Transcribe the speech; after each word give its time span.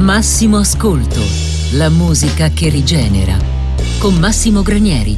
Massimo 0.00 0.58
Ascolto, 0.58 1.20
la 1.72 1.88
musica 1.88 2.50
che 2.50 2.68
rigenera. 2.68 3.34
Con 3.98 4.14
Massimo 4.16 4.60
Granieri. 4.62 5.16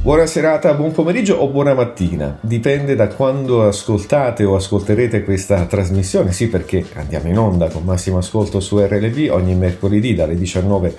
Buona 0.00 0.24
serata, 0.26 0.72
buon 0.74 0.92
pomeriggio 0.92 1.34
o 1.34 1.48
buona 1.48 1.74
mattina, 1.74 2.38
dipende 2.40 2.94
da 2.94 3.08
quando 3.08 3.66
ascoltate 3.66 4.44
o 4.44 4.54
ascolterete 4.54 5.24
questa 5.24 5.64
trasmissione, 5.64 6.30
sì 6.30 6.48
perché 6.48 6.84
andiamo 6.94 7.28
in 7.28 7.38
onda 7.38 7.68
con 7.68 7.82
Massimo 7.82 8.18
Ascolto 8.18 8.60
su 8.60 8.78
RLB 8.78 9.30
ogni 9.30 9.56
mercoledì 9.56 10.14
dalle 10.14 10.36
19 10.36 10.94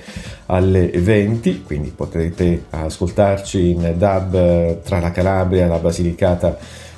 alle 0.48 0.88
20, 0.88 1.64
quindi 1.64 1.94
potrete 1.96 2.66
ascoltarci 2.70 3.70
in 3.70 3.94
DAB 3.96 4.82
tra 4.82 5.00
la 5.00 5.12
Calabria, 5.12 5.68
la 5.68 5.78
Basilicata 5.78 6.58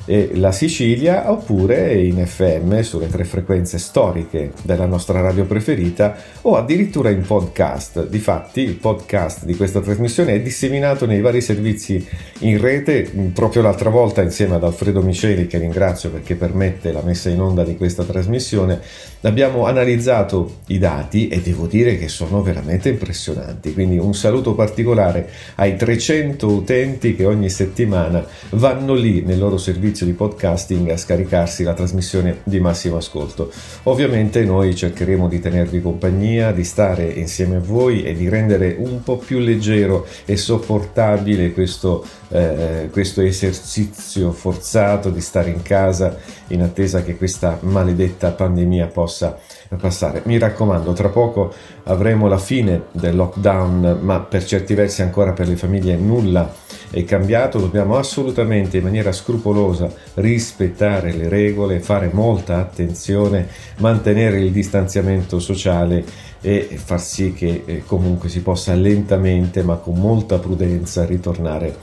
e 0.09 0.31
la 0.35 0.53
Sicilia 0.53 1.29
oppure 1.29 2.01
in 2.01 2.25
FM 2.25 2.79
sulle 2.79 3.09
tre 3.09 3.25
frequenze 3.25 3.77
storiche 3.77 4.53
della 4.63 4.85
nostra 4.85 5.19
radio 5.19 5.43
preferita 5.43 6.15
o 6.43 6.55
addirittura 6.55 7.09
in 7.09 7.23
podcast. 7.23 8.07
Difatti 8.07 8.61
il 8.61 8.75
podcast 8.75 9.43
di 9.43 9.57
questa 9.57 9.82
trasmissione 9.82 10.35
è 10.35 10.41
disseminato 10.41 11.05
nei 11.05 11.19
vari 11.19 11.41
servizi 11.41 12.07
in 12.39 12.61
rete 12.61 13.11
proprio 13.33 13.61
l'altra 13.61 13.89
volta 13.89 14.21
insieme 14.21 14.55
ad 14.55 14.63
Alfredo 14.63 15.01
Miceli 15.01 15.46
che 15.46 15.57
ringrazio 15.57 16.10
perché 16.10 16.35
permette 16.35 16.93
la 16.93 17.01
messa 17.01 17.29
in 17.29 17.41
onda 17.41 17.65
di 17.65 17.75
questa 17.75 18.04
trasmissione. 18.04 18.79
Abbiamo 19.21 19.65
analizzato 19.65 20.60
i 20.68 20.77
dati 20.77 21.27
e 21.27 21.41
devo 21.41 21.68
dire 21.68 21.97
che 21.97 22.07
sono 22.07 22.41
veramente 22.41 22.87
impressionanti. 22.87 23.74
Quindi 23.74 23.97
un 23.97 24.13
saluto 24.13 24.55
particolare 24.55 25.29
ai 25.55 25.75
300 25.75 26.47
utenti 26.47 27.13
che 27.13 27.25
ogni 27.25 27.49
settimana 27.49 28.25
vanno 28.51 28.93
lì 28.93 29.21
nel 29.21 29.37
loro 29.37 29.57
servizio 29.57 29.96
servizio 29.97 30.06
di 30.06 30.14
podcasting 30.14 30.89
a 30.92 30.97
scaricarsi 30.97 31.64
la 31.64 31.74
trasmissione 31.74 32.42
di 32.44 32.59
massimo 32.59 32.97
ascolto. 32.97 33.52
Ovviamente 33.83 34.44
noi 34.44 34.75
cercheremo 34.75 35.28
di 35.28 35.39
tenervi 35.39 35.81
compagnia, 35.81 36.52
di 36.52 36.64
stare 36.64 37.05
insieme 37.05 37.55
a 37.55 37.59
voi 37.59 38.03
e 38.03 38.14
di 38.14 38.30
rendere 38.30 38.75
un 38.78 39.02
po' 39.02 39.17
più 39.17 39.39
leggero 39.39 40.05
e 40.25 40.38
sopportabile 40.38 41.52
questo, 41.52 42.05
eh, 42.30 42.89
questo 42.91 43.21
esercizio 43.21 44.31
forzato 44.31 45.09
di 45.09 45.21
stare 45.21 45.49
in 45.49 45.63
casa 45.63 46.16
in 46.47 46.61
attesa 46.61 47.02
che 47.02 47.17
questa 47.17 47.58
maledetta 47.61 48.31
pandemia 48.31 48.88
possa 48.88 49.38
passare. 49.80 50.21
Mi 50.25 50.38
raccomando, 50.38 50.93
tra 50.93 51.09
poco 51.09 51.53
avremo 51.83 52.27
la 52.27 52.38
fine 52.38 52.83
del 52.91 53.16
lockdown, 53.16 53.99
ma 54.02 54.19
per 54.19 54.45
certi 54.45 54.73
versi 54.75 55.02
ancora 55.02 55.33
per 55.33 55.47
le 55.47 55.55
famiglie 55.55 55.95
nulla 55.95 56.53
è 56.89 57.03
cambiato, 57.03 57.59
dobbiamo 57.59 57.97
assolutamente 57.97 58.77
in 58.77 58.83
maniera 58.83 59.11
scrupolosa 59.11 59.91
rispettare 60.16 61.11
le 61.11 61.27
regole, 61.30 61.80
fare 61.80 62.09
molta 62.11 62.57
attenzione, 62.57 63.47
mantenere 63.77 64.39
il 64.39 64.52
distanziamento 64.52 65.39
sociale 65.39 66.03
e 66.41 66.69
far 66.81 67.02
sì 67.02 67.33
che 67.33 67.63
eh, 67.65 67.83
comunque 67.85 68.30
si 68.30 68.41
possa 68.41 68.73
lentamente 68.73 69.63
ma 69.63 69.75
con 69.75 69.95
molta 69.95 70.38
prudenza 70.38 71.05
ritornare 71.05 71.75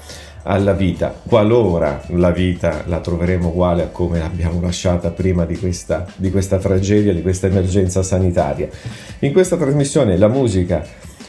alla 0.44 0.72
vita, 0.72 1.14
qualora 1.26 2.02
la 2.08 2.30
vita 2.30 2.84
la 2.86 3.00
troveremo 3.00 3.48
uguale 3.48 3.82
a 3.82 3.86
come 3.88 4.18
l'abbiamo 4.18 4.60
lasciata 4.60 5.10
prima 5.10 5.46
di 5.46 5.56
questa, 5.56 6.06
di 6.16 6.30
questa 6.30 6.58
tragedia, 6.58 7.14
di 7.14 7.22
questa 7.22 7.46
emergenza 7.46 8.02
sanitaria. 8.02 8.68
In 9.20 9.32
questa 9.32 9.56
trasmissione 9.56 10.18
la 10.18 10.28
musica 10.28 10.84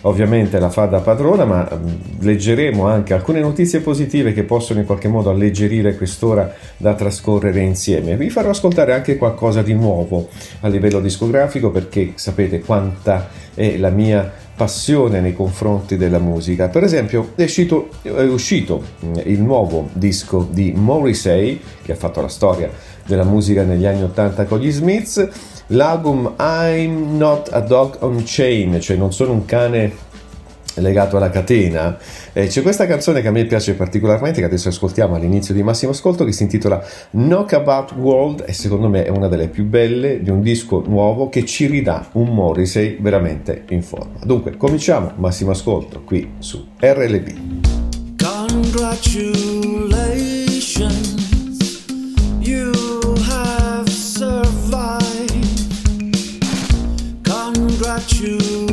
ovviamente 0.06 0.60
la 0.60 0.70
fa 0.70 0.86
da 0.86 1.00
padrona, 1.00 1.46
ma 1.46 1.70
mm, 1.72 1.88
leggeremo 2.20 2.88
anche 2.88 3.14
alcune 3.14 3.40
notizie 3.40 3.80
positive 3.82 4.34
che 4.34 4.44
possono 4.44 4.80
in 4.80 4.86
qualche 4.86 5.08
modo 5.08 5.30
alleggerire 5.30 5.96
quest'ora 5.96 6.54
da 6.78 6.94
trascorrere 6.94 7.62
insieme. 7.62 8.16
Vi 8.16 8.30
farò 8.30 8.50
ascoltare 8.50 8.94
anche 8.94 9.18
qualcosa 9.18 9.62
di 9.62 9.74
nuovo 9.74 10.30
a 10.62 10.68
livello 10.68 11.00
discografico 11.00 11.70
perché 11.72 12.14
sapete 12.16 12.62
quanta 12.62 13.30
è 13.54 13.78
la 13.78 13.90
mia 13.90 14.32
passione 14.56 15.20
nei 15.20 15.34
confronti 15.34 15.98
della 15.98 16.20
musica. 16.20 16.70
Per 16.70 16.84
esempio 16.84 17.32
è 17.36 17.44
uscito, 17.44 17.90
è 18.02 18.10
uscito 18.22 18.84
mm, 19.04 19.14
il 19.26 19.42
nuovo 19.42 19.90
disco 19.94 20.48
di 20.50 20.72
Morrissey 20.76 21.60
che 21.84 21.92
ha 21.92 21.96
fatto 21.96 22.22
la 22.22 22.30
storia 22.30 22.70
della 23.06 23.24
musica 23.24 23.64
negli 23.64 23.86
anni 23.86 24.04
80 24.04 24.46
con 24.46 24.60
gli 24.60 24.72
Smiths 24.72 25.54
l'album 25.68 26.36
I'm 26.40 27.18
Not 27.18 27.50
a 27.52 27.62
Dog 27.62 27.98
on 28.02 28.22
Chain, 28.26 28.80
cioè 28.80 28.98
non 28.98 29.14
sono 29.14 29.32
un 29.32 29.46
cane 29.46 30.14
legato 30.76 31.18
alla 31.18 31.30
catena. 31.30 31.98
Eh, 32.34 32.48
c'è 32.48 32.62
questa 32.62 32.86
canzone 32.86 33.22
che 33.22 33.28
a 33.28 33.32
me 33.32 33.46
piace 33.46 33.74
particolarmente, 33.76 34.40
che 34.40 34.46
adesso 34.46 34.70
ascoltiamo 34.70 35.16
all'inizio 35.16 35.54
di 35.54 35.64
Massimo 35.64 35.92
Ascolto, 35.92 36.26
che 36.26 36.32
si 36.32 36.44
intitola 36.44 36.84
Knockabout 37.12 37.94
World 37.94 38.44
e 38.46 38.54
secondo 38.54 38.90
me 38.90 39.04
è 39.04 39.10
una 39.10 39.28
delle 39.28 39.48
più 39.48 39.66
belle 39.66 40.22
di 40.22 40.30
un 40.30 40.42
disco 40.42 40.84
nuovo 40.86 41.30
che 41.30 41.46
ci 41.46 41.68
ridà 41.68 42.08
un 42.14 42.34
Morrissey 42.34 42.98
veramente 43.00 43.64
in 43.70 43.82
forma. 43.82 44.20
Dunque, 44.24 44.58
cominciamo 44.58 45.12
Massimo 45.16 45.52
Ascolto 45.52 46.02
qui 46.04 46.34
su 46.40 46.66
RLB. 46.80 47.30
Congratulations, 48.22 51.05
Congratulations, 57.96 58.65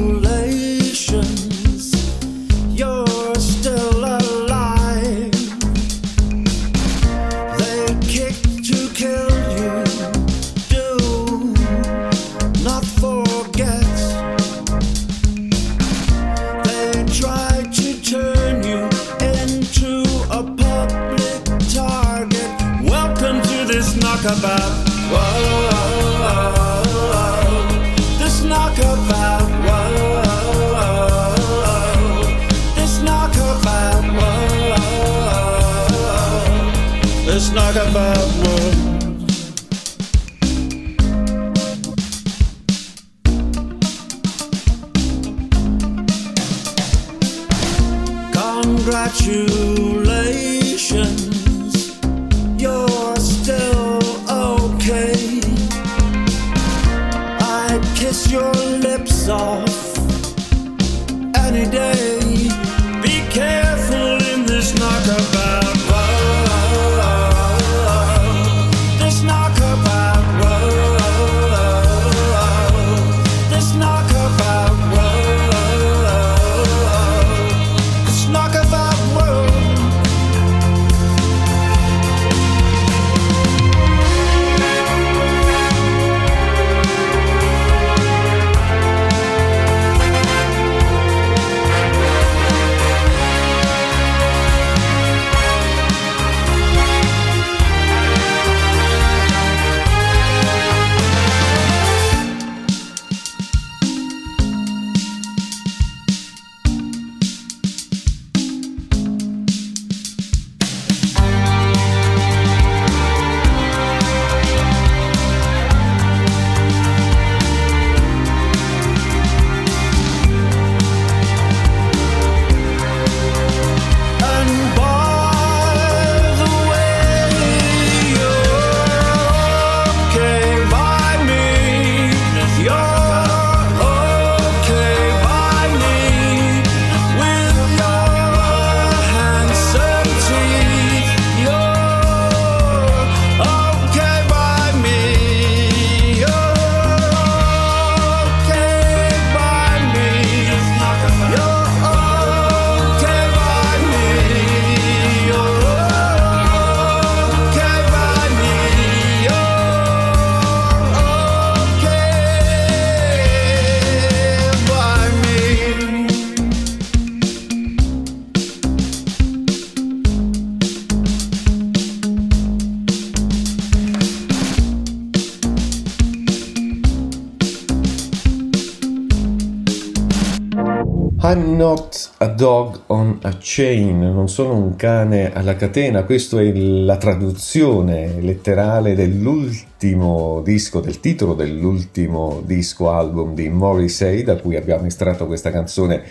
I'm 181.24 181.54
not 181.54 182.10
a 182.18 182.26
dog 182.26 182.80
on 182.88 183.20
a 183.22 183.36
chain, 183.38 184.00
non 184.00 184.28
sono 184.28 184.56
un 184.56 184.74
cane 184.74 185.32
alla 185.32 185.54
catena, 185.54 186.02
questa 186.02 186.40
è 186.40 186.52
la 186.52 186.96
traduzione 186.96 188.20
letterale 188.20 188.96
dell'ultimo 188.96 190.42
disco, 190.42 190.80
del 190.80 190.98
titolo 190.98 191.34
dell'ultimo 191.34 192.42
disco 192.44 192.90
album 192.90 193.34
di 193.34 193.48
Morrissey, 193.48 194.24
da 194.24 194.34
cui 194.34 194.56
abbiamo 194.56 194.86
estratto 194.86 195.28
questa 195.28 195.52
canzone 195.52 196.02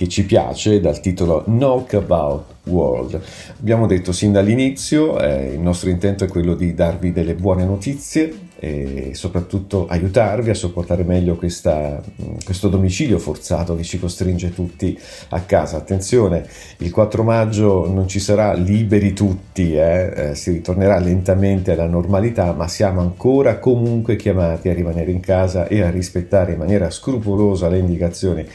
che 0.00 0.08
ci 0.08 0.24
piace 0.24 0.80
dal 0.80 0.98
titolo 0.98 1.44
Knockabout 1.44 2.44
World. 2.68 3.20
Abbiamo 3.58 3.86
detto 3.86 4.12
sin 4.12 4.32
dall'inizio, 4.32 5.20
eh, 5.20 5.52
il 5.52 5.60
nostro 5.60 5.90
intento 5.90 6.24
è 6.24 6.26
quello 6.26 6.54
di 6.54 6.72
darvi 6.72 7.12
delle 7.12 7.34
buone 7.34 7.66
notizie 7.66 8.48
e 8.58 9.10
soprattutto 9.12 9.86
aiutarvi 9.88 10.48
a 10.50 10.54
sopportare 10.54 11.02
meglio 11.02 11.36
questa, 11.36 12.00
questo 12.44 12.68
domicilio 12.68 13.18
forzato 13.18 13.74
che 13.76 13.82
ci 13.82 13.98
costringe 13.98 14.54
tutti 14.54 14.98
a 15.30 15.40
casa. 15.40 15.76
Attenzione, 15.76 16.46
il 16.78 16.90
4 16.90 17.22
maggio 17.22 17.86
non 17.90 18.08
ci 18.08 18.20
sarà 18.20 18.54
liberi 18.54 19.12
tutti, 19.12 19.74
eh? 19.74 20.30
Eh, 20.30 20.34
si 20.34 20.50
ritornerà 20.50 20.98
lentamente 20.98 21.72
alla 21.72 21.86
normalità, 21.86 22.52
ma 22.54 22.68
siamo 22.68 23.02
ancora 23.02 23.58
comunque 23.58 24.16
chiamati 24.16 24.70
a 24.70 24.74
rimanere 24.74 25.10
in 25.10 25.20
casa 25.20 25.66
e 25.66 25.82
a 25.82 25.90
rispettare 25.90 26.52
in 26.52 26.58
maniera 26.58 26.88
scrupolosa 26.88 27.68
le 27.68 27.78
indicazioni 27.78 28.46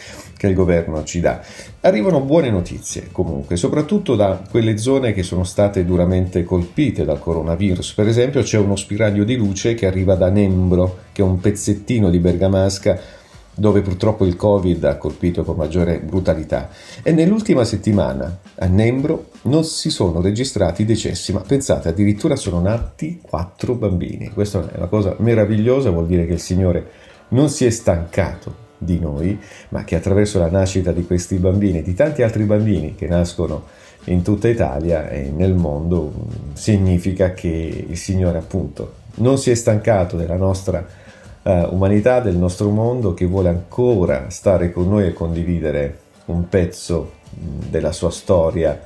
che 0.45 0.51
il 0.51 0.55
governo 0.55 1.03
ci 1.03 1.19
dà. 1.19 1.41
Arrivano 1.81 2.21
buone 2.21 2.49
notizie 2.49 3.09
comunque, 3.11 3.55
soprattutto 3.55 4.15
da 4.15 4.41
quelle 4.49 4.77
zone 4.77 5.13
che 5.13 5.23
sono 5.23 5.43
state 5.43 5.85
duramente 5.85 6.43
colpite 6.43 7.03
dal 7.03 7.19
coronavirus. 7.19 7.93
Per 7.93 8.07
esempio 8.07 8.41
c'è 8.41 8.57
uno 8.57 8.75
spiraglio 8.75 9.23
di 9.23 9.35
luce 9.35 9.73
che 9.73 9.85
arriva 9.85 10.15
da 10.15 10.29
Nembro, 10.29 10.99
che 11.11 11.21
è 11.21 11.25
un 11.25 11.39
pezzettino 11.39 12.09
di 12.09 12.19
Bergamasca 12.19 13.23
dove 13.57 13.81
purtroppo 13.81 14.25
il 14.25 14.35
Covid 14.35 14.83
ha 14.83 14.97
colpito 14.97 15.45
con 15.45 15.55
maggiore 15.55 15.99
brutalità. 15.99 16.69
E 17.01 17.13
nell'ultima 17.13 17.63
settimana 17.63 18.39
a 18.55 18.65
Nembro 18.65 19.29
non 19.43 19.63
si 19.63 19.89
sono 19.89 20.19
registrati 20.19 20.83
decessi, 20.83 21.31
ma 21.31 21.39
pensate, 21.39 21.87
addirittura 21.87 22.35
sono 22.35 22.59
nati 22.59 23.19
quattro 23.21 23.75
bambini. 23.75 24.29
Questa 24.29 24.69
è 24.69 24.77
una 24.77 24.87
cosa 24.87 25.15
meravigliosa, 25.19 25.89
vuol 25.89 26.05
dire 26.05 26.25
che 26.25 26.33
il 26.33 26.41
Signore 26.41 26.91
non 27.29 27.49
si 27.49 27.65
è 27.65 27.69
stancato 27.69 28.63
di 28.77 28.99
noi, 28.99 29.39
ma 29.69 29.83
che 29.83 29.95
attraverso 29.95 30.39
la 30.39 30.49
nascita 30.49 30.91
di 30.91 31.05
questi 31.05 31.37
bambini 31.37 31.79
e 31.79 31.81
di 31.83 31.93
tanti 31.93 32.21
altri 32.21 32.43
bambini 32.43 32.95
che 32.95 33.07
nascono 33.07 33.63
in 34.05 34.21
tutta 34.21 34.47
Italia 34.47 35.09
e 35.09 35.31
nel 35.35 35.53
mondo 35.53 36.13
significa 36.53 37.33
che 37.33 37.85
il 37.87 37.97
Signore 37.97 38.37
appunto 38.37 39.03
non 39.15 39.37
si 39.37 39.49
è 39.49 39.55
stancato 39.55 40.17
della 40.17 40.35
nostra 40.35 40.85
uh, 41.41 41.49
umanità, 41.71 42.19
del 42.19 42.35
nostro 42.35 42.69
mondo, 42.69 43.13
che 43.13 43.25
vuole 43.25 43.49
ancora 43.49 44.29
stare 44.29 44.71
con 44.71 44.89
noi 44.89 45.07
e 45.07 45.13
condividere 45.13 45.99
un 46.25 46.47
pezzo 46.49 47.13
della 47.69 47.91
sua 47.91 48.11
storia 48.11 48.79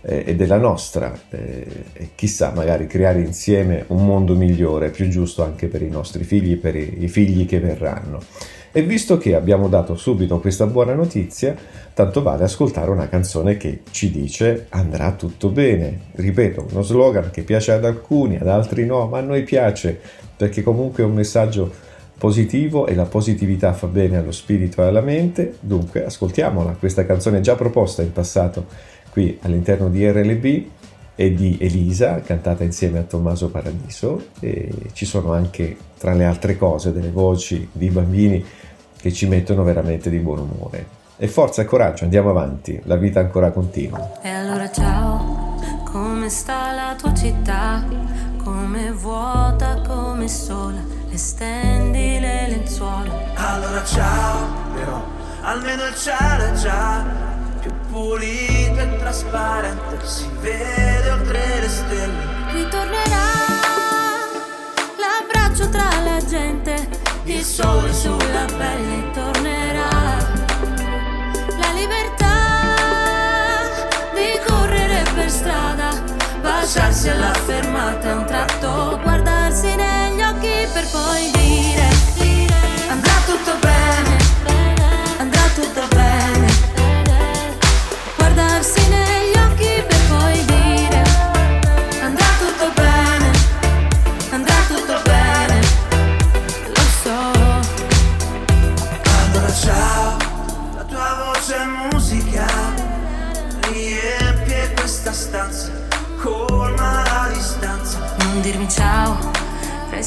eh, 0.00 0.24
e 0.26 0.36
della 0.36 0.58
nostra 0.58 1.18
eh, 1.30 1.66
e 1.92 2.10
chissà 2.14 2.52
magari 2.54 2.86
creare 2.86 3.20
insieme 3.20 3.84
un 3.88 4.04
mondo 4.04 4.34
migliore, 4.34 4.90
più 4.90 5.08
giusto 5.08 5.42
anche 5.42 5.66
per 5.66 5.82
i 5.82 5.88
nostri 5.88 6.24
figli 6.24 6.52
e 6.52 6.56
per 6.56 6.76
i, 6.76 7.04
i 7.04 7.08
figli 7.08 7.46
che 7.46 7.60
verranno. 7.60 8.20
E 8.76 8.82
visto 8.82 9.16
che 9.16 9.34
abbiamo 9.34 9.68
dato 9.68 9.96
subito 9.96 10.38
questa 10.38 10.66
buona 10.66 10.92
notizia, 10.92 11.56
tanto 11.94 12.22
vale 12.22 12.44
ascoltare 12.44 12.90
una 12.90 13.08
canzone 13.08 13.56
che 13.56 13.80
ci 13.90 14.10
dice 14.10 14.66
andrà 14.68 15.12
tutto 15.12 15.48
bene. 15.48 16.10
Ripeto, 16.12 16.66
uno 16.70 16.82
slogan 16.82 17.30
che 17.30 17.40
piace 17.40 17.72
ad 17.72 17.86
alcuni, 17.86 18.36
ad 18.36 18.48
altri 18.48 18.84
no, 18.84 19.06
ma 19.06 19.16
a 19.16 19.22
noi 19.22 19.44
piace 19.44 19.98
perché 20.36 20.62
comunque 20.62 21.02
è 21.02 21.06
un 21.06 21.14
messaggio 21.14 21.72
positivo 22.18 22.86
e 22.86 22.94
la 22.94 23.06
positività 23.06 23.72
fa 23.72 23.86
bene 23.86 24.18
allo 24.18 24.30
spirito 24.30 24.82
e 24.82 24.88
alla 24.88 25.00
mente. 25.00 25.54
Dunque, 25.58 26.04
ascoltiamola, 26.04 26.76
questa 26.78 27.06
canzone 27.06 27.40
già 27.40 27.54
proposta 27.54 28.02
in 28.02 28.12
passato 28.12 28.66
qui 29.10 29.38
all'interno 29.40 29.88
di 29.88 30.06
RLB 30.06 30.64
e 31.14 31.32
di 31.32 31.56
Elisa, 31.58 32.20
cantata 32.20 32.62
insieme 32.62 32.98
a 32.98 33.02
Tommaso 33.04 33.48
Paradiso 33.48 34.26
e 34.38 34.70
ci 34.92 35.06
sono 35.06 35.32
anche 35.32 35.74
tra 35.96 36.12
le 36.12 36.26
altre 36.26 36.58
cose 36.58 36.92
delle 36.92 37.10
voci 37.10 37.66
di 37.72 37.88
bambini 37.88 38.44
che 39.06 39.12
ci 39.12 39.28
mettono 39.28 39.62
veramente 39.62 40.10
di 40.10 40.18
buon 40.18 40.40
umore. 40.40 41.04
E 41.16 41.28
forza 41.28 41.62
e 41.62 41.64
coraggio, 41.64 42.02
andiamo 42.02 42.30
avanti, 42.30 42.80
la 42.84 42.96
vita 42.96 43.20
ancora 43.20 43.52
continua. 43.52 44.18
E 44.20 44.28
allora 44.28 44.68
ciao, 44.70 45.54
come 45.84 46.28
sta 46.28 46.72
la 46.72 46.96
tua 46.98 47.14
città? 47.14 47.84
Come 48.42 48.90
vuota, 48.90 49.80
come 49.86 50.26
sola, 50.28 50.80
le 51.08 51.16
stendi 51.16 52.18
le 52.18 52.48
lenzuola. 52.48 53.12
Allora 53.34 53.84
ciao, 53.84 54.74
però, 54.74 55.04
almeno 55.42 55.86
il 55.86 55.94
cielo 55.94 56.44
è 56.44 56.52
già 56.54 57.04
più 57.60 57.70
pulito 57.88 58.80
e 58.80 58.96
trasparente, 58.98 60.04
si 60.04 60.28
vede 60.40 61.10
oltre 61.10 61.60
le 61.60 61.68
stelle. 61.68 62.24
Ritornerà 62.52 63.26
l'abbraccio 64.98 65.68
tra 65.68 65.88
la 66.04 66.24
gente 66.24 67.15
il 67.32 67.44
sole 67.44 67.92
sulla 67.92 68.44
pelle 68.56 69.10
tornerà. 69.12 69.88
La 71.58 71.72
libertà 71.72 72.34
di 74.14 74.40
correre 74.46 75.02
per 75.14 75.30
strada, 75.30 75.90
baciarsi 76.40 77.08
alla 77.08 77.32
fermata, 77.32 78.14
un 78.14 78.24
tratto, 78.26 79.00
guardarsi 79.02 79.74
negli 79.74 80.22
occhi 80.22 80.68
per 80.72 80.86
poi 80.90 81.30
dire, 81.32 81.88
andrà 82.88 83.12
tutto 83.26 83.56
bene, 83.60 84.15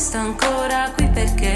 resta 0.10 0.20
ancora 0.22 0.92
qui 0.96 1.08
perché 1.10 1.54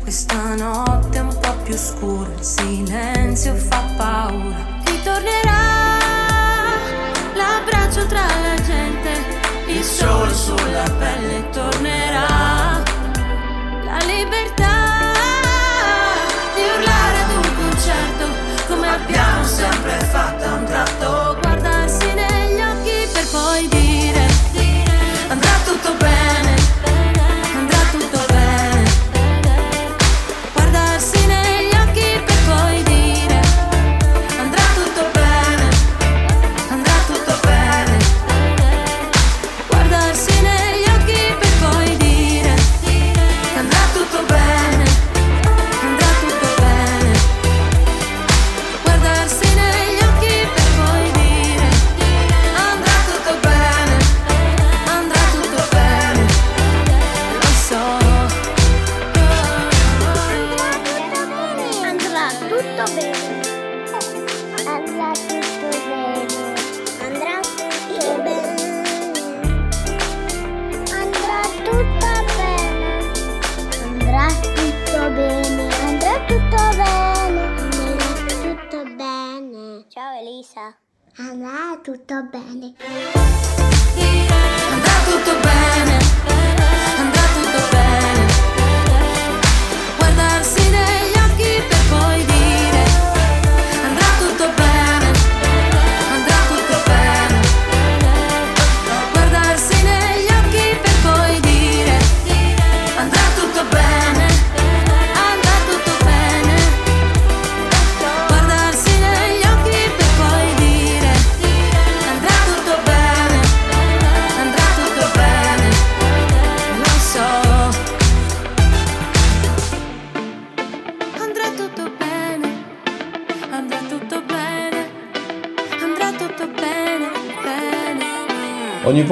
questa 0.00 0.54
notte 0.54 1.18
è 1.18 1.20
un 1.20 1.36
po' 1.38 1.54
più 1.64 1.76
scura, 1.76 2.30
il 2.32 2.42
silenzio 2.42 3.54
fa 3.56 3.82
paura. 3.94 4.80
Ritornerà 4.84 5.98
l'abbraccio 7.34 8.06
tra 8.06 8.22
la 8.22 8.54
gente, 8.62 9.10
il 9.66 9.84
sole 9.84 10.32
sulla 10.32 10.88
pelle 10.98 11.50
tornerà. 11.50 12.82
La 13.84 13.98
libertà 14.06 15.12
di 16.54 16.62
urlare 16.62 17.18
ad 17.18 17.30
un 17.36 17.54
concerto 17.54 18.26
come 18.66 18.88
abbiamo 18.88 19.44
sempre 19.44 19.90
fatto 19.90 20.07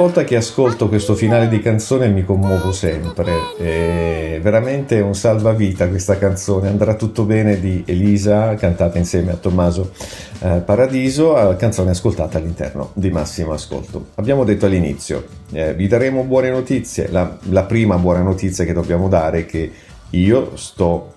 volta 0.07 0.23
che 0.23 0.37
ascolto 0.37 0.87
questo 0.87 1.15
finale 1.15 1.49
di 1.49 1.59
canzone 1.59 2.07
mi 2.07 2.23
commuovo 2.23 2.71
sempre, 2.71 3.33
è 3.57 4.39
veramente 4.41 5.01
un 5.01 5.13
salvavita 5.13 5.89
questa 5.89 6.17
canzone, 6.17 6.69
andrà 6.69 6.95
tutto 6.95 7.25
bene 7.25 7.59
di 7.59 7.83
Elisa, 7.85 8.55
cantata 8.55 8.97
insieme 8.97 9.33
a 9.33 9.35
Tommaso 9.35 9.91
eh, 10.39 10.61
Paradiso, 10.63 11.33
canzone 11.57 11.91
ascoltata 11.91 12.37
all'interno 12.37 12.91
di 12.93 13.09
Massimo 13.09 13.51
Ascolto. 13.51 14.11
Abbiamo 14.15 14.45
detto 14.45 14.65
all'inizio, 14.65 15.25
eh, 15.51 15.73
vi 15.73 15.87
daremo 15.87 16.23
buone 16.23 16.51
notizie, 16.51 17.09
la, 17.11 17.37
la 17.49 17.63
prima 17.63 17.97
buona 17.97 18.21
notizia 18.21 18.63
che 18.63 18.71
dobbiamo 18.71 19.09
dare 19.09 19.39
è 19.39 19.45
che 19.45 19.69
io 20.11 20.55
sto 20.55 21.15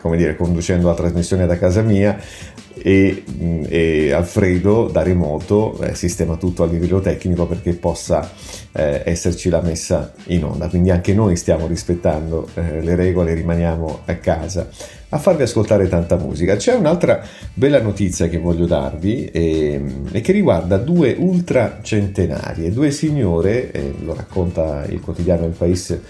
come 0.00 0.16
dire, 0.16 0.36
conducendo 0.36 0.88
la 0.88 0.94
trasmissione 0.94 1.46
da 1.46 1.58
casa 1.58 1.82
mia 1.82 2.18
e, 2.72 3.24
mm, 3.28 3.64
e 3.68 4.12
Alfredo 4.12 4.88
da 4.88 5.02
remoto 5.02 5.78
eh, 5.80 5.94
sistema 5.94 6.36
tutto 6.36 6.62
a 6.62 6.66
livello 6.66 7.00
tecnico 7.00 7.46
perché 7.46 7.74
possa 7.74 8.30
eh, 8.72 9.02
esserci 9.04 9.48
la 9.48 9.60
messa 9.60 10.12
in 10.26 10.44
onda. 10.44 10.68
Quindi 10.68 10.90
anche 10.90 11.14
noi 11.14 11.36
stiamo 11.36 11.66
rispettando 11.66 12.48
eh, 12.54 12.80
le 12.80 12.94
regole, 12.94 13.34
rimaniamo 13.34 14.00
a 14.04 14.14
casa 14.16 14.68
a 15.08 15.18
farvi 15.18 15.42
ascoltare 15.42 15.88
tanta 15.88 16.16
musica. 16.16 16.56
C'è 16.56 16.74
un'altra 16.74 17.22
bella 17.54 17.80
notizia 17.80 18.28
che 18.28 18.38
voglio 18.38 18.66
darvi 18.66 19.26
e, 19.26 19.72
ehm, 19.72 20.08
e 20.12 20.20
che 20.20 20.32
riguarda 20.32 20.78
due 20.78 21.14
ultra 21.16 21.78
centenarie, 21.82 22.72
due 22.72 22.90
signore, 22.90 23.70
eh, 23.70 23.94
lo 24.00 24.14
racconta 24.14 24.84
il 24.88 25.00
quotidiano 25.00 25.46
Il 25.46 25.52
Paese 25.52 26.02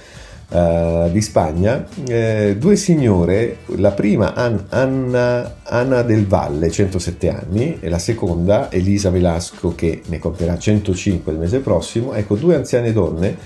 uh, 0.48 1.10
di 1.10 1.20
Spagna, 1.20 1.86
eh, 2.06 2.56
due 2.58 2.76
signore, 2.76 3.58
la 3.76 3.92
prima 3.92 4.34
An- 4.34 4.66
Anna, 4.68 5.56
Anna, 5.64 6.02
del 6.02 6.26
Valle, 6.26 6.70
107 6.70 7.28
anni, 7.30 7.78
e 7.80 7.88
la 7.88 7.98
seconda 7.98 8.70
Elisa 8.70 9.10
Velasco 9.10 9.74
che 9.74 10.02
ne 10.06 10.18
compierà 10.18 10.58
105 10.58 11.32
il 11.32 11.38
mese 11.38 11.60
prossimo, 11.60 12.14
ecco 12.14 12.36
due 12.36 12.54
anziane 12.54 12.92
donne 12.92 13.36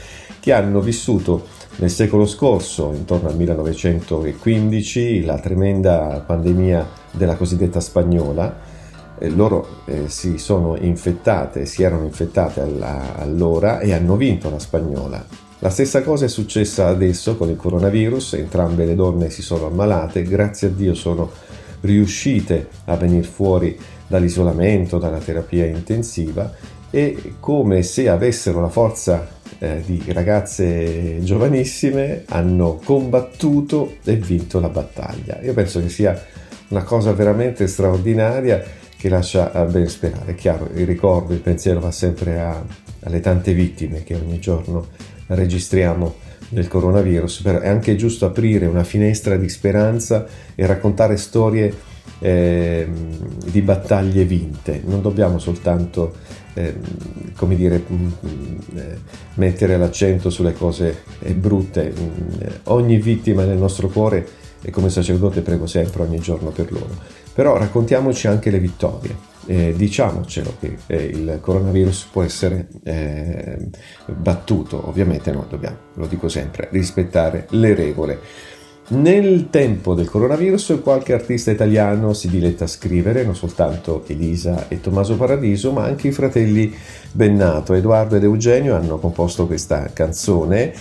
che 0.41 0.53
hanno 0.53 0.81
vissuto 0.81 1.47
nel 1.77 1.91
secolo 1.91 2.27
scorso, 2.27 2.93
intorno 2.93 3.29
al 3.29 3.37
1915, 3.37 5.25
la 5.25 5.39
tremenda 5.39 6.23
pandemia 6.27 6.87
della 7.13 7.37
cosiddetta 7.37 7.81
spagnola, 7.81 8.55
eh, 9.19 9.29
loro 9.29 9.83
eh, 9.87 10.09
si 10.09 10.39
sono 10.39 10.77
infettate, 10.77 11.65
si 11.67 11.83
erano 11.83 12.05
infettate 12.05 12.61
alla, 12.61 13.17
allora 13.17 13.81
e 13.81 13.93
hanno 13.93 14.17
vinto 14.17 14.51
la 14.51 14.59
spagnola. 14.59 15.50
La 15.63 15.69
stessa 15.69 16.01
cosa 16.01 16.25
è 16.25 16.29
successa 16.29 16.87
adesso 16.87 17.37
con 17.37 17.51
il 17.51 17.57
coronavirus, 17.57 18.33
entrambe 18.35 18.87
le 18.87 18.95
donne 18.95 19.29
si 19.29 19.43
sono 19.43 19.67
ammalate, 19.67 20.23
grazie 20.23 20.69
a 20.69 20.71
Dio 20.71 20.95
sono 20.95 21.31
riuscite 21.83 22.69
a 22.87 22.97
venire 22.97 23.27
fuori 23.27 23.79
dall'isolamento, 24.07 24.97
dalla 24.97 25.19
terapia 25.19 25.67
intensiva 25.67 26.51
e 26.89 27.35
come 27.41 27.83
se 27.83 28.09
avessero 28.09 28.63
la 28.63 28.71
forza 28.71 29.29
eh, 29.59 29.83
di 29.85 30.03
ragazze 30.09 31.23
giovanissime 31.23 32.25
hanno 32.29 32.81
combattuto 32.83 33.97
e 34.03 34.17
vinto 34.17 34.61
la 34.61 34.71
battaglia. 34.71 35.41
Io 35.43 35.53
penso 35.53 35.83
che 35.83 35.91
sia 35.91 36.19
una 36.69 36.85
cosa 36.85 37.13
veramente 37.13 37.67
straordinaria 37.67 38.65
che 38.97 39.09
lascia 39.11 39.51
ben 39.67 39.89
sperare. 39.89 40.33
È 40.33 40.35
chiaro, 40.35 40.71
il 40.75 40.87
ricordo, 40.87 41.35
il 41.35 41.41
pensiero 41.41 41.81
va 41.81 41.91
sempre 41.91 42.41
a, 42.41 42.65
alle 43.01 43.21
tante 43.21 43.53
vittime 43.53 44.03
che 44.05 44.15
ogni 44.15 44.39
giorno 44.39 45.09
registriamo 45.31 46.15
del 46.49 46.69
coronavirus, 46.69 47.43
però 47.43 47.59
è 47.61 47.69
anche 47.69 47.97
giusto 47.97 48.27
aprire 48.27 48.67
una 48.67 48.85
finestra 48.85 49.37
di 49.37 49.49
speranza 49.49 50.27
e 50.55 50.67
raccontare 50.67 51.17
storie 51.17 51.73
eh, 52.19 52.89
di 53.47 53.63
battaglie 53.63 54.25
vinte. 54.25 54.83
Non 54.85 55.01
dobbiamo 55.01 55.39
soltanto 55.39 56.15
eh, 56.55 56.75
come 57.37 57.55
dire, 57.55 57.83
mm, 57.91 58.09
eh, 58.75 58.99
mettere 59.35 59.77
l'accento 59.79 60.31
sulle 60.31 60.53
cose 60.53 61.03
eh, 61.21 61.35
brutte. 61.35 61.93
Mm, 61.99 62.47
ogni 62.65 62.97
vittima 62.97 63.45
nel 63.45 63.59
nostro 63.59 63.89
cuore 63.89 64.27
e 64.63 64.71
come 64.71 64.91
sacerdote 64.91 65.41
prego 65.41 65.67
sempre 65.67 66.03
ogni 66.03 66.19
giorno 66.19 66.51
per 66.51 66.73
loro. 66.73 66.97
Però 67.33 67.57
raccontiamoci 67.57 68.27
anche 68.27 68.51
le 68.51 68.59
vittorie 68.59 69.30
eh, 69.47 69.75
diciamocelo 69.77 70.57
che 70.61 70.77
eh, 70.87 71.05
il 71.05 71.39
coronavirus 71.41 72.09
può 72.11 72.23
essere 72.23 72.69
eh, 72.85 73.69
battuto, 74.07 74.89
ovviamente 74.89 75.33
noi 75.33 75.45
dobbiamo, 75.49 75.77
lo 75.95 76.07
dico 76.07 76.29
sempre, 76.29 76.69
rispettare 76.71 77.47
le 77.51 77.75
regole. 77.75 78.21
Nel 78.91 79.51
tempo 79.51 79.95
del 79.95 80.11
coronavirus 80.11 80.81
qualche 80.83 81.13
artista 81.13 81.53
italiano 81.53 82.13
si 82.13 82.29
diletta 82.29 82.65
a 82.65 82.67
scrivere, 82.67 83.25
non 83.25 83.37
soltanto 83.37 84.03
Elisa 84.09 84.67
e 84.67 84.81
Tommaso 84.81 85.17
Paradiso, 85.17 85.71
ma 85.71 85.85
anche 85.85 86.09
i 86.09 86.13
fratelli 86.13 86.75
Bennato, 87.13 87.75
Edoardo 87.75 88.17
ed 88.17 88.25
Eugenio 88.25 88.75
hanno 88.75 88.99
composto 88.99 89.47
questa 89.47 89.91
canzone 89.93 90.73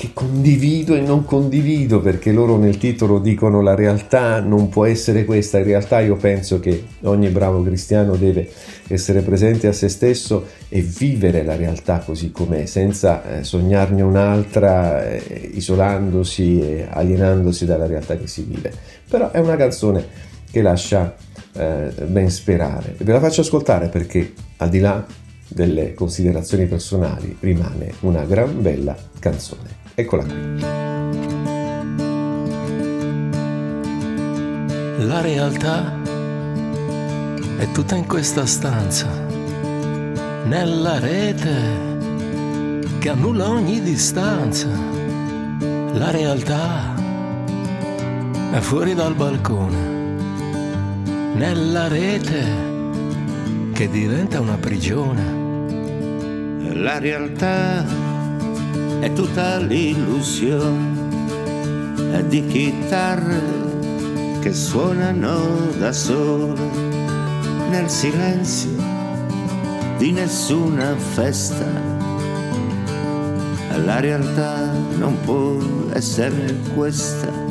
che 0.00 0.12
condivido 0.14 0.94
e 0.94 1.02
non 1.02 1.26
condivido 1.26 2.00
perché 2.00 2.32
loro 2.32 2.56
nel 2.56 2.78
titolo 2.78 3.18
dicono 3.18 3.60
la 3.60 3.74
realtà 3.74 4.40
non 4.40 4.70
può 4.70 4.86
essere 4.86 5.26
questa, 5.26 5.58
in 5.58 5.64
realtà 5.64 6.00
io 6.00 6.16
penso 6.16 6.58
che 6.58 6.84
ogni 7.02 7.28
bravo 7.28 7.62
cristiano 7.62 8.16
deve 8.16 8.50
essere 8.88 9.20
presente 9.20 9.66
a 9.66 9.74
se 9.74 9.90
stesso 9.90 10.46
e 10.70 10.80
vivere 10.80 11.44
la 11.44 11.54
realtà 11.54 11.98
così 11.98 12.30
com'è, 12.30 12.64
senza 12.64 13.40
eh, 13.40 13.44
sognarne 13.44 14.00
un'altra, 14.00 15.06
eh, 15.06 15.50
isolandosi 15.52 16.60
e 16.60 16.86
alienandosi 16.88 17.66
dalla 17.66 17.86
realtà 17.86 18.16
che 18.16 18.26
si 18.26 18.44
vive. 18.48 18.72
Però 19.06 19.30
è 19.30 19.38
una 19.38 19.56
canzone 19.56 20.02
che 20.50 20.62
lascia 20.62 21.14
eh, 21.52 21.92
ben 22.06 22.30
sperare. 22.30 22.94
Ve 22.96 23.12
la 23.12 23.20
faccio 23.20 23.42
ascoltare 23.42 23.88
perché 23.88 24.32
al 24.56 24.70
di 24.70 24.78
là 24.78 25.04
delle 25.46 25.92
considerazioni 25.92 26.64
personali 26.64 27.36
rimane 27.40 27.92
una 28.00 28.24
gran 28.24 28.62
bella 28.62 28.96
canzone. 29.18 29.79
Eccola 29.94 30.22
qui. 30.22 30.58
La 35.06 35.20
realtà 35.20 35.98
è 37.56 37.70
tutta 37.72 37.96
in 37.96 38.06
questa 38.06 38.46
stanza, 38.46 39.08
nella 40.44 40.98
rete 40.98 41.88
che 42.98 43.08
annulla 43.08 43.48
ogni 43.48 43.80
distanza. 43.80 44.68
La 45.92 46.10
realtà 46.10 46.94
è 48.52 48.58
fuori 48.60 48.94
dal 48.94 49.14
balcone, 49.14 49.76
nella 51.34 51.88
rete 51.88 52.44
che 53.72 53.88
diventa 53.88 54.40
una 54.40 54.56
prigione. 54.56 55.38
La 56.74 56.98
realtà 56.98 57.99
è 59.00 59.12
tutta 59.14 59.58
l'illusione 59.58 61.08
di 62.28 62.46
chitarre 62.46 63.40
che 64.40 64.52
suonano 64.52 65.70
da 65.78 65.90
sole 65.90 66.60
nel 67.70 67.88
silenzio 67.88 68.70
di 69.96 70.12
nessuna 70.12 70.94
festa. 70.96 71.66
La 73.84 74.00
realtà 74.00 74.70
non 74.98 75.18
può 75.24 75.56
essere 75.92 76.56
questa 76.74 77.49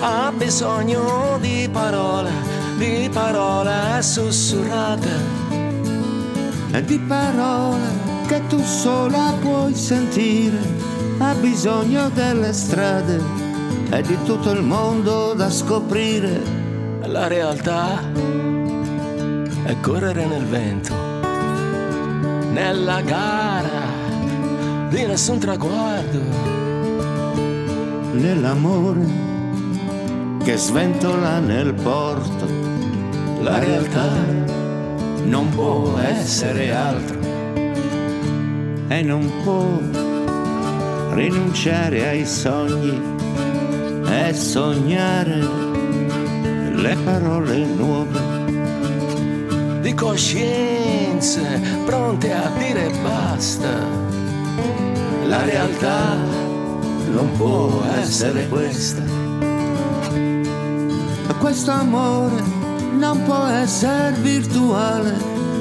ha 0.00 0.32
bisogno 0.34 1.38
di 1.40 1.68
parole, 1.70 2.30
di 2.78 3.08
parole 3.12 4.00
sussurrate. 4.00 5.38
E 6.72 6.84
di 6.84 6.98
parole 7.00 8.08
che 8.26 8.46
tu 8.46 8.62
sola 8.62 9.34
puoi 9.40 9.74
sentire. 9.74 10.58
Ha 11.18 11.34
bisogno 11.34 12.08
delle 12.10 12.52
strade 12.52 13.20
e 13.90 14.02
di 14.02 14.16
tutto 14.24 14.52
il 14.52 14.62
mondo 14.62 15.34
da 15.34 15.50
scoprire. 15.50 16.40
La 17.02 17.26
realtà 17.26 18.00
è 19.64 19.76
correre 19.80 20.24
nel 20.26 20.46
vento, 20.46 20.94
nella 22.52 23.02
gara 23.02 23.98
di 24.88 25.04
nessun 25.04 25.38
traguardo. 25.38 26.48
Nell'amore 28.12 29.29
che 30.42 30.56
sventola 30.56 31.38
nel 31.38 31.74
porto. 31.74 32.46
La 33.40 33.58
realtà 33.58 34.10
non 35.24 35.48
può 35.50 35.98
essere 35.98 36.74
altro 36.74 37.18
e 38.88 39.02
non 39.02 39.30
può 39.42 39.78
rinunciare 41.14 42.08
ai 42.08 42.26
sogni 42.26 43.00
e 44.08 44.34
sognare 44.34 45.38
le 46.74 46.96
parole 47.04 47.64
nuove 47.64 48.38
di 49.80 49.94
coscienze 49.94 51.60
pronte 51.84 52.32
a 52.32 52.50
dire 52.58 52.90
basta. 53.02 53.68
La 55.26 55.44
realtà 55.44 56.16
non 57.10 57.30
può 57.36 57.82
essere 57.98 58.48
questa. 58.48 59.09
Questo 61.40 61.70
amore 61.70 62.42
non 62.98 63.22
può 63.24 63.46
essere 63.46 64.12
virtuale, 64.20 65.16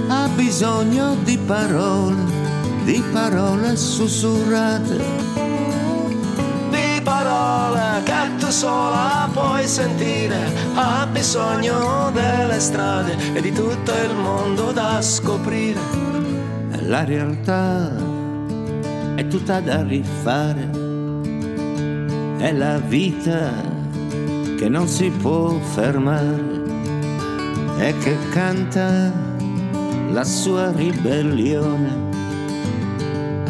ha 0.10 0.28
bisogno 0.36 1.16
di 1.24 1.38
parole, 1.38 2.22
di 2.84 3.02
parole 3.14 3.78
sussurrate. 3.78 4.98
Di 6.70 7.02
parole 7.02 8.04
che 8.04 8.36
tu 8.38 8.50
sola 8.50 9.30
puoi 9.32 9.66
sentire, 9.66 10.52
ha 10.76 11.08
bisogno 11.10 12.12
delle 12.12 12.60
strade 12.60 13.16
e 13.34 13.40
di 13.40 13.54
tutto 13.54 13.94
il 13.94 14.14
mondo 14.16 14.74
da 14.74 15.02
scoprire. 15.02 15.80
La 16.88 17.06
realtà 17.06 17.90
è 19.16 19.26
tutta 19.28 19.62
da 19.62 19.82
rifare, 19.82 20.70
è 22.38 22.52
la 22.52 22.80
vita 22.80 23.78
che 24.60 24.68
non 24.68 24.90
si 24.90 25.10
può 25.10 25.58
fermare 25.58 26.44
e 27.78 27.98
che 28.00 28.18
canta 28.30 29.10
la 30.12 30.24
sua 30.26 30.70
ribellione 30.72 32.08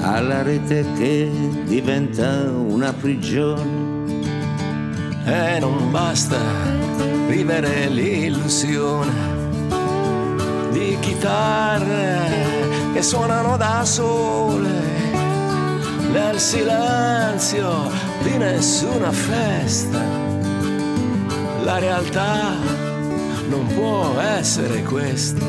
alla 0.01 0.43
rete 0.43 0.85
che 0.95 1.31
diventa 1.65 2.51
una 2.51 2.93
prigione. 2.93 3.87
E 5.25 5.57
non 5.59 5.89
basta 5.89 6.37
vivere 7.27 7.89
l'illusione 7.89 9.11
di 10.71 10.95
chitarre 10.99 12.19
che 12.93 13.01
suonano 13.01 13.57
da 13.57 13.83
sole 13.83 14.69
nel 16.11 16.37
silenzio 16.37 17.89
di 18.21 18.37
nessuna 18.37 19.11
festa 19.11 20.28
la 21.63 21.77
realtà 21.79 22.55
non 23.49 23.65
può 23.73 24.19
essere 24.19 24.83
questa. 24.83 25.45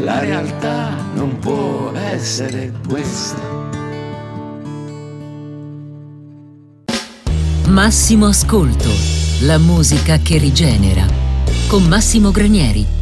La 0.00 0.20
realtà 0.20 0.94
non 1.14 1.38
può 1.38 1.92
essere 1.94 2.72
questa. 2.86 3.54
Massimo 7.68 8.26
Ascolto, 8.26 8.90
la 9.42 9.58
musica 9.58 10.18
che 10.18 10.38
rigenera. 10.38 11.06
Con 11.66 11.84
Massimo 11.84 12.30
Granieri. 12.30 12.95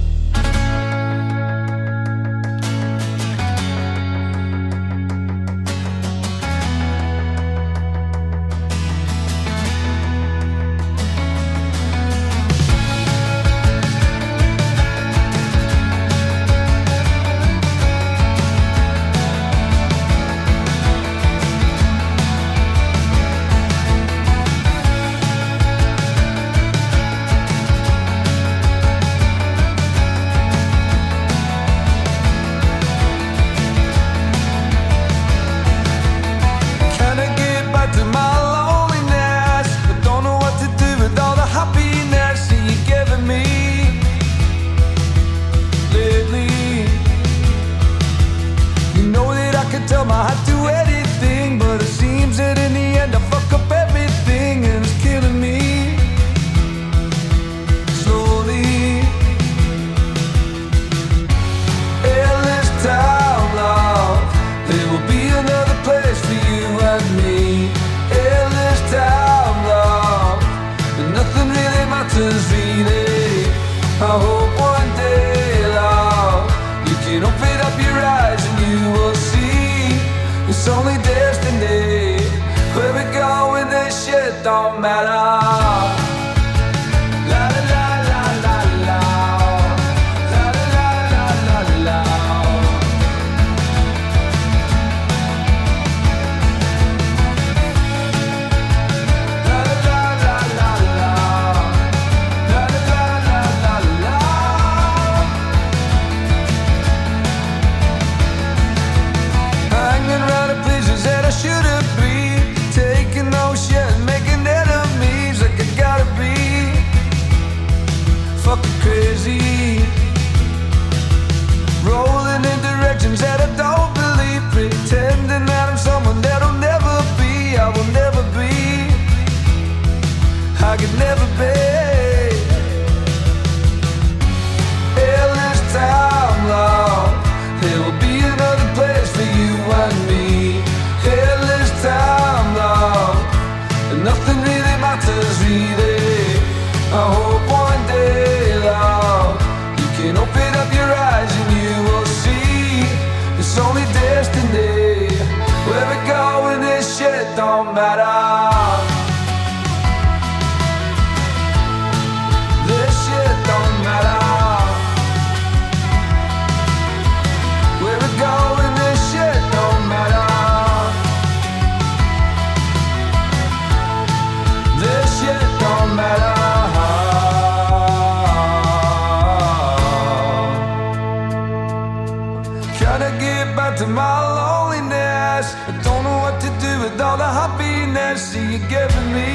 get 183.18 183.57
back 183.57 183.77
to 183.79 183.87
my 183.87 184.16
loneliness. 184.38 185.46
I 185.68 185.72
don't 185.83 186.05
know 186.05 186.18
what 186.24 186.40
to 186.40 186.50
do 186.64 186.72
with 186.83 187.00
all 187.00 187.16
the 187.16 187.31
happiness 187.40 188.33
that 188.33 188.44
you're 188.50 188.68
giving 188.68 189.09
me 189.18 189.35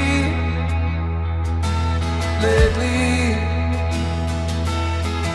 lately. 2.43 3.35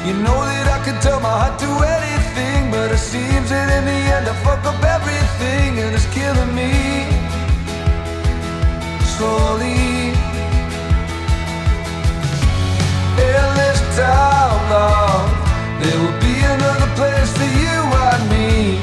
You 0.06 0.14
know 0.24 0.38
that 0.50 0.66
I 0.76 0.78
can 0.84 1.00
tell 1.00 1.20
my 1.20 1.34
heart 1.40 1.58
to 1.60 1.70
anything, 1.96 2.70
but 2.70 2.90
it 2.92 2.98
seems 2.98 3.48
that 3.50 3.68
in 3.78 3.84
the 3.90 4.00
end 4.16 4.28
I 4.28 4.34
fuck 4.44 4.62
up 4.70 4.80
everything 4.96 5.78
and 5.82 5.94
it's 5.94 6.08
killing 6.12 6.52
me 6.54 6.72
slowly. 9.16 10.12
Endless 13.16 13.80
time, 13.96 14.60
love, 14.70 15.30
there 15.80 15.98
will 16.00 16.20
be 16.20 16.33
another 16.52 16.90
place 16.98 17.30
for 17.38 17.50
you 17.62 17.78
and 18.08 18.22
me. 18.30 18.80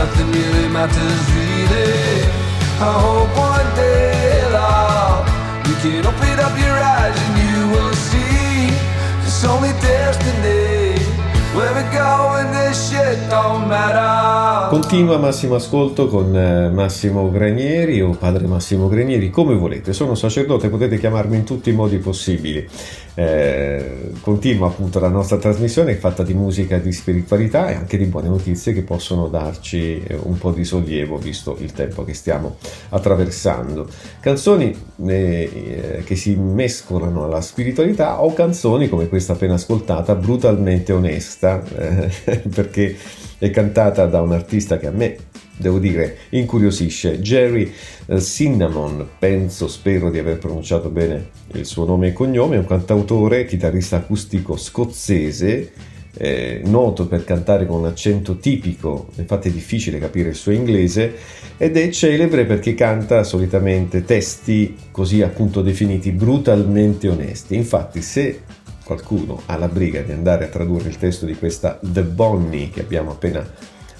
Nothing 0.00 0.28
really 0.32 0.68
matters 0.68 1.24
really. 1.36 2.24
I 2.80 2.92
hope 3.04 3.32
one 3.36 3.70
day, 3.76 4.42
you 5.68 5.74
can 5.82 6.06
open 6.06 6.36
up 6.46 6.54
your 6.58 6.76
eyes 6.94 7.16
and 7.26 7.36
you 7.44 7.58
will 7.72 7.94
see 7.94 8.72
it's 9.26 9.44
only 9.44 9.72
destiny. 9.80 10.89
Continua 14.70 15.18
Massimo 15.18 15.56
Ascolto 15.56 16.06
con 16.06 16.36
eh, 16.36 16.70
Massimo 16.70 17.28
Granieri 17.28 18.00
o 18.00 18.10
Padre 18.10 18.46
Massimo 18.46 18.86
Granieri, 18.88 19.30
come 19.30 19.56
volete. 19.56 19.92
Sono 19.92 20.14
sacerdote, 20.14 20.68
potete 20.68 20.96
chiamarmi 20.96 21.38
in 21.38 21.44
tutti 21.44 21.70
i 21.70 21.72
modi 21.72 21.98
possibili. 21.98 22.68
Eh, 23.14 24.12
continua 24.20 24.68
appunto 24.68 25.00
la 25.00 25.08
nostra 25.08 25.38
trasmissione 25.38 25.96
fatta 25.96 26.22
di 26.22 26.34
musica 26.34 26.78
di 26.78 26.92
spiritualità 26.92 27.68
e 27.68 27.74
anche 27.74 27.98
di 27.98 28.04
buone 28.04 28.28
notizie 28.28 28.72
che 28.72 28.82
possono 28.82 29.26
darci 29.26 30.04
eh, 30.06 30.16
un 30.22 30.38
po' 30.38 30.52
di 30.52 30.62
sollievo 30.62 31.18
visto 31.18 31.56
il 31.58 31.72
tempo 31.72 32.04
che 32.04 32.14
stiamo 32.14 32.58
attraversando. 32.90 33.88
Canzoni 34.20 34.72
eh, 35.04 36.02
che 36.04 36.14
si 36.14 36.36
mescolano 36.36 37.24
alla 37.24 37.40
spiritualità 37.40 38.22
o 38.22 38.32
canzoni 38.32 38.88
come 38.88 39.08
questa 39.08 39.32
appena 39.32 39.54
ascoltata 39.54 40.14
brutalmente 40.14 40.92
onesta 40.92 41.39
eh, 41.48 42.10
perché 42.54 42.96
è 43.38 43.50
cantata 43.50 44.06
da 44.06 44.20
un 44.20 44.32
artista 44.32 44.78
che 44.78 44.86
a 44.86 44.92
me 44.92 45.16
devo 45.60 45.78
dire, 45.78 46.16
incuriosisce. 46.30 47.20
Jerry 47.20 47.70
eh, 48.06 48.20
Cinnamon, 48.20 49.06
penso, 49.18 49.68
spero 49.68 50.10
di 50.10 50.18
aver 50.18 50.38
pronunciato 50.38 50.88
bene 50.88 51.28
il 51.52 51.66
suo 51.66 51.84
nome 51.84 52.08
e 52.08 52.12
cognome, 52.12 52.56
è 52.56 52.58
un 52.58 52.66
cantautore, 52.66 53.44
chitarrista 53.44 53.96
acustico 53.96 54.56
scozzese, 54.56 55.72
eh, 56.16 56.62
noto 56.64 57.06
per 57.06 57.24
cantare 57.24 57.66
con 57.66 57.80
un 57.80 57.86
accento 57.86 58.38
tipico, 58.38 59.08
infatti 59.16 59.48
è 59.48 59.52
difficile 59.52 59.98
capire 59.98 60.30
il 60.30 60.34
suo 60.34 60.52
inglese, 60.52 61.14
ed 61.56 61.76
è 61.76 61.88
celebre 61.90 62.46
perché 62.46 62.74
canta 62.74 63.22
solitamente 63.22 64.04
testi 64.04 64.74
così 64.90 65.22
appunto 65.22 65.60
definiti 65.62 66.10
brutalmente 66.10 67.08
onesti. 67.08 67.54
Infatti 67.54 68.00
se 68.00 68.40
qualcuno 68.90 69.40
ha 69.46 69.56
la 69.56 69.68
briga 69.68 70.00
di 70.00 70.10
andare 70.10 70.46
a 70.46 70.48
tradurre 70.48 70.88
il 70.88 70.98
testo 70.98 71.24
di 71.24 71.36
questa 71.36 71.78
The 71.80 72.02
Bonnie 72.02 72.70
che 72.70 72.80
abbiamo 72.80 73.12
appena 73.12 73.48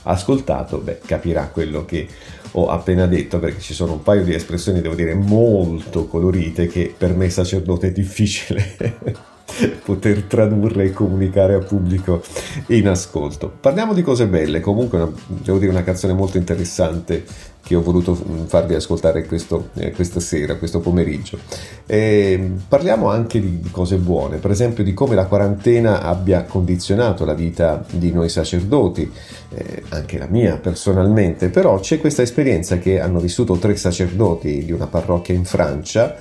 ascoltato, 0.02 0.78
beh, 0.78 0.98
capirà 1.06 1.46
quello 1.46 1.84
che 1.84 2.08
ho 2.52 2.66
appena 2.66 3.06
detto 3.06 3.38
perché 3.38 3.60
ci 3.60 3.72
sono 3.72 3.92
un 3.92 4.02
paio 4.02 4.24
di 4.24 4.34
espressioni, 4.34 4.80
devo 4.80 4.96
dire, 4.96 5.14
molto 5.14 6.06
colorite 6.06 6.66
che 6.66 6.92
per 6.96 7.14
me 7.14 7.30
sacerdote 7.30 7.88
è 7.88 7.92
difficile 7.92 9.28
poter 9.84 10.22
tradurre 10.24 10.84
e 10.84 10.92
comunicare 10.92 11.54
al 11.54 11.64
pubblico 11.64 12.22
in 12.68 12.88
ascolto. 12.88 13.52
Parliamo 13.60 13.94
di 13.94 14.02
cose 14.02 14.26
belle, 14.26 14.60
comunque 14.60 14.98
una, 14.98 15.12
devo 15.26 15.58
dire 15.58 15.70
una 15.70 15.82
canzone 15.82 16.12
molto 16.12 16.36
interessante 16.36 17.24
che 17.62 17.74
ho 17.76 17.82
voluto 17.82 18.14
farvi 18.46 18.74
ascoltare 18.74 19.26
questo, 19.26 19.68
eh, 19.74 19.92
questa 19.92 20.18
sera, 20.18 20.56
questo 20.56 20.80
pomeriggio. 20.80 21.38
E 21.86 22.52
parliamo 22.66 23.10
anche 23.10 23.40
di, 23.40 23.60
di, 23.60 23.70
cose 23.70 23.96
buone, 23.96 24.38
per 24.38 24.50
esempio 24.50 24.82
di 24.82 24.94
come 24.94 25.14
la 25.14 25.26
quarantena 25.26 26.02
abbia 26.02 26.44
condizionato 26.44 27.24
la 27.24 27.34
vita 27.34 27.84
di 27.90 28.12
noi 28.12 28.28
sacerdoti, 28.28 29.10
eh, 29.50 29.82
anche 29.90 30.18
la 30.18 30.26
mia 30.26 30.56
personalmente, 30.56 31.50
però 31.50 31.78
c'è 31.78 32.00
questa 32.00 32.22
esperienza 32.22 32.78
che 32.78 32.98
hanno 32.98 33.20
vissuto 33.20 33.56
tre 33.56 33.76
sacerdoti 33.76 34.64
di 34.64 34.72
una 34.72 34.86
parrocchia 34.86 35.34
in 35.34 35.44
Francia 35.44 36.16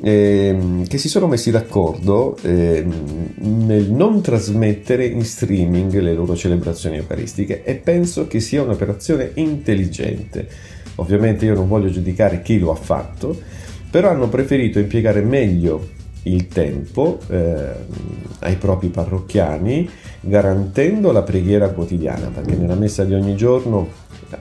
eh, 0.00 0.82
che 0.86 0.98
si 0.98 1.08
sono 1.08 1.26
messi 1.26 1.50
d'accordo 1.50 2.36
eh, 2.42 2.84
nel 3.36 3.90
non 3.90 4.20
trasmettere 4.20 5.06
in 5.06 5.24
streaming 5.24 5.98
le 5.98 6.14
loro 6.14 6.36
celebrazioni 6.36 6.96
eucaristiche 6.96 7.64
e 7.64 7.74
penso 7.74 8.26
che 8.26 8.40
sia 8.40 8.62
un'operazione 8.62 9.32
intelligente. 9.34 10.48
Ovviamente 10.96 11.44
io 11.44 11.54
non 11.54 11.68
voglio 11.68 11.90
giudicare 11.90 12.42
chi 12.42 12.58
lo 12.58 12.72
ha 12.72 12.76
fatto, 12.76 13.38
però 13.90 14.10
hanno 14.10 14.28
preferito 14.28 14.78
impiegare 14.78 15.22
meglio 15.22 15.96
il 16.24 16.48
tempo 16.48 17.18
eh, 17.28 17.72
ai 18.40 18.56
propri 18.56 18.88
parrocchiani 18.88 19.88
garantendo 20.20 21.12
la 21.12 21.22
preghiera 21.22 21.70
quotidiana 21.70 22.28
perché 22.28 22.54
nella 22.54 22.74
messa 22.74 23.04
di 23.04 23.14
ogni 23.14 23.36
giorno 23.36 23.88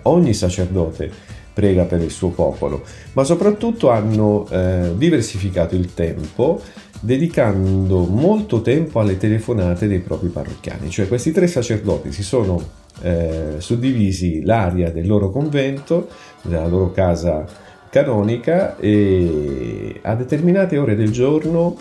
ogni 0.03 0.33
sacerdote 0.33 1.09
prega 1.57 1.85
per 1.85 2.01
il 2.01 2.11
suo 2.11 2.29
popolo, 2.29 2.83
ma 3.13 3.23
soprattutto 3.23 3.89
hanno 3.89 4.47
eh, 4.51 4.91
diversificato 4.95 5.73
il 5.73 5.95
tempo 5.95 6.61
dedicando 6.99 8.05
molto 8.05 8.61
tempo 8.61 8.99
alle 8.99 9.17
telefonate 9.17 9.87
dei 9.87 10.01
propri 10.01 10.27
parrocchiani, 10.27 10.91
cioè 10.91 11.07
questi 11.07 11.31
tre 11.31 11.47
sacerdoti 11.47 12.11
si 12.11 12.21
sono 12.21 12.61
eh, 13.01 13.55
suddivisi 13.57 14.43
l'area 14.43 14.91
del 14.91 15.07
loro 15.07 15.31
convento, 15.31 16.09
della 16.43 16.67
loro 16.67 16.91
casa 16.91 17.43
canonica 17.89 18.77
e 18.77 19.99
a 20.03 20.13
determinate 20.13 20.77
ore 20.77 20.95
del 20.95 21.09
giorno 21.09 21.75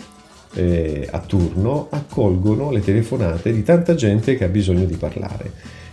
eh, 0.55 1.07
a 1.11 1.19
turno 1.19 1.85
accolgono 1.91 2.71
le 2.71 2.81
telefonate 2.81 3.53
di 3.53 3.61
tanta 3.61 3.93
gente 3.93 4.35
che 4.35 4.43
ha 4.43 4.49
bisogno 4.49 4.85
di 4.85 4.95
parlare. 4.95 5.51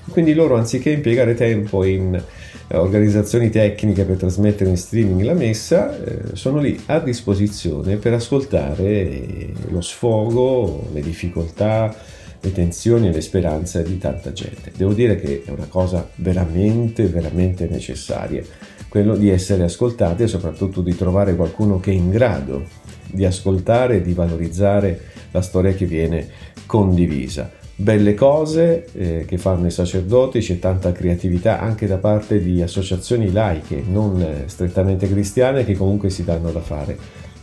Quindi 0.09 0.33
loro 0.33 0.57
anziché 0.57 0.89
impiegare 0.89 1.35
tempo 1.35 1.85
in 1.85 2.23
organizzazioni 2.73 3.51
tecniche 3.51 4.05
per 4.05 4.17
trasmettere 4.17 4.71
in 4.71 4.77
streaming 4.77 5.23
la 5.23 5.35
messa, 5.35 5.97
eh, 6.03 6.37
sono 6.37 6.59
lì 6.59 6.81
a 6.87 6.99
disposizione 6.99 7.97
per 7.97 8.15
ascoltare 8.15 9.49
lo 9.69 9.81
sfogo, 9.81 10.89
le 10.93 11.01
difficoltà, 11.01 11.95
le 12.41 12.53
tensioni 12.53 13.09
e 13.09 13.13
le 13.13 13.21
speranze 13.21 13.83
di 13.83 13.99
tanta 13.99 14.33
gente. 14.33 14.73
Devo 14.77 14.93
dire 14.93 15.17
che 15.17 15.43
è 15.45 15.51
una 15.51 15.67
cosa 15.69 16.09
veramente, 16.17 17.07
veramente 17.07 17.69
necessaria, 17.69 18.43
quello 18.89 19.17
di 19.17 19.31
essere 19.31 19.65
ascoltati 19.65 20.23
e 20.23 20.29
soprattutto 20.29 20.81
di 20.81 20.95
trovare 20.95 21.37
qualcuno 21.37 21.81
che 21.81 21.91
è 21.91 21.95
in 21.95 22.11
grado 22.11 22.65
di 23.11 23.25
ascoltare 23.25 23.97
e 23.97 24.03
di 24.03 24.13
valorizzare 24.13 25.01
la 25.31 25.43
storia 25.43 25.73
che 25.73 25.87
viene 25.87 26.29
condivisa 26.67 27.63
belle 27.77 28.15
cose 28.15 28.87
eh, 28.93 29.25
che 29.27 29.39
fanno 29.39 29.67
i 29.67 29.71
sacerdoti, 29.71 30.41
c'è 30.41 30.59
tanta 30.59 30.93
creatività 30.93 31.61
anche 31.61 31.87
da 31.87 31.99
parte 31.99 32.41
di 32.41 32.63
associazioni 32.63 33.33
laiche, 33.33 33.83
non 33.87 34.21
eh, 34.21 34.45
strettamente 34.47 35.09
cristiane, 35.09 35.65
che 35.65 35.77
comunque 35.77 36.11
si 36.11 36.25
danno 36.25 36.51
da 36.51 36.61
fare 36.61 36.97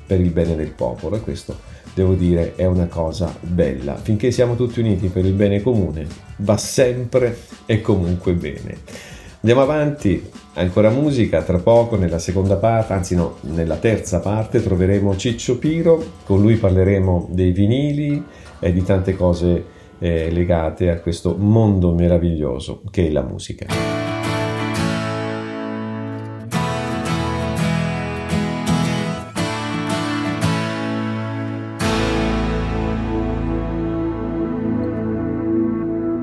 per 0.06 0.20
il 0.20 0.32
bene 0.32 0.56
del 0.56 0.72
popolo 0.72 1.16
e 1.16 1.22
questo 1.22 1.80
devo 1.94 2.14
dire 2.14 2.56
è 2.56 2.66
una 2.66 2.88
cosa 2.88 3.34
bella. 3.42 3.96
Finché 3.96 4.32
siamo 4.32 4.56
tutti 4.56 4.80
uniti 4.80 5.08
per 5.08 5.26
il 5.26 5.34
bene 5.34 5.62
comune, 5.62 6.08
va 6.38 6.58
sempre 6.58 7.38
e 7.66 7.82
comunque 7.82 8.34
bene. 8.34 9.10
Andiamo 9.44 9.62
avanti, 9.62 10.30
ancora 10.54 10.92
musica, 10.92 11.42
tra 11.42 11.58
poco 11.58 11.98
nella 11.98 12.20
seconda 12.20 12.58
parte, 12.58 12.94
anzi 12.94 13.16
no, 13.16 13.38
nella 13.42 13.78
terza 13.78 14.20
parte 14.20 14.62
troveremo 14.62 15.18
Ciccio 15.18 15.58
Piro, 15.58 16.04
con 16.26 16.42
lui 16.42 16.56
parleremo 16.56 17.30
dei 17.32 17.52
vinili 17.52 18.24
e 18.60 18.72
di 18.72 18.84
tante 18.84 19.16
cose 19.16 19.80
eh, 20.02 20.32
legate 20.32 20.90
a 20.90 21.00
questo 21.00 21.36
mondo 21.38 21.94
meraviglioso 21.94 22.82
che 22.90 23.06
è 23.06 23.12
la 23.12 23.22
musica. 23.22 23.68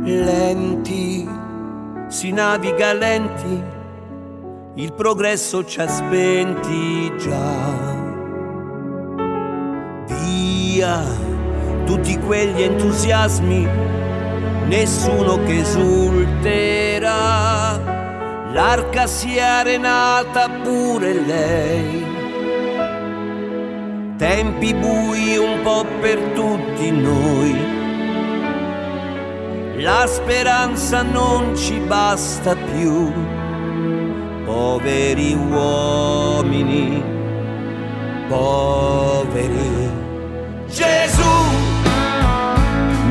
Lenti, 0.04 1.28
si 2.08 2.32
naviga 2.32 2.92
lenti, 2.92 3.62
il 4.74 4.92
progresso 4.92 5.64
ci 5.64 5.80
ha 5.80 5.86
spenti 5.86 7.12
già. 7.16 7.96
Via 10.06 11.27
tutti 11.88 12.18
quegli 12.18 12.60
entusiasmi, 12.60 13.66
nessuno 14.66 15.42
che 15.44 15.60
esulterà. 15.60 17.06
L'arca 18.52 19.06
si 19.06 19.36
è 19.36 19.40
arenata 19.40 20.50
pure 20.62 21.14
lei. 21.14 22.04
Tempi 24.18 24.74
bui 24.74 25.38
un 25.38 25.62
po' 25.62 25.86
per 26.02 26.18
tutti 26.34 26.90
noi. 26.90 27.56
La 29.78 30.06
speranza 30.06 31.00
non 31.00 31.56
ci 31.56 31.78
basta 31.78 32.54
più. 32.54 33.10
Poveri 34.44 35.32
uomini, 35.32 37.02
poveri. 38.28 39.88
Gesù 40.68 41.57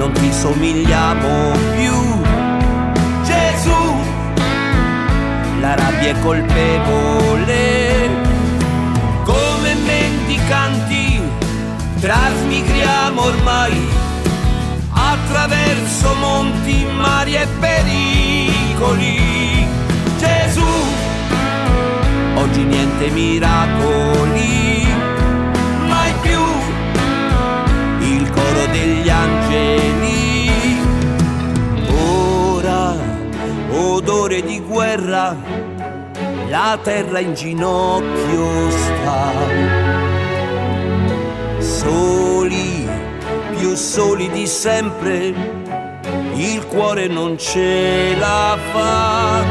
non 0.07 0.13
ti 0.13 0.31
somigliamo 0.31 1.51
più. 1.75 1.95
Gesù, 3.23 3.95
la 5.59 5.75
rabbia 5.75 6.09
è 6.11 6.19
colpevole, 6.21 8.09
come 9.25 9.73
mendicanti 9.85 11.19
trasmigriamo 11.99 13.21
ormai 13.21 13.75
attraverso 14.91 16.13
monti, 16.21 16.85
mari 16.95 17.35
e 17.35 17.47
pericoli. 17.59 19.19
Gesù, 20.17 20.65
oggi 22.35 22.63
niente 22.63 23.09
miracoli, 23.09 24.86
guerra, 34.77 35.35
la 36.49 36.77
terra 36.83 37.17
in 37.17 37.33
ginocchio 37.33 38.69
sta. 38.69 39.31
Soli 41.57 42.87
più 43.57 43.73
soli 43.73 44.29
di 44.29 44.45
sempre, 44.45 45.33
il 46.35 46.63
cuore 46.67 47.07
non 47.07 47.39
ce 47.39 48.15
la 48.19 48.55
fa. 48.71 49.43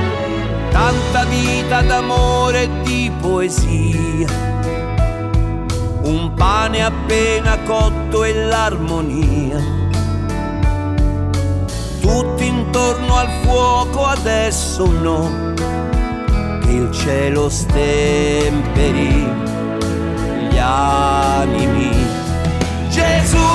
Tanta 0.70 1.24
vita 1.24 1.80
d'amore 1.82 2.62
e 2.62 2.70
di 2.84 3.10
poesia, 3.20 4.28
un 6.02 6.34
pane 6.36 6.84
appena 6.84 7.58
cotto 7.64 8.22
e 8.22 8.32
l'armonia. 8.32 9.86
Tutti 12.07 12.47
intorno 12.47 13.16
al 13.16 13.29
fuoco 13.42 14.05
adesso 14.05 14.87
no, 14.87 15.55
che 16.62 16.71
il 16.71 16.88
cielo 16.92 17.49
stemperi 17.49 19.29
gli 20.49 20.57
animi. 20.57 21.90
Gesù 22.90 23.49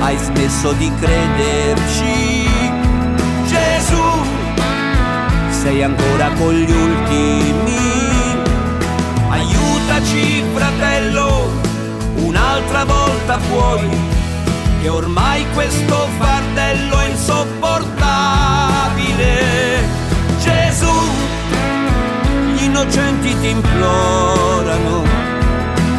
hai 0.00 0.16
smesso 0.16 0.72
di 0.72 0.90
crederci. 0.98 2.48
Gesù, 3.44 4.02
sei 5.50 5.82
ancora 5.82 6.30
con 6.38 6.54
gli 6.54 6.72
ultimi. 6.72 7.78
Aiutaci, 9.28 10.42
fratello, 10.54 11.50
un'altra 12.14 12.86
volta 12.86 13.38
puoi, 13.50 13.86
che 14.80 14.88
ormai 14.88 15.44
questo 15.52 16.08
fardello 16.16 16.35
è 16.58 17.08
insopportabile. 17.08 19.84
Gesù, 20.38 20.92
gli 22.54 22.62
innocenti 22.64 23.34
ti 23.40 23.48
implorano. 23.48 25.02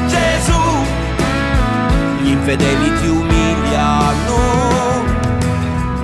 Gesù, 0.07 0.61
gli 2.21 2.29
infedeli 2.29 3.01
ti 3.01 3.07
umiliano. 3.07 4.35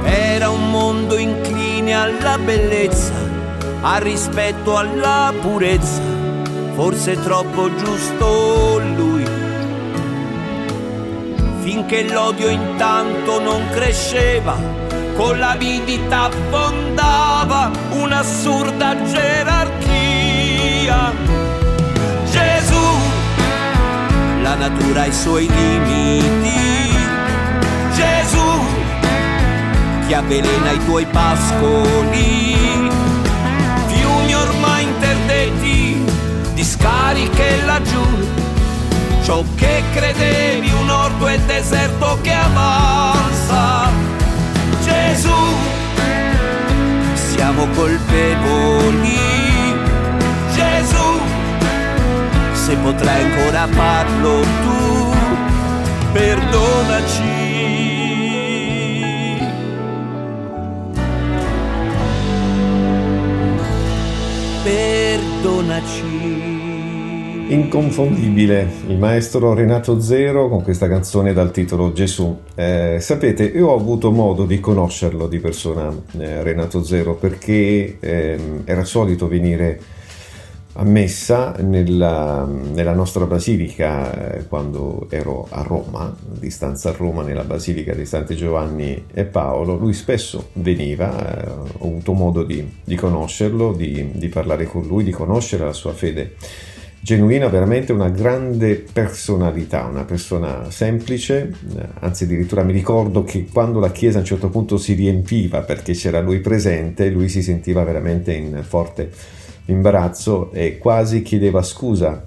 Era 0.03 0.49
un 0.49 0.69
mondo 0.69 1.17
incline 1.17 1.93
alla 1.93 2.37
bellezza, 2.37 3.13
al 3.81 4.01
rispetto, 4.01 4.77
alla 4.77 5.33
purezza, 5.41 6.01
forse 6.75 7.19
troppo 7.21 7.73
giusto 7.75 8.81
lui. 8.95 9.42
Finché 11.73 12.03
l'odio 12.03 12.49
intanto 12.49 13.41
non 13.41 13.67
cresceva, 13.71 14.55
con 15.15 15.39
l'avidità 15.39 16.29
fondava 16.51 17.71
un'assurda 17.93 19.01
gerarchia. 19.01 21.11
Gesù, 22.29 22.85
la 24.43 24.53
natura 24.53 25.01
ha 25.01 25.05
i 25.07 25.11
suoi 25.11 25.47
limiti 25.47 26.95
Gesù 27.95 28.59
che 30.07 30.13
avvelena 30.13 30.71
i 30.73 30.85
tuoi 30.85 31.07
pascoli. 31.07 32.55
Fiumi 33.87 34.35
ormai 34.35 34.83
interdetti, 34.83 36.05
discariche 36.53 37.65
laggiù, 37.65 38.05
ciò 39.23 39.43
che 39.55 39.81
credevi 39.91 40.71
un 40.71 40.82
orto 41.13 41.27
e 41.27 41.39
deserto 41.45 42.17
che 42.21 42.33
avanza. 42.33 43.89
Gesù, 44.83 45.33
siamo 47.13 47.67
colpevoli. 47.75 49.19
Gesù, 50.53 51.19
se 52.53 52.75
potrai 52.77 53.23
ancora 53.23 53.67
farlo 53.67 54.41
tu, 54.41 55.13
perdonaci. 56.11 57.41
perdonaci. 64.63 65.82
Inconfondibile, 67.45 68.67
il 68.87 68.97
maestro 68.97 69.53
Renato 69.53 69.99
Zero 69.99 70.47
con 70.47 70.63
questa 70.63 70.87
canzone 70.87 71.33
dal 71.33 71.51
titolo 71.51 71.91
Gesù. 71.91 72.39
Eh, 72.55 72.97
sapete, 72.99 73.43
io 73.43 73.67
ho 73.67 73.75
avuto 73.75 74.11
modo 74.11 74.45
di 74.45 74.59
conoscerlo 74.59 75.27
di 75.27 75.39
persona, 75.39 75.93
eh, 76.17 76.41
Renato 76.41 76.83
Zero, 76.83 77.15
perché 77.15 77.97
eh, 77.99 78.39
era 78.63 78.85
solito 78.85 79.27
venire 79.27 79.79
a 80.75 80.83
messa 80.83 81.53
nella, 81.59 82.45
nella 82.45 82.93
nostra 82.93 83.25
basilica 83.25 84.35
eh, 84.35 84.47
quando 84.47 85.07
ero 85.09 85.45
a 85.49 85.61
Roma, 85.61 86.15
di 86.19 86.49
stanza 86.49 86.89
a 86.89 86.93
Roma 86.93 87.23
nella 87.23 87.43
basilica 87.43 87.93
di 87.93 88.05
Santi 88.05 88.35
Giovanni 88.35 89.05
e 89.13 89.25
Paolo, 89.25 89.75
lui 89.75 89.93
spesso 89.93 90.49
veniva, 90.53 91.43
eh, 91.43 91.49
ho 91.49 91.87
avuto 91.87 92.13
modo 92.13 92.43
di, 92.43 92.77
di 92.83 92.95
conoscerlo, 92.95 93.73
di, 93.73 94.11
di, 94.13 94.29
parlare 94.29 94.65
con 94.65 94.87
lui, 94.87 95.03
di 95.03 95.11
conoscere 95.11 95.65
la 95.65 95.73
sua 95.73 95.91
fede 95.91 96.35
genuina, 97.03 97.49
veramente 97.49 97.91
una 97.91 98.07
grande 98.07 98.75
personalità, 98.75 99.83
una 99.83 100.05
persona 100.05 100.71
semplice, 100.71 101.53
eh, 101.75 101.87
anzi 101.99 102.23
addirittura 102.23 102.63
mi 102.63 102.71
ricordo 102.71 103.25
che 103.25 103.45
quando 103.51 103.81
la 103.81 103.91
chiesa 103.91 104.17
a 104.17 104.21
un 104.21 104.25
certo 104.25 104.49
punto 104.49 104.77
si 104.77 104.93
riempiva 104.93 105.63
perché 105.63 105.91
c'era 105.91 106.21
lui 106.21 106.39
presente, 106.39 107.09
lui 107.09 107.27
si 107.27 107.43
sentiva 107.43 107.83
veramente 107.83 108.31
in 108.31 108.63
forte 108.65 109.11
imbarazzo 109.65 110.53
e 110.53 110.77
quasi 110.77 111.23
chiedeva 111.23 111.61
scusa 111.61 112.25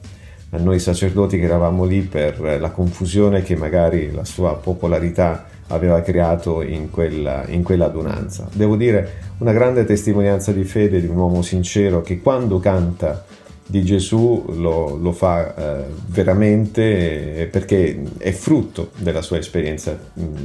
a 0.50 0.58
noi 0.58 0.78
sacerdoti 0.78 1.38
che 1.38 1.44
eravamo 1.46 1.86
lì 1.86 2.02
per 2.02 2.38
la 2.60 2.70
confusione 2.70 3.42
che 3.42 3.56
magari 3.56 4.12
la 4.12 4.26
sua 4.26 4.56
popolarità 4.56 5.46
aveva 5.68 6.02
creato 6.02 6.60
in 6.60 6.90
quella, 6.90 7.46
in 7.48 7.62
quella 7.62 7.86
adunanza. 7.86 8.46
Devo 8.52 8.76
dire 8.76 9.24
una 9.38 9.52
grande 9.52 9.86
testimonianza 9.86 10.52
di 10.52 10.64
fede 10.64 11.00
di 11.00 11.06
un 11.06 11.16
uomo 11.16 11.40
sincero 11.40 12.02
che 12.02 12.20
quando 12.20 12.58
canta 12.58 13.24
di 13.66 13.84
Gesù 13.84 14.44
lo, 14.56 14.96
lo 14.96 15.12
fa 15.12 15.54
eh, 15.54 15.84
veramente 16.06 17.36
eh, 17.36 17.46
perché 17.46 18.00
è 18.18 18.30
frutto 18.30 18.92
della 18.96 19.22
sua 19.22 19.38
esperienza 19.38 19.98
mm, 20.18 20.44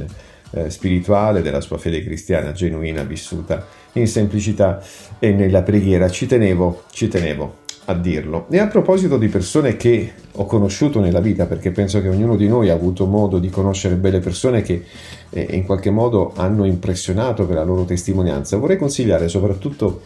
eh, 0.52 0.70
spirituale, 0.70 1.40
della 1.40 1.60
sua 1.60 1.78
fede 1.78 2.02
cristiana 2.02 2.52
genuina 2.52 3.02
vissuta 3.04 3.66
in 3.92 4.06
semplicità 4.08 4.82
e 5.18 5.32
nella 5.32 5.62
preghiera. 5.62 6.10
Ci 6.10 6.26
tenevo, 6.26 6.82
ci 6.90 7.08
tenevo 7.08 7.60
a 7.86 7.94
dirlo. 7.94 8.46
E 8.50 8.58
a 8.58 8.66
proposito 8.66 9.18
di 9.18 9.28
persone 9.28 9.76
che 9.76 10.12
ho 10.32 10.46
conosciuto 10.46 11.00
nella 11.00 11.20
vita, 11.20 11.46
perché 11.46 11.70
penso 11.70 12.00
che 12.00 12.08
ognuno 12.08 12.36
di 12.36 12.48
noi 12.48 12.70
ha 12.70 12.74
avuto 12.74 13.06
modo 13.06 13.38
di 13.38 13.50
conoscere 13.50 13.94
belle 13.96 14.20
persone 14.20 14.62
che 14.62 14.84
eh, 15.30 15.48
in 15.50 15.64
qualche 15.64 15.90
modo 15.90 16.32
hanno 16.36 16.64
impressionato 16.64 17.46
per 17.46 17.56
la 17.56 17.64
loro 17.64 17.84
testimonianza, 17.84 18.56
vorrei 18.56 18.76
consigliare 18.76 19.28
soprattutto 19.28 20.02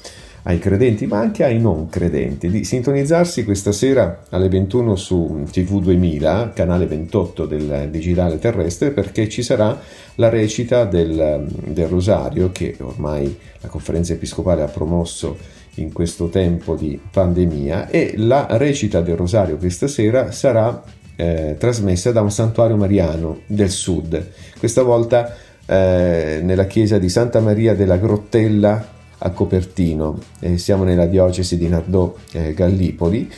ai 0.46 0.58
credenti, 0.60 1.06
ma 1.06 1.18
anche 1.18 1.42
ai 1.42 1.58
non 1.58 1.88
credenti, 1.88 2.48
di 2.48 2.64
sintonizzarsi 2.64 3.44
questa 3.44 3.72
sera 3.72 4.22
alle 4.30 4.48
21 4.48 4.94
su 4.94 5.44
TV 5.50 5.80
2000, 5.80 6.52
canale 6.54 6.86
28 6.86 7.46
del 7.46 7.88
digitale 7.90 8.38
terrestre, 8.38 8.92
perché 8.92 9.28
ci 9.28 9.42
sarà 9.42 9.78
la 10.16 10.28
recita 10.28 10.84
del, 10.84 11.46
del 11.48 11.88
Rosario 11.88 12.52
che 12.52 12.76
ormai 12.78 13.36
la 13.60 13.68
conferenza 13.68 14.12
episcopale 14.12 14.62
ha 14.62 14.68
promosso 14.68 15.36
in 15.76 15.92
questo 15.92 16.28
tempo 16.28 16.76
di 16.76 16.98
pandemia 17.10 17.88
e 17.88 18.14
la 18.16 18.46
recita 18.50 19.00
del 19.00 19.16
Rosario 19.16 19.58
questa 19.58 19.88
sera 19.88 20.30
sarà 20.30 20.82
eh, 21.16 21.56
trasmessa 21.58 22.12
da 22.12 22.22
un 22.22 22.30
santuario 22.30 22.76
mariano 22.76 23.40
del 23.46 23.70
sud, 23.70 24.30
questa 24.58 24.82
volta 24.82 25.34
eh, 25.66 26.40
nella 26.42 26.66
chiesa 26.66 26.98
di 26.98 27.08
Santa 27.08 27.40
Maria 27.40 27.74
della 27.74 27.96
Grottella 27.96 28.94
a 29.18 29.30
Copertino, 29.30 30.18
eh, 30.40 30.58
siamo 30.58 30.84
nella 30.84 31.06
diocesi 31.06 31.56
di 31.56 31.68
Nardò 31.68 32.14
eh, 32.32 32.52
Gallipoli 32.54 33.30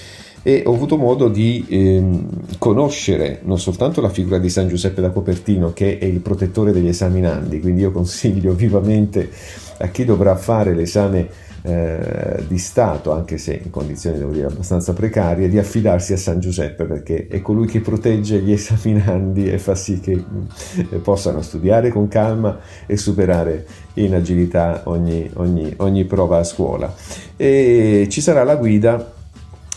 e 0.42 0.62
ho 0.64 0.72
avuto 0.72 0.96
modo 0.96 1.28
di 1.28 1.66
ehm, 1.68 2.58
conoscere 2.58 3.40
non 3.42 3.58
soltanto 3.58 4.00
la 4.00 4.08
figura 4.08 4.38
di 4.38 4.48
San 4.48 4.68
Giuseppe 4.68 5.00
da 5.00 5.10
Copertino 5.10 5.72
che 5.72 5.98
è 5.98 6.04
il 6.04 6.20
protettore 6.20 6.72
degli 6.72 6.88
esaminandi, 6.88 7.60
quindi 7.60 7.82
io 7.82 7.90
consiglio 7.90 8.52
vivamente 8.54 9.30
a 9.78 9.88
chi 9.88 10.04
dovrà 10.04 10.36
fare 10.36 10.74
l'esame 10.74 11.28
eh, 11.62 12.44
di 12.46 12.58
Stato, 12.58 13.12
anche 13.12 13.38
se 13.38 13.60
in 13.62 13.70
condizioni 13.70 14.18
devo 14.18 14.32
dire 14.32 14.46
abbastanza 14.46 14.92
precarie, 14.92 15.48
di 15.48 15.58
affidarsi 15.58 16.12
a 16.12 16.16
San 16.16 16.40
Giuseppe 16.40 16.84
perché 16.84 17.26
è 17.26 17.40
colui 17.40 17.66
che 17.66 17.80
protegge 17.80 18.40
gli 18.40 18.52
esaminandi 18.52 19.50
e 19.50 19.58
fa 19.58 19.74
sì 19.74 20.00
che 20.00 20.12
eh, 20.12 20.96
possano 20.96 21.42
studiare 21.42 21.90
con 21.90 22.08
calma 22.08 22.58
e 22.86 22.96
superare 22.96 23.66
in 23.94 24.14
agilità 24.14 24.82
ogni, 24.84 25.28
ogni, 25.34 25.74
ogni 25.78 26.04
prova 26.04 26.38
a 26.38 26.44
scuola. 26.44 26.94
E 27.36 28.06
ci 28.10 28.20
sarà 28.20 28.44
la 28.44 28.56
guida 28.56 29.12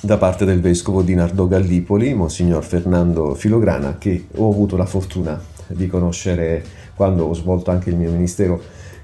da 0.04 0.18
parte 0.18 0.46
del 0.46 0.62
vescovo 0.62 1.02
di 1.02 1.14
Nardo 1.14 1.48
Gallipoli, 1.48 2.14
Monsignor 2.14 2.64
Fernando 2.64 3.36
Filograna, 3.36 3.98
che 3.98 4.26
ho 4.36 4.50
avuto 4.50 4.76
la 4.76 4.86
fortuna 4.86 5.40
di 5.68 5.88
conoscere 5.88 6.64
quando 6.96 7.26
ho 7.26 7.34
svolto 7.34 7.72
anche 7.72 7.90
il 7.90 7.96
mio 7.96 8.12
ministero 8.12 8.62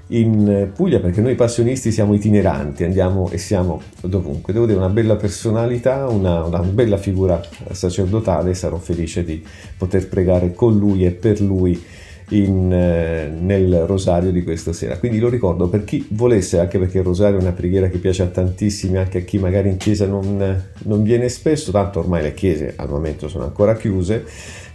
in 0.08 0.70
Puglia 0.74 1.00
perché 1.00 1.20
noi 1.20 1.34
passionisti 1.34 1.92
siamo 1.92 2.14
itineranti, 2.14 2.84
andiamo 2.84 3.28
e 3.30 3.38
siamo 3.38 3.82
dovunque. 4.00 4.52
Devo 4.52 4.66
dire 4.66 4.78
una 4.78 4.88
bella 4.88 5.16
personalità, 5.16 6.06
una, 6.08 6.44
una 6.44 6.60
bella 6.60 6.96
figura 6.96 7.40
sacerdotale, 7.72 8.54
sarò 8.54 8.78
felice 8.78 9.24
di 9.24 9.44
poter 9.76 10.08
pregare 10.08 10.54
con 10.54 10.78
lui 10.78 11.04
e 11.04 11.10
per 11.10 11.40
lui 11.40 11.82
in, 12.30 12.72
eh, 12.72 13.28
nel 13.28 13.84
rosario 13.86 14.30
di 14.30 14.42
questa 14.42 14.72
sera. 14.72 14.98
Quindi 14.98 15.18
lo 15.18 15.28
ricordo 15.28 15.68
per 15.68 15.84
chi 15.84 16.06
volesse, 16.10 16.58
anche 16.58 16.78
perché 16.78 16.98
il 16.98 17.04
rosario 17.04 17.38
è 17.38 17.40
una 17.40 17.52
preghiera 17.52 17.88
che 17.88 17.98
piace 17.98 18.22
a 18.22 18.26
tantissimi, 18.26 18.96
anche 18.98 19.18
a 19.18 19.20
chi 19.22 19.38
magari 19.38 19.68
in 19.68 19.76
chiesa 19.76 20.06
non, 20.06 20.62
non 20.84 21.02
viene 21.02 21.28
spesso, 21.28 21.70
tanto 21.70 22.00
ormai 22.00 22.22
le 22.22 22.34
chiese 22.34 22.74
al 22.76 22.88
momento 22.88 23.28
sono 23.28 23.44
ancora 23.44 23.76
chiuse. 23.76 24.24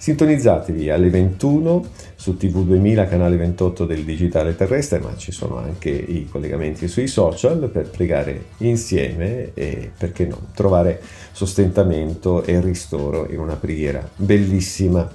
Sintonizzatevi 0.03 0.89
alle 0.89 1.09
21 1.09 1.85
su 2.15 2.35
TV2000, 2.37 3.07
canale 3.07 3.37
28 3.37 3.85
del 3.85 4.03
digitale 4.03 4.53
terrestre, 4.53 4.99
ma 4.99 5.15
ci 5.15 5.31
sono 5.31 5.57
anche 5.57 5.89
i 5.89 6.27
collegamenti 6.29 6.89
sui 6.89 7.07
social 7.07 7.69
per 7.69 7.89
pregare 7.89 8.47
insieme 8.57 9.53
e 9.53 9.91
perché 9.97 10.25
no, 10.25 10.47
trovare 10.53 10.99
sostentamento 11.31 12.43
e 12.43 12.59
ristoro 12.59 13.27
in 13.29 13.39
una 13.39 13.55
preghiera 13.55 14.05
bellissima 14.17 15.09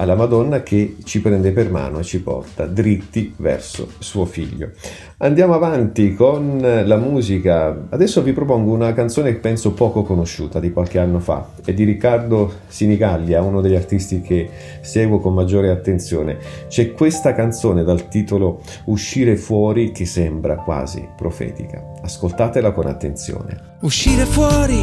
alla 0.00 0.14
Madonna 0.14 0.62
che 0.62 0.96
ci 1.04 1.20
prende 1.20 1.52
per 1.52 1.70
mano 1.70 1.98
e 1.98 2.02
ci 2.02 2.22
porta 2.22 2.64
dritti 2.64 3.34
verso 3.36 3.86
suo 3.98 4.24
figlio. 4.24 4.70
Andiamo 5.18 5.52
avanti 5.52 6.14
con 6.14 6.58
la 6.58 6.96
musica. 6.96 7.86
Adesso 7.90 8.22
vi 8.22 8.32
propongo 8.32 8.72
una 8.72 8.94
canzone 8.94 9.32
che 9.32 9.38
penso 9.40 9.72
poco 9.72 10.02
conosciuta 10.02 10.58
di 10.58 10.72
qualche 10.72 10.98
anno 10.98 11.20
fa. 11.20 11.50
È 11.62 11.74
di 11.74 11.84
Riccardo 11.84 12.50
Sinigaglia, 12.66 13.42
uno 13.42 13.60
degli 13.60 13.74
artisti 13.74 14.22
che 14.22 14.48
seguo 14.80 15.18
con 15.18 15.34
maggiore 15.34 15.68
attenzione. 15.68 16.38
C'è 16.68 16.92
questa 16.92 17.34
canzone 17.34 17.84
dal 17.84 18.08
titolo 18.08 18.62
Uscire 18.84 19.36
fuori 19.36 19.92
che 19.92 20.06
sembra 20.06 20.56
quasi 20.56 21.06
profetica. 21.14 21.84
Ascoltatela 22.00 22.72
con 22.72 22.86
attenzione. 22.86 23.76
Uscire 23.80 24.24
fuori 24.24 24.82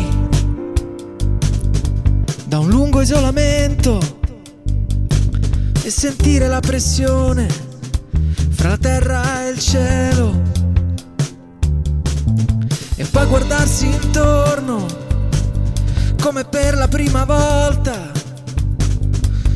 da 2.46 2.60
un 2.60 2.70
lungo 2.70 3.02
isolamento 3.02 4.17
e 5.88 5.90
sentire 5.90 6.50
la 6.50 6.60
pressione 6.60 7.48
fra 8.50 8.68
la 8.68 8.78
terra 8.78 9.46
e 9.46 9.52
il 9.52 9.58
cielo. 9.58 10.42
E 12.98 13.06
poi 13.06 13.26
guardarsi 13.28 13.86
intorno 13.86 14.86
come 16.22 16.44
per 16.44 16.76
la 16.76 16.90
prima 16.90 17.24
volta 17.24 18.12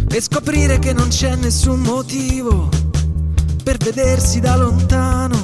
e 0.10 0.22
scoprire 0.22 0.80
che 0.80 0.94
non 0.94 1.10
c'è 1.10 1.36
nessun 1.36 1.82
motivo 1.82 2.70
per 3.62 3.76
vedersi 3.76 4.39
da 4.39 4.56
lontano. 4.56 5.38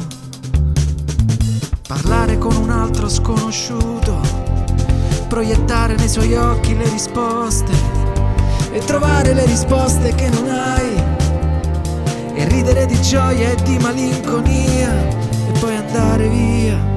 Parlare 1.85 2.37
con 2.37 2.55
un 2.55 2.69
altro 2.69 3.09
sconosciuto, 3.09 4.21
proiettare 5.27 5.97
nei 5.97 6.07
suoi 6.07 6.33
occhi 6.35 6.77
le 6.77 6.89
risposte 6.89 7.96
e 8.77 8.79
trovare 8.85 9.33
le 9.33 9.43
risposte 9.45 10.13
che 10.13 10.29
non 10.29 10.47
hai 10.49 11.03
e 12.35 12.47
ridere 12.47 12.85
di 12.85 13.01
gioia 13.01 13.49
e 13.49 13.55
di 13.63 13.79
malinconia 13.79 14.93
e 15.49 15.59
poi 15.59 15.75
andare 15.75 16.27
via. 16.27 16.96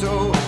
so 0.00 0.39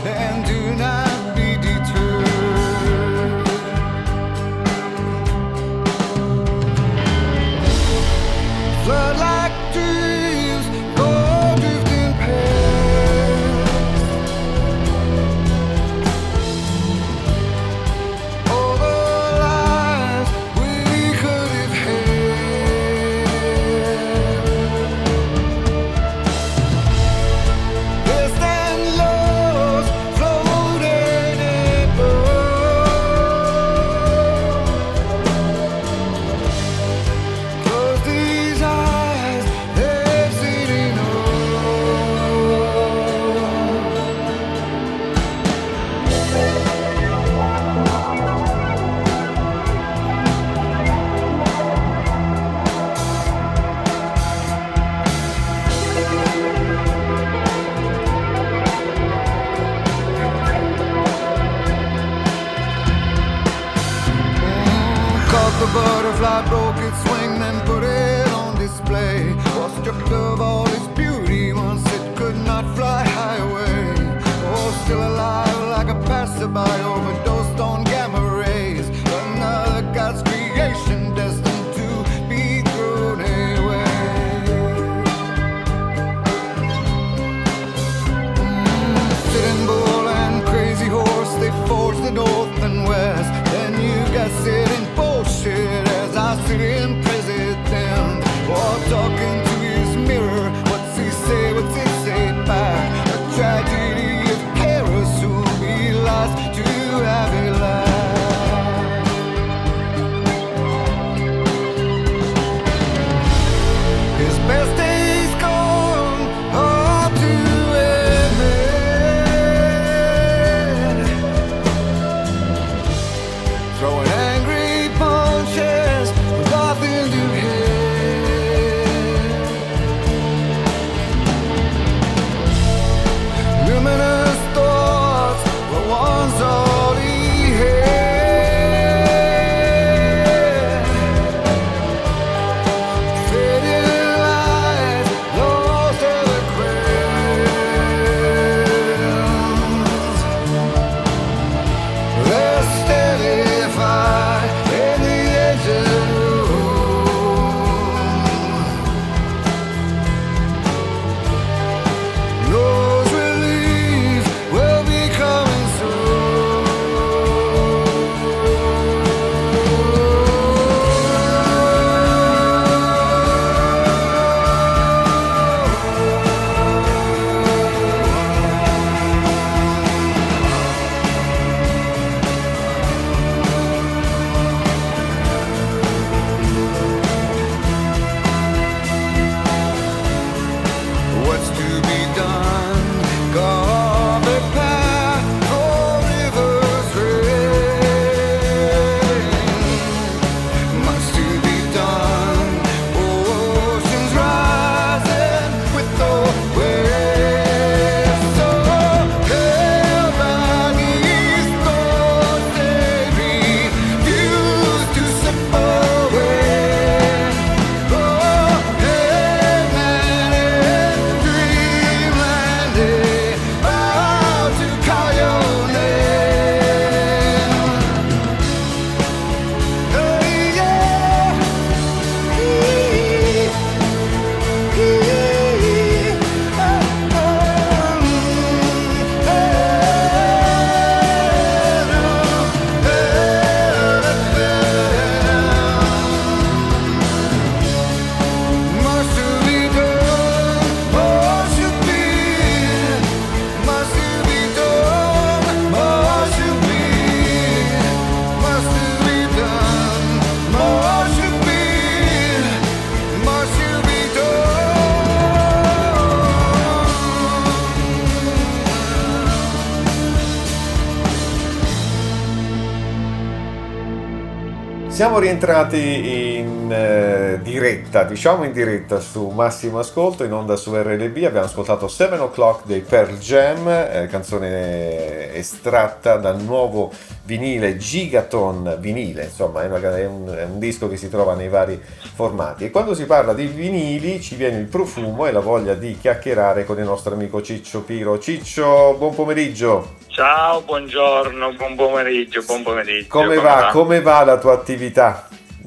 Siamo 275.12 275.26
rientrati 275.26 276.38
in 276.38 276.72
eh, 276.72 277.38
diretta, 277.42 278.04
diciamo 278.04 278.44
in 278.44 278.52
diretta 278.52 278.98
su 278.98 279.28
Massimo 279.28 279.78
Ascolto, 279.78 280.24
in 280.24 280.32
onda 280.32 280.56
su 280.56 280.74
RLB. 280.74 281.24
Abbiamo 281.24 281.44
ascoltato 281.44 281.86
7 281.86 282.16
O'Clock 282.16 282.64
dei 282.64 282.80
Pearl 282.80 283.18
Jam, 283.18 283.68
eh, 283.68 284.08
canzone 284.10 285.34
estratta 285.34 286.16
dal 286.16 286.40
nuovo 286.40 286.90
vinile 287.24 287.76
Gigaton 287.76 288.78
vinile, 288.80 289.24
insomma 289.24 289.62
è, 289.64 289.66
una- 289.66 289.98
è 289.98 290.06
un, 290.06 290.34
è 290.34 290.44
un 290.44 290.58
disco 290.58 290.88
che 290.88 290.96
si 290.96 291.10
trova 291.10 291.34
nei 291.34 291.50
vari 291.50 291.78
formati. 292.14 292.64
E 292.64 292.70
quando 292.70 292.94
si 292.94 293.04
parla 293.04 293.34
di 293.34 293.44
vinili 293.44 294.18
ci 294.18 294.34
viene 294.34 294.56
il 294.56 294.66
profumo 294.66 295.26
e 295.26 295.32
la 295.32 295.40
voglia 295.40 295.74
di 295.74 295.94
chiacchierare 296.00 296.64
con 296.64 296.78
il 296.78 296.84
nostro 296.84 297.12
amico 297.12 297.42
Ciccio 297.42 297.82
Piro. 297.82 298.18
Ciccio, 298.18 298.94
buon 298.96 299.14
pomeriggio. 299.14 300.01
Ciao, 300.12 300.60
buongiorno, 300.62 301.52
buon 301.54 301.74
pomeriggio, 301.74 302.42
buon 302.42 302.62
pomeriggio. 302.62 303.08
Come 303.08 303.36
va? 303.36 303.68
Come 303.72 304.00
va 304.02 304.22
la 304.24 304.38
tua 304.38 304.52
attività 304.52 305.26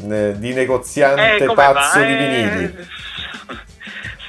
eh, 0.09 0.33
di 0.37 0.53
negoziante 0.53 1.37
Eh, 1.37 1.45
come 1.45 1.55
pazzo 1.55 1.99
va? 1.99 2.05
di 2.05 2.13
Eh, 2.13 2.17
vinili? 2.17 2.87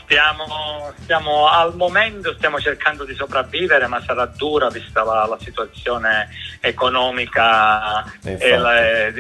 Stiamo, 0.05 0.93
stiamo 1.03 1.49
al 1.51 1.75
momento 1.75 2.33
stiamo 2.35 2.61
cercando 2.61 3.05
di 3.05 3.15
sopravvivere, 3.15 3.89
ma 3.89 4.01
sarà 4.07 4.25
dura 4.27 4.69
vista 4.69 5.03
la, 5.03 5.27
la 5.27 5.37
situazione 5.41 6.29
economica 6.61 8.05
E 8.23 8.31
infatti. 8.31 8.51
e 8.51 8.57
la- 8.57 9.11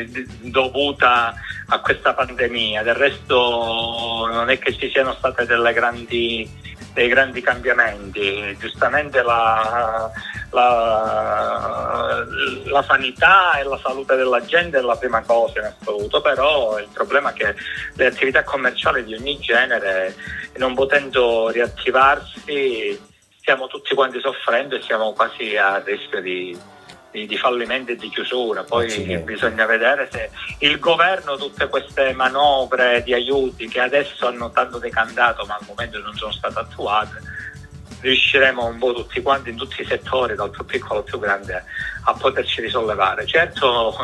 dovuta 0.42 1.34
a 1.68 1.80
questa 1.80 2.14
pandemia. 2.14 2.82
Del 2.82 2.94
resto 2.94 4.28
non 4.30 4.50
è 4.50 4.58
che 4.58 4.76
ci 4.76 4.90
siano 4.90 5.16
grandi, 5.72 6.48
dei 6.92 7.08
grandi 7.08 7.40
cambiamenti. 7.40 8.56
Giustamente 8.58 9.22
la, 9.22 10.10
la, 10.50 12.24
la 12.64 12.82
sanità 12.82 13.58
e 13.58 13.64
la 13.64 13.78
salute 13.82 14.16
della 14.16 14.44
gente 14.44 14.78
è 14.78 14.82
la 14.82 14.96
prima 14.96 15.22
cosa 15.22 15.60
in 15.60 15.66
assoluto, 15.66 16.20
però 16.20 16.78
il 16.78 16.88
problema 16.92 17.30
è 17.30 17.34
che 17.34 17.54
le 17.94 18.06
attività 18.06 18.44
commerciali 18.44 19.04
di 19.04 19.14
ogni 19.14 19.38
genere, 19.38 20.14
non 20.56 20.74
potendo 20.74 21.48
riattivarsi, 21.48 22.98
stiamo 23.38 23.66
tutti 23.66 23.94
quanti 23.94 24.20
soffrendo 24.20 24.76
e 24.76 24.82
siamo 24.82 25.12
quasi 25.12 25.56
a 25.56 25.82
rischio 25.84 26.20
di, 26.20 26.56
di- 27.24 27.38
fallimento 27.38 27.92
e 27.92 27.96
di 27.96 28.10
chiusura. 28.10 28.64
Poi 28.64 28.84
Accidenti. 28.84 29.22
bisogna 29.22 29.64
vedere 29.64 30.08
se 30.10 30.30
il 30.58 30.78
governo 30.78 31.36
tutte 31.36 31.68
queste 31.68 32.12
manovre 32.12 33.02
di 33.02 33.14
aiuti 33.14 33.68
che 33.68 33.80
adesso 33.80 34.26
hanno 34.26 34.50
tanto 34.50 34.78
decantato 34.78 35.46
ma 35.46 35.54
al 35.54 35.64
momento 35.66 35.98
non 36.00 36.14
sono 36.14 36.32
state 36.32 36.58
attuate, 36.58 37.22
riusciremo 38.00 38.66
un 38.66 38.78
po' 38.78 38.92
tutti 38.92 39.22
quanti 39.22 39.50
in 39.50 39.56
tutti 39.56 39.80
i 39.80 39.86
settori, 39.86 40.34
dal 40.34 40.50
più 40.50 40.64
piccolo 40.64 41.00
al 41.00 41.04
più 41.04 41.18
grande, 41.18 41.64
a 42.04 42.12
poterci 42.12 42.60
risollevare. 42.60 43.26
Certo, 43.26 43.96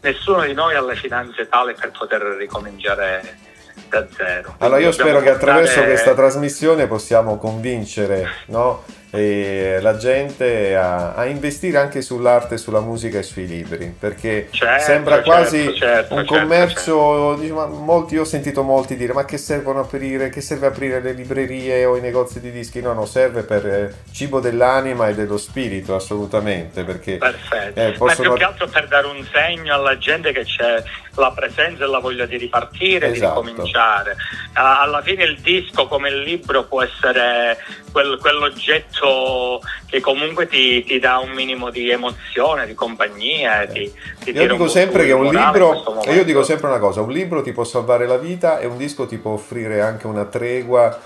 nessuno 0.00 0.42
di 0.42 0.52
noi 0.52 0.74
ha 0.74 0.82
le 0.82 0.96
finanze 0.96 1.48
tali 1.48 1.74
per 1.74 1.90
poter 1.92 2.22
ricominciare 2.38 3.46
da 3.88 4.06
zero. 4.14 4.56
Allora 4.58 4.80
io 4.80 4.90
Dobbiamo 4.90 4.92
spero 4.92 5.20
che 5.20 5.30
attraverso 5.30 5.82
questa 5.84 6.14
trasmissione 6.14 6.86
possiamo 6.86 7.38
convincere 7.38 8.28
no, 8.46 8.84
eh, 9.10 9.78
la 9.80 9.96
gente 9.96 10.76
a, 10.76 11.14
a 11.14 11.24
investire 11.26 11.78
anche 11.78 12.02
sull'arte, 12.02 12.58
sulla 12.58 12.80
musica 12.80 13.18
e 13.18 13.22
sui 13.22 13.46
libri, 13.46 13.94
perché 13.98 14.48
Certo, 14.50 14.84
sembra 14.84 15.14
certo, 15.16 15.30
quasi 15.30 15.74
certo, 15.74 16.14
un 16.14 16.20
certo, 16.20 16.34
commercio, 16.34 17.34
diciamo, 17.36 17.66
molti, 17.66 18.14
io 18.14 18.22
ho 18.22 18.24
sentito 18.24 18.62
molti 18.62 18.96
dire 18.96 19.12
ma 19.12 19.24
che 19.24 19.38
servono 19.38 19.80
aprire, 19.80 20.28
che 20.28 20.40
serve 20.40 20.66
aprire 20.66 21.00
le 21.00 21.12
librerie 21.12 21.84
o 21.84 21.96
i 21.96 22.00
negozi 22.00 22.40
di 22.40 22.50
dischi? 22.50 22.80
No, 22.80 22.92
no, 22.92 23.06
serve 23.06 23.42
per 23.42 23.66
eh, 23.66 23.94
cibo 24.12 24.40
dell'anima 24.40 25.08
e 25.08 25.14
dello 25.14 25.38
spirito 25.38 25.94
assolutamente, 25.94 26.84
perché 26.84 27.16
Perfetto, 27.16 27.80
eh, 27.80 27.90
ma 27.90 27.96
possono... 27.96 28.28
più 28.28 28.38
che 28.38 28.44
altro 28.44 28.66
per 28.66 28.88
dare 28.88 29.06
un 29.06 29.26
segno 29.32 29.74
alla 29.74 29.96
gente 29.96 30.32
che 30.32 30.44
c'è 30.44 30.82
la 31.18 31.32
presenza 31.32 31.84
e 31.84 31.88
la 31.88 31.98
voglia 31.98 32.26
di 32.26 32.36
ripartire, 32.36 33.10
Esatto. 33.12 33.40
di 33.40 33.48
ricominciare. 33.50 34.16
Alla 34.54 35.02
fine 35.02 35.24
il 35.24 35.38
disco 35.40 35.86
come 35.86 36.08
il 36.08 36.20
libro 36.20 36.64
può 36.64 36.82
essere 36.82 37.58
quel- 37.92 38.18
quell'oggetto 38.20 39.60
che 39.86 40.00
comunque 40.00 40.46
ti, 40.46 40.84
ti 40.84 40.98
dà 40.98 41.18
un 41.18 41.30
minimo 41.30 41.70
di 41.70 41.90
emozione, 41.90 42.66
di 42.66 42.74
compagnia, 42.74 43.62
e 43.62 43.68
ti, 43.68 43.92
ti 44.22 44.30
Io 44.30 44.46
dico 44.48 44.68
sempre 44.68 45.04
che 45.06 45.12
un 45.12 45.26
libro, 45.32 46.02
e 46.04 46.14
io 46.14 46.24
dico 46.24 46.42
sempre 46.42 46.68
una 46.68 46.78
cosa, 46.78 47.00
un 47.00 47.10
libro 47.10 47.42
ti 47.42 47.52
può 47.52 47.64
salvare 47.64 48.06
la 48.06 48.16
vita 48.18 48.58
e 48.58 48.66
un 48.66 48.76
disco 48.76 49.06
ti 49.06 49.18
può 49.18 49.32
offrire 49.32 49.80
anche 49.80 50.06
una 50.06 50.24
tregua 50.24 50.98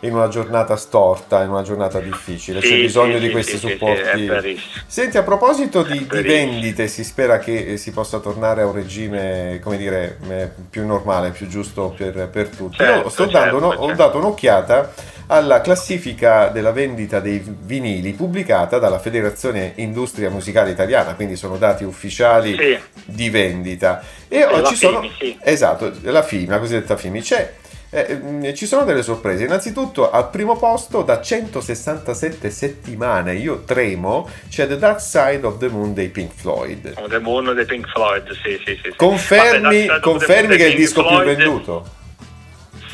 in 0.00 0.14
una 0.14 0.28
giornata 0.28 0.76
storta, 0.76 1.42
in 1.42 1.50
una 1.50 1.62
giornata 1.62 2.00
difficile, 2.00 2.60
c'è 2.60 2.66
Sì, 2.66 2.80
bisogno 2.80 3.14
sì, 3.18 3.20
di 3.26 3.30
questi 3.30 3.58
sì, 3.58 3.68
supporti. 3.68 4.60
Senti, 4.86 5.18
a 5.18 5.22
proposito 5.22 5.82
di, 5.82 6.06
di 6.10 6.22
vendite, 6.22 6.88
si 6.88 7.04
spera 7.04 7.38
che 7.38 7.72
eh, 7.72 7.76
si 7.76 7.90
possa 7.90 8.18
tornare 8.18 8.62
a 8.62 8.66
un 8.66 8.72
regime, 8.72 9.58
come 9.62 9.76
dire, 9.76 10.18
eh, 10.28 10.48
più 10.70 10.86
normale, 10.86 11.30
più 11.30 11.46
giusto 11.48 11.94
per, 11.96 12.28
per 12.28 12.48
tutti. 12.48 12.80
Io 12.82 12.86
Certo, 12.88 13.08
sto 13.10 13.28
certo, 13.28 13.38
dando 13.38 13.56
uno- 13.56 13.66
ho 13.68 13.86
certo. 13.88 14.02
dato 14.02 14.18
un'occhiata 14.18 14.92
alla 15.26 15.60
classifica 15.60 16.48
della 16.48 16.72
vendita 16.72 17.20
dei 17.20 17.40
vinili 17.44 18.12
pubblicata 18.14 18.78
dalla 18.78 18.98
Federazione 18.98 19.74
Industria 19.76 20.28
Musicale 20.30 20.70
Italiana, 20.70 21.14
quindi 21.14 21.36
sono 21.36 21.56
dati 21.56 21.84
ufficiali 21.84 22.56
Sì. 22.56 22.78
di 23.04 23.30
vendita. 23.30 24.02
E 24.28 24.46
ci 24.66 24.74
sono, 24.76 25.00
FIMI, 25.00 25.14
sì. 25.18 25.38
esatto, 25.42 25.92
la 26.02 26.22
FIMI, 26.22 26.46
la 26.46 26.58
cosiddetta 26.58 26.96
FIMI. 26.96 27.20
C'è, 27.20 27.52
eh, 27.90 28.14
mh, 28.14 28.54
ci 28.54 28.66
sono 28.66 28.84
delle 28.84 29.02
sorprese. 29.02 29.44
Innanzitutto, 29.44 30.10
al 30.10 30.30
primo 30.30 30.56
posto, 30.56 31.02
da 31.02 31.20
167 31.20 32.48
settimane, 32.50 33.34
io 33.34 33.62
tremo, 33.64 34.28
c'è 34.48 34.66
The 34.66 34.78
Dark 34.78 35.00
Side 35.00 35.44
of 35.44 35.58
the 35.58 35.68
Moon 35.68 35.92
dei 35.92 36.08
Pink 36.08 36.32
Floyd. 36.32 36.94
Oh, 36.96 37.08
The 37.08 37.18
Moon 37.18 37.52
dei 37.54 37.64
Pink 37.66 37.88
Floyd, 37.88 38.30
sì, 38.42 38.60
sì, 38.64 38.74
sì. 38.76 38.80
sì. 38.84 38.92
Confermi, 38.96 39.86
Vabbè, 39.86 40.00
confermi 40.00 40.56
che 40.56 40.66
è 40.66 40.68
il 40.68 40.76
disco 40.76 41.02
più 41.02 41.10
Floyd- 41.16 41.36
venduto? 41.36 41.98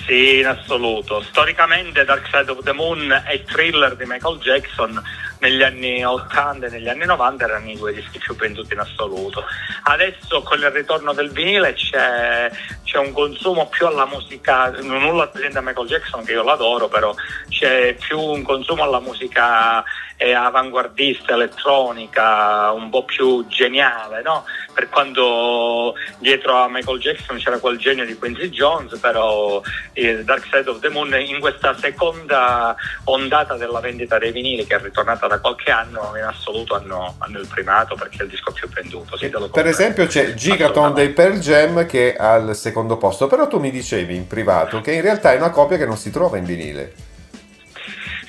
Sì, 0.06 0.38
in 0.38 0.46
assoluto. 0.46 1.20
Storicamente 1.20 2.04
Dark 2.04 2.26
Side 2.30 2.50
of 2.50 2.62
the 2.62 2.72
Moon 2.72 3.10
e 3.28 3.42
Thriller 3.44 3.96
di 3.96 4.04
Michael 4.06 4.38
Jackson 4.38 5.02
negli 5.40 5.62
anni 5.62 6.04
80 6.04 6.66
e 6.66 6.70
negli 6.70 6.88
anni 6.88 7.04
90 7.04 7.44
erano 7.44 7.70
i 7.70 7.76
due 7.76 7.92
dischi 7.92 8.18
più 8.18 8.34
venduti 8.36 8.72
in 8.72 8.80
assoluto. 8.80 9.44
Adesso 9.84 10.42
con 10.42 10.58
il 10.58 10.70
ritorno 10.70 11.12
del 11.12 11.30
vinile 11.30 11.74
c'è, 11.74 12.50
c'è 12.84 12.98
un 12.98 13.12
consumo 13.12 13.68
più 13.68 13.86
alla 13.86 14.06
musica, 14.06 14.70
nulla 14.80 15.28
presente 15.28 15.58
a 15.58 15.62
Michael 15.62 15.88
Jackson 15.88 16.24
che 16.24 16.32
io 16.32 16.42
l'adoro, 16.42 16.88
però 16.88 17.14
c'è 17.48 17.94
più 17.94 18.18
un 18.18 18.42
consumo 18.42 18.82
alla 18.82 19.00
musica 19.00 19.84
eh, 20.16 20.32
avanguardista, 20.32 21.34
elettronica, 21.34 22.72
un 22.72 22.88
po' 22.90 23.04
più 23.04 23.46
geniale, 23.48 24.22
no? 24.22 24.44
Per 24.76 24.90
quanto 24.90 25.94
dietro 26.18 26.54
a 26.54 26.68
Michael 26.68 26.98
Jackson 26.98 27.38
c'era 27.38 27.58
quel 27.58 27.78
genio 27.78 28.04
di 28.04 28.14
Quincy 28.14 28.50
Jones, 28.50 28.98
però 28.98 29.62
il 29.94 30.22
Dark 30.22 30.44
Side 30.52 30.68
of 30.68 30.80
the 30.80 30.90
Moon 30.90 31.14
in 31.14 31.40
questa 31.40 31.74
seconda 31.78 32.76
ondata 33.04 33.56
della 33.56 33.80
vendita 33.80 34.18
dei 34.18 34.32
vinili 34.32 34.66
che 34.66 34.76
è 34.76 34.78
ritornata 34.78 35.26
da 35.28 35.40
qualche 35.40 35.70
anno 35.70 36.12
in 36.14 36.24
assoluto 36.24 36.74
hanno, 36.74 37.14
hanno 37.20 37.38
il 37.38 37.46
primato 37.46 37.94
perché 37.94 38.18
è 38.18 38.22
il 38.24 38.28
disco 38.28 38.52
più 38.52 38.68
venduto. 38.68 39.16
Sì, 39.16 39.32
Per 39.50 39.66
esempio 39.66 40.06
c'è 40.06 40.34
Gigaton 40.34 40.92
dei 40.92 41.08
Pearl 41.08 41.38
Jam 41.38 41.86
che 41.86 42.12
è 42.12 42.22
al 42.22 42.54
secondo 42.54 42.98
posto, 42.98 43.28
però 43.28 43.46
tu 43.46 43.58
mi 43.58 43.70
dicevi 43.70 44.14
in 44.14 44.26
privato 44.26 44.82
che 44.82 44.92
in 44.92 45.00
realtà 45.00 45.32
è 45.32 45.36
una 45.36 45.48
copia 45.48 45.78
che 45.78 45.86
non 45.86 45.96
si 45.96 46.10
trova 46.10 46.36
in 46.36 46.44
vinile. 46.44 47.05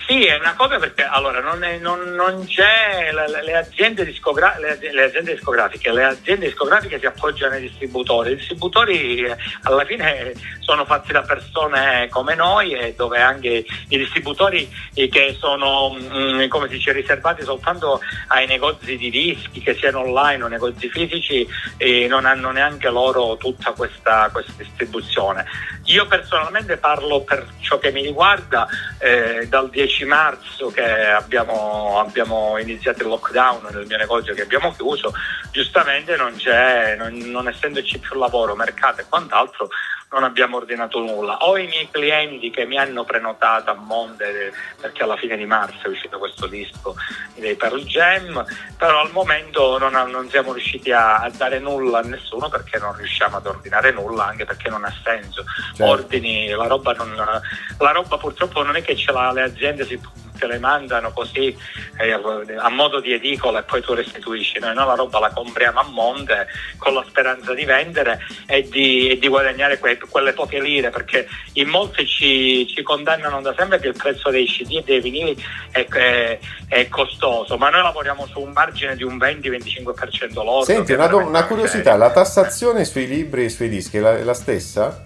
Sì, 0.07 0.23
è 0.23 0.35
una 0.37 0.55
copia 0.55 0.79
perché 0.79 1.03
allora 1.03 1.41
non, 1.41 1.65
è- 1.65 1.79
non- 1.79 2.13
non 2.15 2.45
c'è 2.45 3.11
le, 3.11 3.43
le- 3.43 3.57
aziende 3.57 4.05
discogra- 4.05 4.55
le, 4.57 4.77
le 4.79 5.03
aziende 5.03 5.33
discografiche, 5.33 5.91
le 5.91 6.05
aziende 6.05 6.45
discografiche 6.45 6.97
si 6.97 7.05
appoggiano 7.05 7.55
ai 7.55 7.61
distributori. 7.61 8.31
I 8.31 8.35
distributori 8.37 9.25
eh, 9.25 9.35
alla 9.63 9.83
fine 9.83 10.31
sono 10.61 10.85
fatti 10.85 11.11
da 11.11 11.23
persone 11.23 12.07
come 12.09 12.35
noi 12.35 12.71
e 12.71 12.93
dove 12.95 13.19
anche 13.19 13.65
i 13.89 13.97
distributori 13.97 14.73
eh, 14.93 15.09
che 15.09 15.35
sono 15.37 15.93
mm, 15.93 16.47
come 16.47 16.67
si 16.69 16.75
dice 16.75 16.93
riservati 16.93 17.43
soltanto 17.43 17.99
ai 18.27 18.47
negozi 18.47 18.95
di 18.95 19.09
dischi, 19.09 19.59
che 19.59 19.75
siano 19.75 19.99
online 19.99 20.41
o 20.43 20.47
negozi 20.47 20.87
fisici, 20.87 21.45
eh, 21.75 22.07
non 22.07 22.23
hanno 22.25 22.51
neanche 22.51 22.87
loro 22.89 23.35
tutta 23.35 23.73
questa, 23.73 24.29
questa 24.31 24.53
distribuzione. 24.55 25.45
Io 25.87 26.05
personalmente 26.05 26.77
parlo 26.77 27.21
per 27.21 27.45
ciò 27.61 27.77
che 27.77 27.91
mi 27.91 28.01
riguarda, 28.01 28.67
eh, 28.99 29.47
dal 29.49 29.69
10 29.69 29.96
marzo 30.05 30.69
che 30.69 31.07
abbiamo, 31.07 31.99
abbiamo 31.99 32.57
iniziato 32.57 33.03
il 33.03 33.09
lockdown 33.09 33.67
nel 33.71 33.85
mio 33.85 33.97
negozio 33.97 34.33
che 34.33 34.41
abbiamo 34.41 34.71
chiuso, 34.73 35.13
giustamente 35.51 36.15
non 36.15 36.35
c'è, 36.35 36.95
non, 36.95 37.15
non 37.15 37.47
essendoci 37.47 37.99
più 37.99 38.17
lavoro, 38.17 38.55
mercato 38.55 39.01
e 39.01 39.05
quant'altro, 39.07 39.69
non 40.09 40.23
abbiamo 40.23 40.57
ordinato 40.57 40.99
nulla. 40.99 41.37
Ho 41.45 41.57
i 41.57 41.67
miei 41.67 41.89
clienti 41.91 42.49
che 42.49 42.65
mi 42.65 42.77
hanno 42.77 43.03
prenotato 43.03 43.71
a 43.71 43.73
monte 43.73 44.53
perché 44.79 45.03
alla 45.03 45.17
fine 45.17 45.35
di 45.35 45.45
marzo 45.45 45.87
è 45.87 45.89
uscito 45.89 46.17
questo 46.17 46.47
disco 46.47 46.95
dei 47.35 47.55
Pearl 47.55 47.83
Jam, 47.83 48.45
però 48.77 49.01
al 49.01 49.11
momento 49.11 49.77
non, 49.77 49.91
non 50.09 50.29
siamo 50.29 50.53
riusciti 50.53 50.91
a, 50.91 51.17
a 51.17 51.29
dare 51.29 51.59
nulla 51.59 51.99
a 51.99 52.03
nessuno 52.03 52.47
perché 52.49 52.77
non 52.77 52.95
riusciamo 52.95 53.37
ad 53.37 53.45
ordinare 53.45 53.91
nulla, 53.91 54.27
anche 54.27 54.45
perché 54.45 54.69
non 54.69 54.85
ha 54.85 54.93
senso. 55.03 55.43
Certo. 55.75 55.83
Ordini, 55.83 56.49
la 56.49 56.67
roba, 56.67 56.93
non, 56.93 57.13
la 57.13 57.91
roba 57.91 58.17
purtroppo 58.17 58.63
non 58.63 58.75
è 58.77 58.81
che 58.81 58.95
ce 58.95 59.11
l'ha 59.11 59.31
le 59.33 59.41
aziende, 59.41 59.85
si 59.85 59.99
te 60.37 60.47
le 60.47 60.59
mandano 60.59 61.11
così 61.11 61.55
eh, 61.99 62.11
a 62.11 62.69
modo 62.69 62.99
di 62.99 63.13
edicola 63.13 63.59
e 63.59 63.63
poi 63.63 63.81
tu 63.81 63.93
restituisci. 63.93 64.59
Noi 64.59 64.75
no, 64.75 64.85
la 64.85 64.95
roba 64.95 65.19
la 65.19 65.31
compriamo 65.31 65.79
a 65.79 65.83
monte 65.83 66.47
con 66.77 66.93
la 66.93 67.03
speranza 67.07 67.53
di 67.53 67.65
vendere 67.65 68.19
e 68.45 68.63
di, 68.63 69.09
e 69.09 69.17
di 69.17 69.27
guadagnare 69.27 69.79
que, 69.79 69.97
quelle 70.09 70.33
poche 70.33 70.61
lire 70.61 70.89
perché 70.89 71.27
in 71.53 71.67
molti 71.67 72.05
ci, 72.05 72.67
ci, 72.67 72.83
condannano 72.83 73.41
da 73.41 73.53
sempre 73.57 73.79
che 73.79 73.87
il 73.87 73.95
prezzo 73.97 74.29
dei 74.29 74.45
CD 74.45 74.77
e 74.77 74.83
dei 74.83 75.01
vinili 75.01 75.35
è, 75.71 75.85
è, 75.85 76.39
è, 76.67 76.87
costoso, 76.87 77.57
ma 77.57 77.69
noi 77.69 77.81
lavoriamo 77.81 78.25
su 78.27 78.39
un 78.39 78.51
margine 78.51 78.95
di 78.95 79.03
un 79.03 79.17
20-25% 79.17 80.33
loro. 80.43 80.63
Senti, 80.63 80.93
una, 80.93 81.13
una 81.15 81.45
curiosità, 81.45 81.95
la 81.95 82.11
tassazione 82.11 82.85
sui 82.85 83.07
libri 83.07 83.45
e 83.45 83.49
sui 83.49 83.69
dischi 83.69 83.97
è 83.97 83.99
la, 83.99 84.17
è 84.17 84.23
la 84.23 84.33
stessa? 84.33 85.05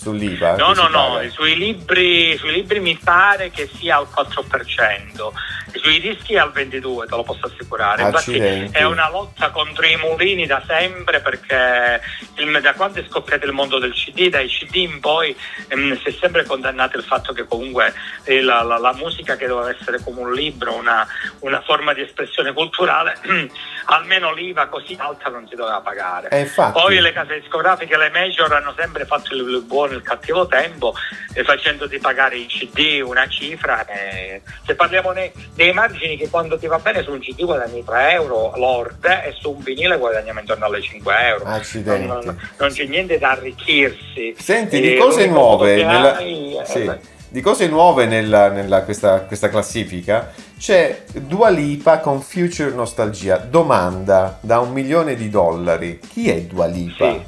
sull'IVA? 0.00 0.56
No, 0.56 0.72
no, 0.72 0.88
no, 0.88 1.20
sui 1.30 1.56
libri, 1.56 2.34
sui 2.38 2.52
libri 2.52 2.80
mi 2.80 2.96
pare 2.96 3.50
che 3.50 3.68
sia 3.74 3.96
al 3.96 4.06
4%, 4.08 5.30
sui 5.74 6.00
dischi 6.00 6.34
è 6.34 6.38
al 6.38 6.52
22%, 6.54 7.06
te 7.06 7.16
lo 7.16 7.22
posso 7.22 7.46
assicurare. 7.46 8.02
Accidenti. 8.02 8.64
Infatti 8.64 8.78
è 8.78 8.84
una 8.84 9.10
lotta 9.10 9.50
contro 9.50 9.84
i 9.84 9.96
mulini 9.96 10.46
da 10.46 10.62
sempre 10.66 11.20
perché 11.20 12.00
il, 12.36 12.60
da 12.62 12.72
quando 12.72 13.00
è 13.00 13.04
scoppiato 13.06 13.44
il 13.44 13.52
mondo 13.52 13.78
del 13.78 13.92
CD, 13.92 14.28
dai 14.30 14.48
CD 14.48 14.76
in 14.76 15.00
poi 15.00 15.36
ehm, 15.68 15.98
si 16.00 16.08
è 16.08 16.16
sempre 16.18 16.44
condannato 16.44 16.96
il 16.96 17.04
fatto 17.04 17.32
che 17.34 17.44
comunque 17.46 17.92
eh, 18.24 18.40
la, 18.40 18.62
la, 18.62 18.78
la, 18.78 18.94
musica 18.94 19.36
che 19.36 19.46
doveva 19.46 19.70
essere 19.70 20.00
come 20.02 20.20
un 20.20 20.32
libro, 20.32 20.74
una, 20.74 21.06
una 21.40 21.60
forma 21.60 21.92
di 21.92 22.00
espressione 22.00 22.52
culturale, 22.52 23.18
almeno 23.86 24.32
l'IVA 24.32 24.66
così 24.68 24.96
alta 24.98 25.28
non 25.28 25.46
si 25.46 25.54
doveva 25.54 25.80
pagare. 25.80 26.28
Poi 26.72 27.00
le 27.00 27.12
case 27.12 27.40
discografiche, 27.40 27.96
le 27.96 28.10
major 28.10 28.52
hanno 28.52 28.74
sempre 28.76 29.04
fatto 29.04 29.34
il, 29.34 29.40
il 29.40 29.64
buono 29.90 29.92
nel 29.92 30.02
cattivo 30.02 30.46
tempo 30.46 30.94
eh, 31.34 31.42
facendoti 31.42 31.98
pagare 31.98 32.38
in 32.38 32.46
CD 32.46 33.02
una 33.04 33.26
cifra. 33.28 33.84
Eh, 33.86 34.42
se 34.64 34.74
parliamo 34.74 35.10
ne, 35.10 35.32
dei 35.54 35.72
margini 35.72 36.16
che 36.16 36.28
quando 36.28 36.58
ti 36.58 36.66
va 36.66 36.78
bene 36.78 37.02
su 37.02 37.10
un 37.10 37.18
CD 37.18 37.44
guadagni 37.44 37.84
3 37.84 38.12
euro 38.12 38.52
lord 38.56 39.04
e 39.04 39.34
su 39.38 39.50
un 39.50 39.62
vinile 39.62 39.98
guadagniamo 39.98 40.40
intorno 40.40 40.66
alle 40.66 40.80
5 40.80 41.14
euro. 41.26 41.44
Accidenti. 41.44 42.06
Non, 42.06 42.24
non, 42.24 42.40
non 42.58 42.70
c'è 42.70 42.84
niente 42.84 43.18
da 43.18 43.30
arricchirsi. 43.32 44.34
Senti, 44.38 44.76
e 44.76 44.80
di 44.80 44.96
cose 44.96 45.26
nuove... 45.26 45.76
Nella... 45.76 46.16
Hai, 46.16 46.56
eh, 46.56 46.64
sì. 46.64 47.18
Di 47.32 47.40
cose 47.42 47.68
nuove 47.68 48.06
nella, 48.06 48.48
nella 48.48 48.82
questa, 48.82 49.20
questa, 49.20 49.48
classifica 49.48 50.32
c'è 50.58 51.04
Dua 51.12 51.48
Lipa 51.48 52.00
con 52.00 52.20
Future 52.22 52.72
Nostalgia. 52.72 53.36
Domanda 53.36 54.38
da 54.40 54.58
un 54.58 54.72
milione 54.72 55.14
di 55.14 55.30
dollari: 55.30 56.00
chi 56.12 56.28
è 56.28 56.40
Dua 56.40 56.66
Lipa? 56.66 57.12
Sì. 57.12 57.22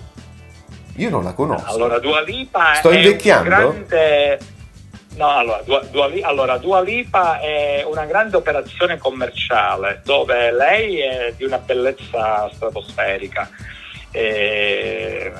Io 0.96 1.10
non 1.10 1.24
la 1.24 1.32
conosco. 1.32 1.70
Allora, 1.70 1.98
Dua 1.98 2.20
Lipa 2.22 2.74
Sto 2.74 2.90
è 2.90 2.96
invecchiando? 2.96 3.48
grande... 3.48 4.38
No, 5.14 5.28
allora 5.28 5.60
Dua, 5.64 5.80
Dua, 5.90 6.10
allora, 6.22 6.56
Dua 6.56 6.80
Lipa 6.80 7.38
è 7.38 7.84
una 7.86 8.06
grande 8.06 8.36
operazione 8.36 8.96
commerciale 8.96 10.00
dove 10.04 10.50
lei 10.52 11.00
è 11.00 11.34
di 11.36 11.44
una 11.44 11.58
bellezza 11.58 12.50
stratosferica 12.54 13.48
e, 14.12 15.32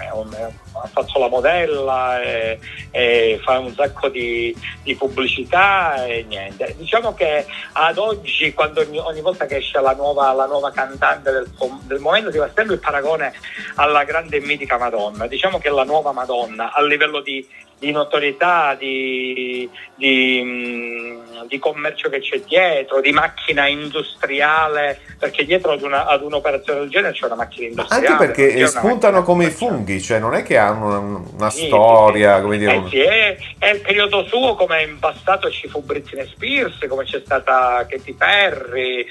ha 0.83 0.89
fatto 0.89 1.19
la 1.19 1.29
modella 1.29 2.21
e, 2.21 2.59
e 2.91 3.41
fa 3.43 3.59
un 3.59 3.73
sacco 3.75 4.09
di, 4.09 4.55
di, 4.83 4.95
pubblicità 4.97 6.05
e 6.07 6.25
niente. 6.27 6.75
Diciamo 6.77 7.15
che 7.15 7.47
ad 7.73 7.99
oggi, 7.99 8.53
quando 8.53 8.81
ogni, 8.81 8.99
ogni 8.99 9.21
volta 9.21 9.47
che 9.47 9.57
esce 9.57 9.81
la 9.81 9.95
nuova, 9.95 10.33
la 10.33 10.47
nuova 10.47 10.71
cantante 10.71 11.31
del, 11.31 11.49
del, 11.85 11.99
momento, 12.01 12.33
si 12.33 12.39
fa 12.39 12.51
sempre 12.55 12.75
il 12.75 12.81
paragone 12.81 13.33
alla 13.77 14.05
grande 14.05 14.39
e 14.39 14.41
mitica 14.41 14.79
Madonna. 14.79 15.27
Diciamo 15.27 15.59
che 15.59 15.71
la 15.71 15.85
nuova 15.85 16.13
Madonna 16.13 16.73
a 16.73 16.83
livello 16.83 17.21
di, 17.21 17.47
di 17.83 17.91
notorietà, 17.91 18.77
di, 18.79 19.69
di, 19.97 20.41
mm, 20.43 21.43
di, 21.49 21.59
commercio 21.59 22.09
che 22.09 22.21
c'è 22.21 22.41
dietro, 22.41 23.01
di 23.01 23.11
macchina 23.11 23.67
industriale, 23.67 25.01
perché 25.19 25.45
dietro 25.45 25.73
ad, 25.73 25.83
una, 25.83 26.07
ad 26.07 26.23
un'operazione 26.23 26.81
del 26.81 26.91
genere 26.91 27.13
c'è 27.13 27.27
una 27.27 27.35
macchina 27.35 27.67
industriale. 27.67 28.07
Anche 28.07 28.25
perché 28.25 28.57
spuntano 28.67 29.23
come 29.23 29.47
i 29.47 29.51
funghi, 29.51 30.01
cioè 30.01 30.19
non 30.19 30.35
è 30.35 30.43
che 30.43 30.57
hanno 30.57 30.87
una, 30.87 31.23
una 31.35 31.51
sì, 31.51 31.67
storia, 31.67 32.37
sì, 32.37 32.43
come 32.43 32.59
dire... 32.59 32.75
Eh 32.75 32.89
sì, 32.89 33.01
è, 33.01 33.37
è, 33.59 33.71
il 33.71 33.81
periodo 33.81 34.25
suo, 34.25 34.55
come 34.55 34.83
in 34.83 34.99
passato 34.99 35.51
ci 35.51 35.69
fu 35.69 35.83
Britney 35.83 36.27
Spears, 36.27 36.87
come 36.89 37.05
c'è 37.05 37.21
stata 37.25 37.87
Katy 37.89 38.15
Perry, 38.15 39.07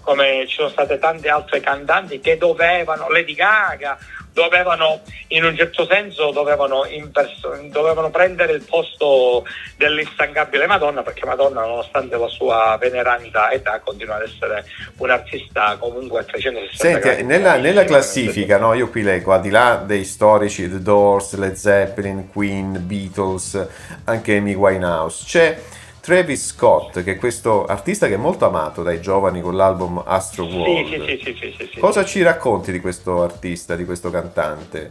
come 0.00 0.44
ci 0.46 0.56
sono 0.56 0.68
state 0.68 0.98
tante 0.98 1.28
altre 1.28 1.60
cantanti 1.60 2.20
che 2.20 2.36
dovevano, 2.36 3.08
Lady 3.08 3.34
Gaga, 3.34 3.98
dovevano 4.34 5.00
in 5.28 5.44
un 5.44 5.56
certo 5.56 5.86
senso 5.86 6.32
dovevano, 6.32 6.82
perso- 7.12 7.56
dovevano, 7.70 8.10
prendere 8.10 8.52
il 8.52 8.64
posto 8.68 9.46
dell'instancabile 9.76 10.66
Madonna 10.66 11.02
perché 11.02 11.24
Madonna 11.24 11.60
nonostante 11.60 12.18
la 12.18 12.28
sua 12.28 12.76
veneranda 12.78 13.50
età 13.52 13.80
continua 13.80 14.16
ad 14.16 14.22
essere 14.22 14.64
un 14.98 15.08
artista 15.08 15.76
comunque 15.78 16.20
a 16.20 16.24
360 16.24 17.00
Senti, 17.00 17.22
nella, 17.22 17.56
nella, 17.56 17.84
classifica 17.84 18.58
no, 18.58 18.74
io 18.74 18.90
qui 18.90 19.02
leggo 19.02 19.32
al 19.32 19.40
di 19.40 19.50
là 19.50 19.76
dei 19.76 20.04
storici 20.04 20.68
The 20.68 20.82
Doors, 20.82 21.36
Led 21.36 21.54
Zeppelin, 21.54 22.28
Queen, 22.28 22.82
Beatles 22.84 23.66
anche 24.04 24.36
Amy 24.36 24.54
Winehouse 24.54 25.24
c'è 25.26 25.56
Travis 26.04 26.48
Scott, 26.48 27.02
che 27.02 27.12
è 27.12 27.16
questo 27.16 27.64
artista 27.64 28.08
che 28.08 28.14
è 28.14 28.18
molto 28.18 28.44
amato 28.44 28.82
dai 28.82 29.00
giovani 29.00 29.40
con 29.40 29.56
l'album 29.56 30.02
Astro 30.04 30.44
World. 30.44 31.02
Sì, 31.06 31.18
sì, 31.24 31.34
sì, 31.34 31.68
sì 31.72 31.78
Cosa 31.78 32.04
ci 32.04 32.20
racconti 32.20 32.70
di 32.72 32.80
questo 32.80 33.22
artista, 33.22 33.74
di 33.74 33.86
questo 33.86 34.10
cantante? 34.10 34.90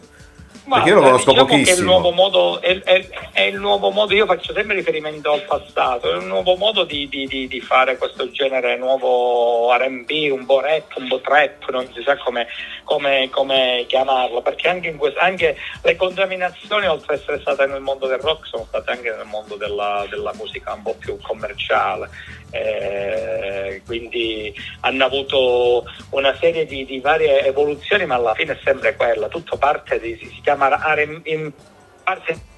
Ma, 0.66 0.78
Perché 0.78 0.90
io 0.90 0.96
lo 0.96 1.02
conosco 1.02 1.32
diciamo 1.32 1.48
pochissimo. 1.48 1.76
È 1.76 1.80
il, 1.80 1.86
nuovo 1.86 2.12
modo, 2.12 2.62
è, 2.62 2.82
è, 2.84 3.10
è 3.34 3.42
il 3.42 3.60
nuovo 3.60 3.90
modo, 3.90 4.14
io 4.14 4.26
faccio 4.26 4.54
sempre 4.54 4.76
riferimento 4.76 5.32
al 5.32 5.42
passato, 5.42 6.10
è 6.10 6.16
un 6.16 6.28
nuovo 6.28 6.56
modo 6.56 6.86
di, 6.86 7.08
di, 7.10 7.28
di, 7.28 7.48
di 7.48 7.60
fare 7.60 7.98
questo 7.98 8.32
genere 8.32 8.78
nuovo 8.78 9.76
RB, 9.76 10.32
un 10.32 10.46
po' 10.46 10.62
rap, 10.62 10.96
un 10.96 11.08
po' 11.10 11.20
trap, 11.20 11.70
non 11.70 11.92
si 11.94 12.02
sa 12.02 12.16
come, 12.18 12.48
come, 12.86 13.30
come 13.30 13.84
chiamarlo, 13.88 14.42
perché 14.42 14.70
anche, 14.70 14.96
questo, 14.96 15.20
anche, 15.20 15.58
le 15.82 15.96
contaminazioni, 15.98 16.88
oltre 16.88 17.16
ad 17.16 17.20
essere 17.20 17.42
state 17.42 17.66
nel 17.66 17.82
mondo 17.82 18.08
del 18.08 18.20
rock, 18.20 18.48
sono 18.48 18.66
state 18.66 18.90
anche 18.92 19.10
nel 19.10 19.26
mondo 19.26 19.56
della, 19.56 20.06
della 20.10 20.32
musica 20.36 20.74
un 20.74 20.82
po' 20.82 20.96
più 20.98 21.18
commerciale. 21.22 22.10
Eh, 22.54 23.82
quindi 23.84 24.54
hanno 24.82 25.06
avuto 25.06 25.86
una 26.12 26.36
serie 26.40 26.66
di, 26.68 26.86
di, 26.86 27.00
varie 27.00 27.44
evoluzioni, 27.44 28.06
ma 28.06 28.14
alla 28.14 28.36
fine 28.36 28.54
è 28.54 28.60
sempre 28.64 28.96
quella, 28.96 29.28
tutto 29.28 29.58
parte 29.58 30.00
di, 30.00 30.16
si 30.16 30.40
chiama 30.44 30.70
in 31.24 31.52
parte 32.04 32.52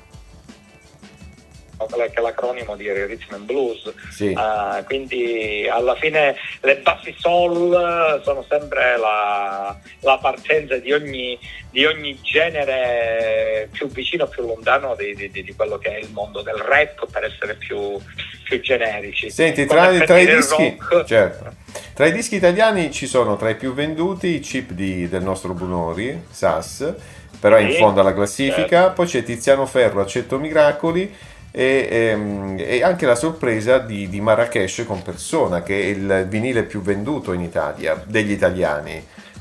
che 1.77 2.11
è 2.13 2.21
l'acronimo 2.21 2.75
di 2.75 2.91
Rhythm 2.91 3.33
and 3.33 3.45
Blues. 3.45 3.93
Sì. 4.09 4.27
Uh, 4.27 4.83
quindi 4.85 5.67
alla 5.69 5.95
fine 5.95 6.35
le 6.61 6.77
bassi 6.77 7.15
soul 7.17 8.21
sono 8.23 8.45
sempre 8.47 8.97
la, 8.97 9.77
la 10.01 10.17
partenza 10.17 10.77
di 10.77 10.91
ogni, 10.93 11.37
di 11.69 11.85
ogni, 11.85 12.19
genere 12.21 13.69
più 13.71 13.87
vicino, 13.87 14.27
più 14.27 14.45
lontano 14.45 14.95
di, 14.95 15.15
di, 15.15 15.29
di, 15.29 15.53
quello 15.55 15.77
che 15.77 15.95
è 15.95 15.99
il 15.99 16.09
mondo 16.11 16.41
del 16.41 16.55
rap 16.55 17.07
per 17.11 17.25
essere 17.25 17.55
più, 17.55 17.97
più 18.43 18.59
generici. 18.61 19.29
Senti, 19.29 19.65
tra, 19.65 19.87
tra 19.99 20.19
i 20.19 20.25
dischi... 20.25 20.77
Rock, 20.79 21.05
certo. 21.05 21.63
Tra 21.93 22.07
i 22.07 22.11
dischi 22.11 22.35
italiani 22.35 22.91
ci 22.91 23.07
sono 23.07 23.37
tra 23.37 23.49
i 23.49 23.55
più 23.55 23.73
venduti 23.73 24.27
i 24.35 24.39
chip 24.39 24.71
di, 24.71 25.07
del 25.07 25.23
nostro 25.23 25.53
Bunori, 25.53 26.25
SAS, 26.29 26.93
però 27.39 27.55
è 27.55 27.61
in 27.61 27.73
fondo 27.73 28.01
alla 28.01 28.13
classifica, 28.13 28.67
certo. 28.67 28.93
poi 28.93 29.05
c'è 29.05 29.23
Tiziano 29.23 29.65
Ferro, 29.65 30.01
Accetto 30.01 30.37
Miracoli 30.39 31.13
e, 31.57 31.87
e, 31.89 31.97
ehm, 32.07 32.55
e 32.59 32.83
anche 32.83 33.05
la 33.05 33.15
sorpresa 33.15 33.77
di, 33.77 34.09
di, 34.09 34.19
Marrakesh 34.19 34.83
con 34.85 35.01
Persona, 35.01 35.63
che 35.63 35.79
è 35.79 35.85
il 35.85 36.25
vinile 36.27 36.63
più 36.63 36.81
venduto 36.81 37.31
in 37.31 37.39
Italia, 37.39 38.03
degli 38.05 38.31
italiani. 38.31 38.95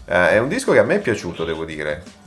Eh, 0.07 0.31
è 0.31 0.39
un 0.39 0.49
disco 0.49 0.71
che 0.71 0.79
a 0.79 0.85
me 0.85 0.97
è 0.97 1.01
piaciuto, 1.01 1.45
devo 1.45 1.65
dire. 1.65 2.23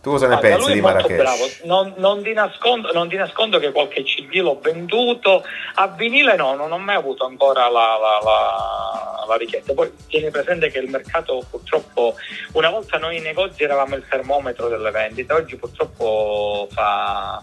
Tu 0.00 0.08
cosa 0.08 0.26
ne 0.26 0.36
Guarda, 0.36 0.56
pensi 0.56 0.72
di 0.72 0.80
Marrakesh? 0.80 1.60
Non, 1.64 1.92
non, 1.98 2.22
ti 2.22 2.32
nascondo, 2.32 2.90
non, 2.92 3.10
ti 3.10 3.16
nascondo, 3.16 3.58
che 3.58 3.70
qualche 3.70 4.02
CD 4.02 4.36
l'ho 4.36 4.58
venduto, 4.60 5.44
a 5.74 5.88
vinile 5.88 6.34
no, 6.34 6.54
non 6.54 6.72
ho 6.72 6.78
mai 6.78 6.96
avuto 6.96 7.26
ancora 7.26 7.68
la, 7.68 7.98
la, 8.00 8.18
la, 8.24 9.24
la, 9.28 9.36
richiesta. 9.36 9.74
Poi 9.74 9.92
tieni 10.08 10.30
presente 10.30 10.70
che 10.70 10.78
il 10.78 10.88
mercato 10.88 11.44
purtroppo, 11.50 12.14
una 12.52 12.70
volta 12.70 12.96
noi 12.96 13.18
in 13.18 13.24
negozi 13.24 13.62
eravamo 13.62 13.94
il 13.94 14.04
termometro 14.08 14.68
delle 14.68 14.90
vendite, 14.90 15.34
oggi 15.34 15.56
purtroppo 15.56 16.66
fa 16.72 17.38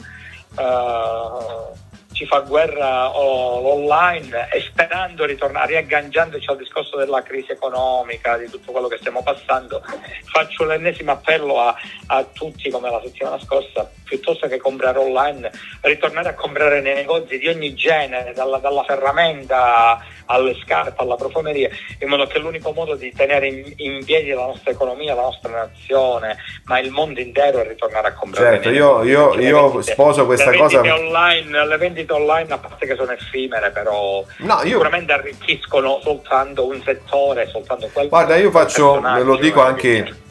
ci 2.20 2.26
fa 2.26 2.40
guerra 2.42 3.18
online 3.18 4.50
e 4.52 4.60
sperando 4.60 5.24
ritornare, 5.24 5.68
riagganciandoci 5.68 6.50
al 6.50 6.58
discorso 6.58 6.98
della 6.98 7.24
crisi 7.24 7.52
economica, 7.52 8.36
di 8.36 8.50
tutto 8.50 8.74
quello 8.74 8.90
che 8.90 8.98
stiamo 8.98 9.24
passando, 9.24 9.82
faccio 10.26 10.66
l'ennesimo 10.66 11.12
appello 11.12 11.62
a, 11.62 11.74
a 12.08 12.24
tutti 12.26 12.70
come 12.70 12.90
la 12.90 13.00
settimana 13.02 13.40
scorsa, 13.40 13.90
piuttosto 14.04 14.48
che 14.48 14.58
comprare 14.58 15.00
online, 15.00 15.50
ritornare 15.80 16.28
a 16.28 16.34
comprare 16.34 16.82
nei 16.82 16.96
negozi 16.96 17.38
di 17.38 17.48
ogni 17.48 17.74
genere, 17.74 18.34
dalla, 18.34 18.58
dalla 18.58 18.84
ferramenta 18.84 20.04
alle 20.32 20.56
scarpe, 20.64 21.02
alla 21.02 21.16
profumeria, 21.16 21.70
in 22.00 22.08
modo 22.08 22.26
che 22.28 22.40
l'unico 22.40 22.72
modo 22.72 22.96
di 22.96 23.12
tenere 23.14 23.48
in, 23.48 23.74
in 23.78 24.06
piedi 24.06 24.30
la 24.30 24.46
nostra 24.46 24.72
economia, 24.72 25.16
la 25.16 25.24
nostra 25.24 25.52
nazione, 25.52 26.38
ma 26.66 26.80
il 26.80 26.92
mondo 26.92 27.20
intero 27.20 27.60
è 27.60 27.68
ritornare 27.68 28.08
a 28.10 28.14
comprare. 28.14 28.56
Certo, 28.56 28.70
io, 28.70 29.04
io, 29.04 29.40
io 29.40 29.70
vendite- 29.72 29.92
sposo 29.92 30.26
questa 30.26 30.56
cosa. 30.56 30.82
Online, 30.82 31.66
le 31.66 31.78
vendite 31.78 32.14
online, 32.14 32.54
a 32.54 32.58
parte 32.58 32.86
che 32.86 32.96
sono 32.96 33.12
effimere, 33.12 33.72
però 33.72 34.24
No, 34.38 34.54
io- 34.62 34.68
sicuramente 34.68 35.14
arricchiscono 35.14 36.00
soltanto 36.04 36.66
un 36.68 36.82
settore, 36.84 37.48
soltanto 37.48 37.90
quel 37.92 38.10
Guarda, 38.10 38.36
io 38.36 38.52
faccio, 38.52 38.92
personaggio, 38.94 39.24
lo 39.24 39.36
dico 39.38 39.68
eh, 39.68 39.70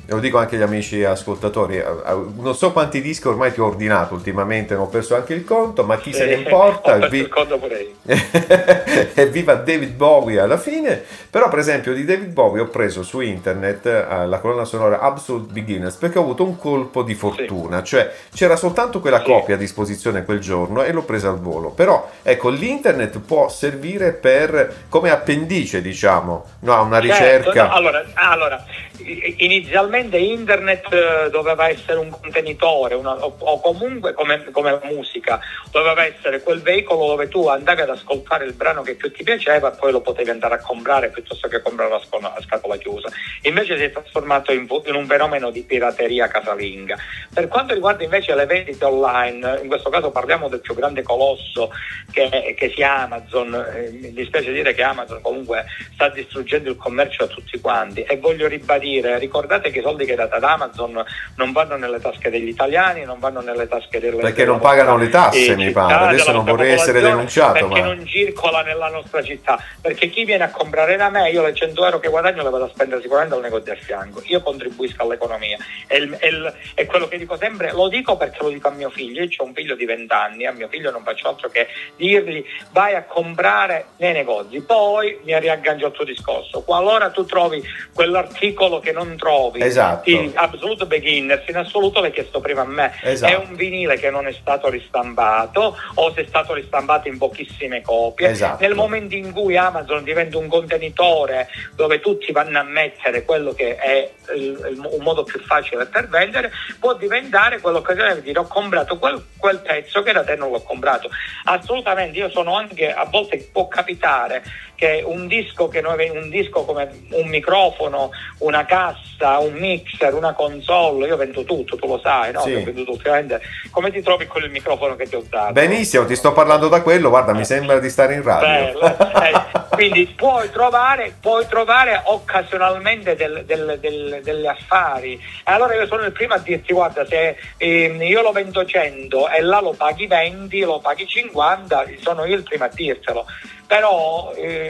anche, 0.09 0.14
lo 0.14 0.20
dico 0.20 0.38
anche 0.38 0.56
agli 0.56 0.62
amici 0.62 1.04
ascoltatori, 1.04 1.76
eh, 1.76 1.80
eh, 1.80 2.16
non 2.36 2.54
so 2.54 2.72
quanti 2.72 3.00
dischi 3.02 3.28
ormai 3.28 3.52
ti 3.52 3.61
ho 3.61 3.66
ordinato 3.66 4.14
ultimamente, 4.14 4.74
ne 4.74 4.80
ho 4.80 4.86
perso 4.86 5.14
anche 5.14 5.34
il 5.34 5.44
conto, 5.44 5.84
ma 5.84 5.98
chi 5.98 6.12
se 6.12 6.26
ne 6.26 6.34
Sì, 6.34 6.40
importa, 6.40 6.96
vi- 7.09 7.18
il 7.20 7.28
conto 7.28 7.59
pure 7.59 7.86
evviva 9.14 9.54
David 9.54 9.94
Bowie 9.94 10.40
alla 10.40 10.56
fine, 10.56 11.02
però 11.30 11.48
per 11.48 11.59
esempio 11.59 11.92
di 11.92 12.04
David 12.04 12.32
Bowie 12.32 12.62
ho 12.62 12.66
preso 12.68 13.02
su 13.02 13.20
internet 13.20 13.86
eh, 13.86 14.26
la 14.26 14.38
colonna 14.38 14.64
sonora 14.64 15.00
Absolute 15.00 15.52
Beginners 15.52 15.96
perché 15.96 16.18
ho 16.18 16.22
avuto 16.22 16.44
un 16.44 16.56
colpo 16.56 17.02
di 17.02 17.14
fortuna, 17.14 17.82
cioè 17.82 18.11
c'era 18.32 18.56
soltanto 18.56 19.00
quella 19.00 19.18
Sì. 19.18 19.24
copia 19.24 19.54
a 19.56 19.59
disposizione 19.59 20.24
quel 20.24 20.38
giorno 20.40 20.82
e 20.82 20.92
l'ho 20.92 21.02
presa 21.02 21.28
al 21.28 21.38
volo, 21.40 21.70
però 21.70 22.09
ecco 22.22 22.48
l'internet 22.48 23.18
può 23.20 23.48
servire 23.48 24.12
per 24.12 24.84
come 24.88 25.11
appendice 25.11 25.82
diciamo, 25.82 26.44
no, 26.61 26.72
a 26.74 26.80
una 26.80 27.00
Certo, 27.02 27.50
ricerca. 27.50 27.66
no, 27.66 27.72
allora, 27.72 28.04
allora, 28.14 28.64
i- 28.98 29.68
inizialmente 29.99 30.18
internet 30.18 30.92
eh, 30.92 31.30
doveva 31.30 31.68
essere 31.68 31.99
un 31.99 32.11
contenitore 32.11 32.94
una- 32.94 33.24
o, 33.24 33.34
o 33.38 33.61
comunque 33.61 34.12
come, 34.12 34.51
come 34.51 34.70
la 34.70 34.80
musica, 34.84 35.40
doveva 35.70 36.05
essere 36.05 36.42
quel 36.42 36.61
veicolo 36.61 37.07
dove 37.09 37.28
tu 37.28 37.46
andavi 37.49 37.82
ad 37.82 37.90
ascoltare 37.90 38.44
il 38.44 38.53
brano 38.53 38.82
che 38.82 38.94
più 38.94 39.11
ti 39.12 39.24
piaceva 39.24 39.72
e 39.72 39.76
poi 39.76 39.92
lo 39.92 40.01
potevi 40.01 40.30
andare 40.30 40.55
a 40.55 40.61
comprare 40.61 41.11
piuttosto 41.11 41.49
che 41.49 41.61
comprare 41.62 41.92
a 41.94 42.01
scatola, 42.01 42.34
a 42.34 42.40
scatola 42.42 42.76
chiusa. 42.76 43.09
Invece 43.42 43.76
si 43.76 43.84
è 43.84 43.90
trasformato 43.90 44.53
in, 44.53 44.66
in 44.84 44.94
un 44.94 45.07
fenomeno 45.07 45.51
di 45.51 45.62
pirateria 45.62 46.28
casalinga. 46.28 46.96
Per 47.32 47.49
quanto 47.49 47.74
riguarda 47.74 48.05
invece 48.05 48.34
le 48.34 48.46
vendite 48.46 48.84
online, 48.84 49.61
in 49.62 49.68
questo 49.68 49.90
caso 49.90 50.11
parliamo 50.11 50.49
del 50.49 50.61
più 50.61 50.74
grande 50.74 51.03
colosso 51.03 51.70
che, 52.12 52.55
che 52.57 52.72
sia 52.74 53.03
Amazon, 53.03 53.55
eh, 53.55 53.90
mi 53.90 54.12
dispiace 54.12 54.53
dire 54.53 54.74
che 54.74 54.82
Amazon 54.82 55.20
comunque 55.20 55.64
sta 55.94 56.09
distruggendo 56.09 56.70
il 56.70 56.76
commercio 56.76 57.24
a 57.24 57.26
tutti 57.26 57.61
quanti 57.61 58.03
e 58.03 58.16
voglio 58.18 58.46
ribadire, 58.46 59.18
ricordate 59.18 59.70
che 59.70 59.78
i 59.78 59.82
soldi 59.89 60.05
che 60.05 60.14
date 60.14 60.34
ad 60.34 60.45
Amazon 60.45 61.05
non 61.36 61.53
vanno 61.53 61.76
nelle 61.76 62.01
tasche 62.01 62.30
degli 62.30 62.49
italiani, 62.49 63.05
non 63.05 63.18
vanno 63.18 63.41
nelle 63.41 63.66
tasche 63.66 63.99
delle 63.99 64.20
Perché 64.20 64.45
non 64.45 64.59
pagano 64.59 64.97
le 64.97 65.09
tasse, 65.09 65.57
mi 65.57 65.70
pare. 65.70 65.95
Adesso 66.09 66.32
non 66.32 66.45
vorrei 66.45 66.72
essere 66.72 67.01
denunciato, 67.01 67.66
perché 67.66 67.80
ma- 67.80 67.86
non 67.86 68.07
circola 68.07 68.62
nella 68.62 68.89
nostra 68.89 69.22
città, 69.22 69.59
perché 69.80 70.09
chi 70.11 70.24
viene 70.24 70.45
a 70.45 70.51
comprare 70.51 70.97
da 70.97 71.09
me, 71.09 71.30
io 71.30 71.43
le 71.43 71.55
100 71.55 71.84
euro 71.84 71.99
che 71.99 72.09
guadagno 72.09 72.43
le 72.43 72.51
vado 72.51 72.64
a 72.64 72.68
spendere 72.68 73.01
sicuramente 73.01 73.34
al 73.34 73.41
negozio 73.41 73.72
a 73.72 73.76
fianco, 73.76 74.22
io 74.24 74.41
contribuisco 74.43 75.03
all'economia. 75.03 75.57
E 75.86 76.86
quello 76.86 77.09
che 77.09 77.18
dico 77.18 77.36
sempre, 77.36 77.72
lo 77.72 77.89
dico 77.89 78.16
perché 78.16 78.39
lo 78.43 78.51
dico 78.51 78.68
a 78.68 78.72
mio 78.72 78.91
figlio, 78.91 79.22
io 79.22 79.28
ho 79.36 79.45
un 79.45 79.55
figlio 79.55 79.74
di 79.74 79.84
20 79.84 80.12
anni, 80.12 80.47
a 80.47 80.53
mio 80.53 80.68
figlio 80.68 80.91
non 80.91 81.03
faccio 81.03 81.28
altro 81.28 81.49
che 81.49 81.68
dirgli 81.97 82.45
vai 82.72 82.95
a 82.95 83.05
comprare 83.05 83.86
nei 83.97 84.12
negozi, 84.12 84.61
poi 84.61 85.18
mi 85.24 85.39
riaggancio 85.39 85.86
al 85.86 85.93
tuo 85.93 86.05
discorso, 86.05 86.62
qualora 86.62 87.11
tu 87.11 87.24
trovi 87.24 87.62
quell'articolo 87.93 88.80
che 88.80 88.93
non 88.93 89.16
trovi, 89.16 89.62
Esatto. 89.62 89.78
Di 90.05 90.33
Absolute 90.35 90.87
Beginners, 90.87 91.47
in 91.49 91.57
assoluto 91.57 92.01
l'hai 92.01 92.11
chiesto 92.12 92.41
prima 92.41 92.62
a 92.62 92.66
me, 92.66 92.93
Esatto. 93.03 93.33
è 93.33 93.37
un 93.37 93.55
vinile 93.55 93.97
che 93.99 94.11
non 94.11 94.26
è 94.26 94.33
stato 94.33 94.68
ristampato 94.68 95.76
o 95.95 96.12
se 96.12 96.22
è 96.22 96.26
stato 96.26 96.55
ristampato 96.55 97.09
in 97.09 97.18
pochissime 97.18 97.83
copie. 97.83 98.29
Esatto. 98.31 98.62
Nel 98.62 98.74
momento 98.74 99.14
in 99.14 99.33
cui 99.33 99.57
Amazon 99.57 100.03
diventa 100.05 100.39
un 100.39 100.49
contenitore 100.49 101.49
dove 101.74 102.01
tutti 102.01 102.33
vanno 102.33 102.59
a 102.59 102.62
mettere 102.62 103.24
quello 103.24 103.53
che 103.53 103.76
è 103.76 104.11
il- 104.35 104.66
il- 104.70 104.79
un 104.91 105.03
modo 105.03 105.22
più 105.24 105.41
facile 105.41 105.87
per 105.87 106.09
vendere, 106.09 106.51
può 106.79 106.95
diventare 106.95 107.61
quell'occasione 107.61 108.16
di 108.16 108.22
dire 108.22 108.39
ho 108.41 108.47
comprato 108.47 108.99
quel, 108.99 109.24
quel 109.39 109.61
pezzo 109.61 110.03
che 110.03 110.12
da 110.12 110.24
te 110.24 110.37
non 110.37 110.51
l'ho 110.51 110.62
comprato. 110.62 111.09
Assolutamente, 111.45 112.18
io 112.18 112.31
sono 112.31 112.57
anche, 112.57 112.93
a 112.93 113.05
volte 113.05 113.49
può 113.53 113.68
capitare 113.68 114.43
che 114.79 115.03
un 115.05 115.26
disco, 115.26 115.66
che 115.66 115.81
noi, 115.81 116.09
un 116.09 116.31
disco 116.31 116.64
come 116.64 116.89
un 117.11 117.26
microfono, 117.29 118.11
una 118.39 118.64
cassa, 118.64 119.39
un 119.39 119.55
mixer, 119.55 120.14
una 120.14 120.35
console, 120.35 121.09
io 121.09 121.16
vendo 121.16 121.43
tutto, 121.43 121.74
tu 121.74 121.89
lo 121.89 121.99
sai, 121.99 122.31
no? 122.31 122.43
Sì. 122.43 122.51
Io 122.51 122.62
vendo 122.62 122.85
tutto, 122.85 122.99
ovviamente. 123.01 123.41
Come 123.72 123.91
ti 123.91 124.01
trovi 124.03 124.29
con 124.29 124.41
il 124.45 124.51
microfono 124.51 124.95
che 124.95 125.09
ti 125.09 125.16
ho 125.16 125.24
dato? 125.29 125.53
Benissimo, 125.53 126.05
ti 126.07 126.14
sto 126.14 126.33
parlando 126.33 126.68
da 126.68 126.81
quello, 126.83 127.09
guarda, 127.09 127.33
mi 127.35 127.45
sembra 127.45 127.81
di 127.81 127.91
stare 127.91 128.14
in 128.14 128.22
radio. 128.22 128.81
Eh, 128.81 129.66
quindi 129.70 130.07
puoi 130.16 130.49
trovare, 130.53 131.12
puoi 131.20 131.45
trovare 131.49 132.01
occasionalmente 132.05 133.16
del- 133.16 133.43
del- 133.45 133.79
del- 133.81 134.20
delle 134.22 134.47
affari. 134.49 135.14
E 135.14 135.51
allora 135.51 135.74
io 135.74 135.87
sono 135.87 136.05
il 136.05 136.12
primo 136.12 136.35
a 136.35 136.39
dirti: 136.39 136.72
guarda, 136.72 137.05
se 137.05 137.37
ehm, 137.57 138.01
io 138.03 138.22
lo 138.22 138.31
vendo 138.31 138.64
100 138.64 139.29
e 139.29 139.41
là 139.43 139.61
lo 139.61 139.72
paghi 139.76 140.07
20, 140.07 140.61
lo 140.61 140.79
paghi 140.79 141.05
50, 141.07 141.85
sono 142.01 142.24
io 142.24 142.37
il 142.37 142.45
primo 142.45 142.62
a 142.64 142.70
dirtelo. 142.72 143.26
Però, 143.66 144.33
eh, 144.35 144.67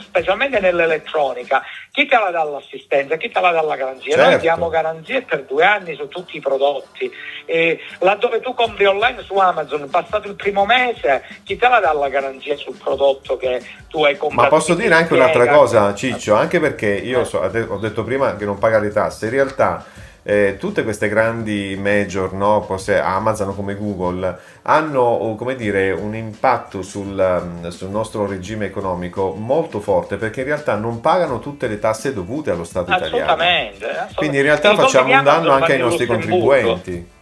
specialmente 0.00 0.60
nell'elettronica, 0.60 1.62
chi 1.90 2.06
te 2.06 2.16
la 2.18 2.30
dà 2.30 2.44
l'assistenza, 2.44 3.16
chi 3.16 3.30
te 3.30 3.40
la 3.40 3.50
dà 3.50 3.62
la 3.62 3.76
garanzia? 3.76 4.16
Noi 4.16 4.24
Certo. 4.26 4.40
diamo 4.40 4.68
garanzie 4.68 5.22
per 5.22 5.44
due 5.44 5.64
anni 5.64 5.94
su 5.94 6.08
tutti 6.08 6.36
i 6.36 6.40
prodotti. 6.40 7.10
Eh, 7.44 7.78
laddove 7.98 8.40
tu 8.40 8.54
compri 8.54 8.86
online 8.86 9.22
su 9.22 9.36
Amazon, 9.36 9.88
passato 9.90 10.28
il 10.28 10.34
primo 10.34 10.64
mese, 10.64 11.24
chi 11.44 11.56
te 11.56 11.68
la 11.68 11.80
dà 11.80 11.92
la 11.92 12.08
garanzia 12.08 12.56
sul 12.56 12.76
prodotto 12.76 13.36
che 13.36 13.62
tu 13.88 14.04
hai 14.04 14.16
comprato? 14.16 14.42
Ma 14.42 14.48
posso 14.48 14.74
dire 14.74 14.94
anche 14.94 15.14
un'altra 15.14 15.48
cosa, 15.48 15.94
Ciccio, 15.94 16.34
anche 16.34 16.60
perché 16.60 16.88
io 16.88 17.24
so- 17.24 17.38
ho 17.40 17.78
detto 17.78 18.04
prima 18.04 18.36
che 18.36 18.44
non 18.44 18.58
paga 18.58 18.78
le 18.78 18.90
tasse, 18.92 19.26
in 19.26 19.32
realtà 19.32 19.84
eh, 20.22 20.56
tutte 20.58 20.84
queste 20.84 21.08
grandi 21.08 21.78
major, 21.80 22.32
no, 22.32 22.62
forse 22.62 22.98
Amazon 22.98 23.54
come 23.54 23.74
Google, 23.74 24.38
hanno 24.62 25.34
come 25.38 25.56
dire, 25.56 25.92
un 25.92 26.14
impatto 26.14 26.82
sul, 26.82 27.16
um, 27.18 27.68
sul 27.68 27.88
nostro 27.88 28.26
regime 28.26 28.66
economico 28.66 29.34
molto 29.34 29.80
forte 29.80 30.16
perché 30.16 30.40
in 30.40 30.46
realtà 30.46 30.76
non 30.76 31.00
pagano 31.00 31.38
tutte 31.38 31.66
le 31.66 31.78
tasse 31.78 32.12
dovute 32.12 32.50
allo 32.50 32.64
Stato 32.64 32.90
italiano. 32.90 33.16
Assolutamente, 33.16 33.84
assolutamente. 33.84 34.14
Quindi 34.14 34.36
in 34.36 34.42
realtà 34.42 34.74
facciamo 34.74 35.12
un 35.12 35.24
danno 35.24 35.52
anche 35.52 35.72
ai 35.72 35.78
nostri 35.78 36.06
contribuenti. 36.06 37.18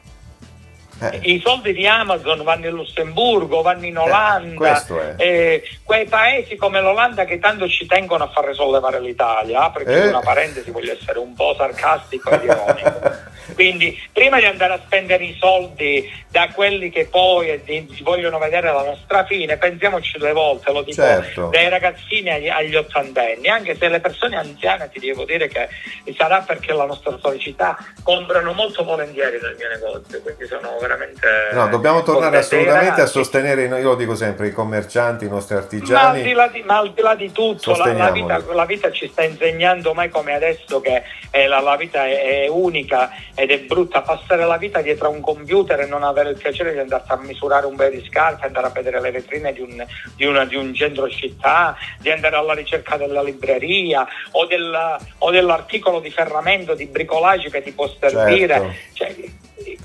Eh, 1.01 1.21
I 1.23 1.41
soldi 1.45 1.73
di 1.73 1.87
Amazon 1.87 2.43
vanno 2.43 2.67
in 2.67 2.73
Lussemburgo, 2.75 3.63
vanno 3.63 3.87
in 3.87 3.97
Olanda, 3.99 4.55
questo 4.57 5.01
è. 5.01 5.15
eh, 5.17 5.63
quei 5.85 6.07
paesi 6.07 6.57
come 6.57 6.81
l'Olanda 6.81 7.25
che 7.25 7.39
tanto 7.39 7.69
ci 7.69 7.87
tengono 7.87 8.25
a 8.25 8.29
far 8.29 8.47
risollevare 8.47 9.01
l'Italia. 9.01 9.61
Apri 9.63 9.85
Eh. 9.85 10.09
una 10.09 10.21
parentesi, 10.21 10.71
voglio 10.71 10.93
essere 10.93 11.19
un 11.19 11.35
po' 11.35 11.55
sarcastico 11.57 12.31
ed 12.31 12.45
ironico. 12.45 13.01
Quindi, 13.55 13.99
prima 14.13 14.39
di 14.39 14.47
andare 14.47 14.75
a 14.75 14.81
spendere 14.85 15.25
i 15.25 15.37
soldi 15.39 16.11
da 16.29 16.49
quelli 16.53 16.91
che 16.91 17.07
poi 17.07 17.51
eh, 17.51 17.63
di- 17.65 18.01
vogliono 18.03 18.39
vedere 18.39 18.73
la 18.73 18.85
nostra 18.85 19.25
fine, 19.25 19.57
pensiamoci 19.57 20.19
due 20.19 20.33
volte, 20.33 20.73
lo 20.73 20.83
dico 20.83 21.01
Certo. 21.03 21.49
dai 21.49 21.69
ragazzini 21.69 22.31
agli, 22.31 22.49
agli 22.49 22.75
ottantenni, 22.77 23.49
anche 23.49 23.77
se 23.77 23.89
le 23.89 24.01
persone 24.01 24.37
anziane 24.37 24.91
ti 24.93 25.01
devo 25.01 25.25
dire 25.25 25.49
che 25.49 25.69
sarà 26.17 26.41
perché 26.41 26.73
la 26.73 26.85
nostra 26.85 27.17
storicità 27.19 27.77
comprano 28.03 28.53
molto 28.53 28.85
volentieri 28.85 29.39
nel 29.41 29.57
mio 29.59 29.69
negozio, 29.69 30.21
quindi 30.21 30.47
sono 30.47 30.77
veramente... 30.81 31.27
No, 31.53 31.69
dobbiamo 31.69 32.03
tornare 32.03 32.39
assolutamente 32.39 33.01
a 33.01 33.07
sostenere, 33.07 33.65
io 33.65 33.83
lo 33.83 33.95
dico 33.95 34.15
sempre, 34.15 34.49
i 34.49 34.53
commercianti, 34.53 35.25
i 35.25 35.29
nostri 35.29 35.55
ma 35.55 35.61
al, 35.61 35.67
artigiani. 35.67 36.23
di 36.23 36.33
là 36.33 36.49
di, 36.49 36.63
ma 36.63 36.79
al 36.79 36.93
di 36.93 37.01
là 37.01 37.15
di 37.15 37.33
tutto, 37.33 37.75
la, 37.77 37.93
la 37.93 38.11
vita, 38.11 38.43
la 38.53 38.65
vita 38.65 38.91
ci 38.91 39.09
sta 39.09 39.23
insegnando 39.23 39.95
mai 39.95 40.09
come 40.09 40.35
adesso 40.35 40.81
che 40.81 41.03
eh, 41.31 41.47
la, 41.47 41.61
la 41.61 41.77
vita 41.77 42.07
è, 42.07 42.45
è 42.45 42.49
unica 42.49 43.11
ed 43.39 43.51
è 43.53 43.59
brutta. 43.61 44.03
Passare 44.03 44.45
la 44.45 44.57
vita 44.57 44.81
dietro 44.81 45.07
a 45.07 45.11
un 45.11 45.21
computer 45.21 45.79
e 45.81 45.87
non 45.87 46.03
avere 46.03 46.31
il 46.31 46.37
piacere 46.37 46.73
di 46.73 46.79
andare 46.81 47.05
a 47.07 47.17
misurare 47.17 47.67
un 47.67 47.77
paio 47.77 47.91
di 47.91 48.05
scarpe, 48.09 48.47
andare 48.47 48.67
a 48.67 48.71
vedere 48.71 49.01
le 49.01 49.11
vetrine 49.13 49.53
di 49.53 49.61
un, 49.61 49.87
di 50.17 50.25
una- 50.27 50.45
di 50.45 50.57
un 50.57 50.75
centro 50.75 51.09
città, 51.09 51.77
di 52.01 52.11
andare 52.11 52.37
alla 52.37 52.55
ricerca 52.55 52.97
della 52.97 53.23
libreria 53.23 54.07
o, 54.33 54.47
del- 54.47 54.97
o 55.19 55.31
dell'articolo 55.31 56.01
di 56.01 56.11
ferramento, 56.11 56.75
di 56.75 56.87
bricolage 56.87 57.49
che 57.51 57.63
ti 57.63 57.71
può 57.73 57.89
servire. 58.01 58.55
Certo. 58.93 59.15
Cioè, 59.15 59.15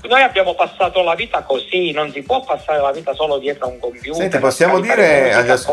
noi 0.08 0.20
abbiamo 0.22 0.54
passato 0.54 1.02
la 1.02 1.14
vita 1.14 1.42
così, 1.42 1.90
non 1.92 2.10
si 2.12 2.22
può 2.22 2.44
passare 2.44 2.80
la 2.80 2.92
vita 2.92 3.14
solo 3.14 3.38
dietro 3.38 3.66
a 3.66 3.68
un 3.68 3.78
computer. 3.78 4.14
Senti, 4.14 4.38
possiamo 4.38 4.78
dire 4.80 5.32
agli 5.32 5.50
as- 5.50 5.64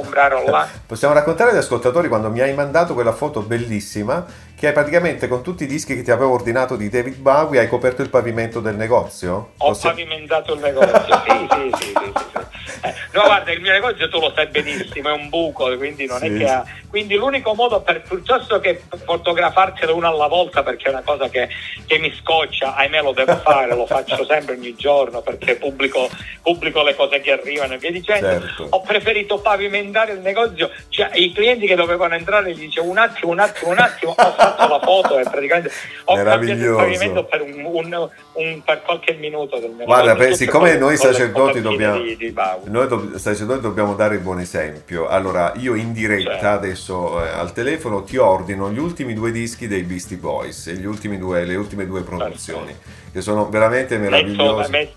possiamo 0.88 1.14
raccontare 1.14 1.52
agli 1.52 1.58
ascoltatori 1.58 2.08
quando 2.08 2.30
mi 2.30 2.40
hai 2.40 2.54
mandato 2.54 2.94
quella 2.94 3.12
foto 3.12 3.42
bellissima 3.42 4.26
che 4.62 4.72
praticamente 4.74 5.28
con 5.28 5.42
tutti 5.42 5.64
i 5.64 5.66
dischi 5.66 5.96
che 5.96 6.04
ti 6.04 6.12
avevo 6.12 6.34
ordinato 6.34 6.76
di 6.76 6.88
David 6.88 7.16
Bowie 7.16 7.60
hai 7.60 7.68
coperto 7.68 8.04
il 8.04 8.10
pavimento 8.10 8.60
del 8.60 8.76
negozio? 8.76 9.54
Ho 9.58 9.70
Possi- 9.70 9.88
pavimentato 9.88 10.54
il 10.54 10.60
negozio, 10.60 11.24
sì, 11.26 11.48
sì, 11.50 11.72
sì, 11.72 11.78
sì, 11.80 11.86
sì, 11.88 12.12
sì. 12.14 12.40
Eh, 12.84 12.94
no, 13.14 13.24
guarda, 13.24 13.52
il 13.52 13.60
mio 13.60 13.72
negozio 13.72 14.08
tu 14.10 14.20
lo 14.20 14.32
sai 14.36 14.48
benissimo, 14.48 15.10
è 15.10 15.14
un 15.14 15.30
buco, 15.30 15.76
quindi 15.78 16.06
non 16.06 16.20
Sì, 16.20 16.28
è 16.28 16.38
che 16.38 16.46
ha... 16.46 16.64
Quindi 16.92 17.16
l'unico 17.16 17.54
modo 17.54 17.82
per 17.82 18.02
piuttosto 18.02 18.60
che 18.60 18.82
fotografarcelo 19.06 19.96
uno 19.96 20.08
alla 20.08 20.28
volta 20.28 20.62
perché 20.62 20.88
è 20.88 20.90
una 20.90 21.04
cosa 21.04 21.30
che, 21.30 21.48
che 21.86 21.98
mi 22.00 22.14
scoccia, 22.14 22.76
ahimè 22.76 23.02
lo 23.02 23.14
devo 23.14 23.36
fare, 23.44 23.74
lo 23.76 23.86
faccio 23.86 24.26
sempre 24.26 24.56
ogni 24.56 24.76
giorno 24.76 25.22
perché 25.22 25.56
pubblico, 25.56 26.10
pubblico 26.42 26.84
le 26.84 26.96
cose 26.96 27.22
che 27.22 27.32
arrivano 27.32 27.76
e 27.76 27.78
via 27.78 27.92
dicendo. 27.92 28.28
Certo. 28.28 28.68
Ho 28.72 28.82
preferito 28.82 29.40
pavimentare 29.40 30.14
il 30.14 30.20
negozio, 30.20 30.70
cioè 30.90 31.12
i 31.14 31.32
clienti 31.34 31.66
che 31.66 31.76
dovevano 31.76 32.16
entrare 32.16 32.54
gli 32.54 32.60
dicevo 32.60 32.90
un 32.90 32.98
attimo, 32.98 33.32
un 33.32 33.40
attimo, 33.40 33.72
un 33.72 33.80
attimo, 33.80 34.16
ho 34.18 34.36
fatto 34.56 34.68
la 34.68 34.80
foto 34.80 35.20
e 35.20 35.24
praticamente 35.24 35.72
ho 36.06 36.16
cambiato 36.16 36.44
il 36.44 36.76
pavimento 36.76 37.24
per, 37.26 37.42
un, 37.42 37.64
un- 37.64 38.10
un- 38.34 38.62
per 38.64 38.82
qualche 38.82 39.14
minuto 39.14 39.58
del 39.60 39.72
mio 39.72 39.86
Guarda, 39.86 40.16
per- 40.16 40.36
siccome 40.36 40.78
noi 40.78 40.98
sacerdoti 40.98 41.62
dobbiamo, 41.62 42.00
di- 42.02 42.16
di 42.16 42.34
noi 42.66 42.88
do- 42.88 43.18
sacerdoti 43.18 43.62
dobbiamo 43.62 43.96
dare 43.96 44.16
il 44.16 44.22
buon 44.22 44.40
esempio. 44.40 45.08
Allora, 45.08 45.54
io 45.58 45.76
in 45.76 45.94
diretta 45.94 46.32
Certo. 46.32 46.48
adesso 46.48 47.24
eh, 47.24 47.30
al 47.30 47.54
telefono 47.54 48.04
ti 48.04 48.18
ordino 48.18 48.70
gli 48.72 48.80
ultimi 48.80 49.14
due 49.14 49.32
dischi 49.32 49.68
dei 49.68 49.84
Beastie 49.84 50.18
Boys, 50.18 50.68
e 50.68 50.74
gli 50.74 50.86
ultimi 50.86 51.18
due, 51.18 51.44
le 51.46 51.56
ultime 51.56 51.86
due 51.86 52.02
produzioni, 52.02 52.76
che 53.12 53.22
sono 53.22 53.50
veramente 53.50 53.98
meravigliose. 53.98 54.94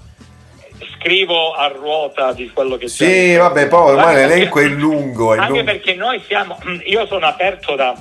scrivo 0.98 1.52
a 1.52 1.68
ruota 1.68 2.32
di 2.32 2.50
quello 2.52 2.76
che 2.76 2.88
Sì, 2.88 3.36
vabbè, 3.36 3.68
poi 3.68 3.92
ormai 3.94 4.14
l'elenco 4.26 4.58
è 4.60 4.66
lungo. 4.66 5.34
È 5.34 5.38
Anche 5.38 5.50
lungo. 5.50 5.64
perché 5.64 5.94
noi 5.94 6.20
siamo, 6.26 6.58
io 6.86 7.06
sono 7.06 7.26
aperto 7.26 7.74
da 7.76 7.94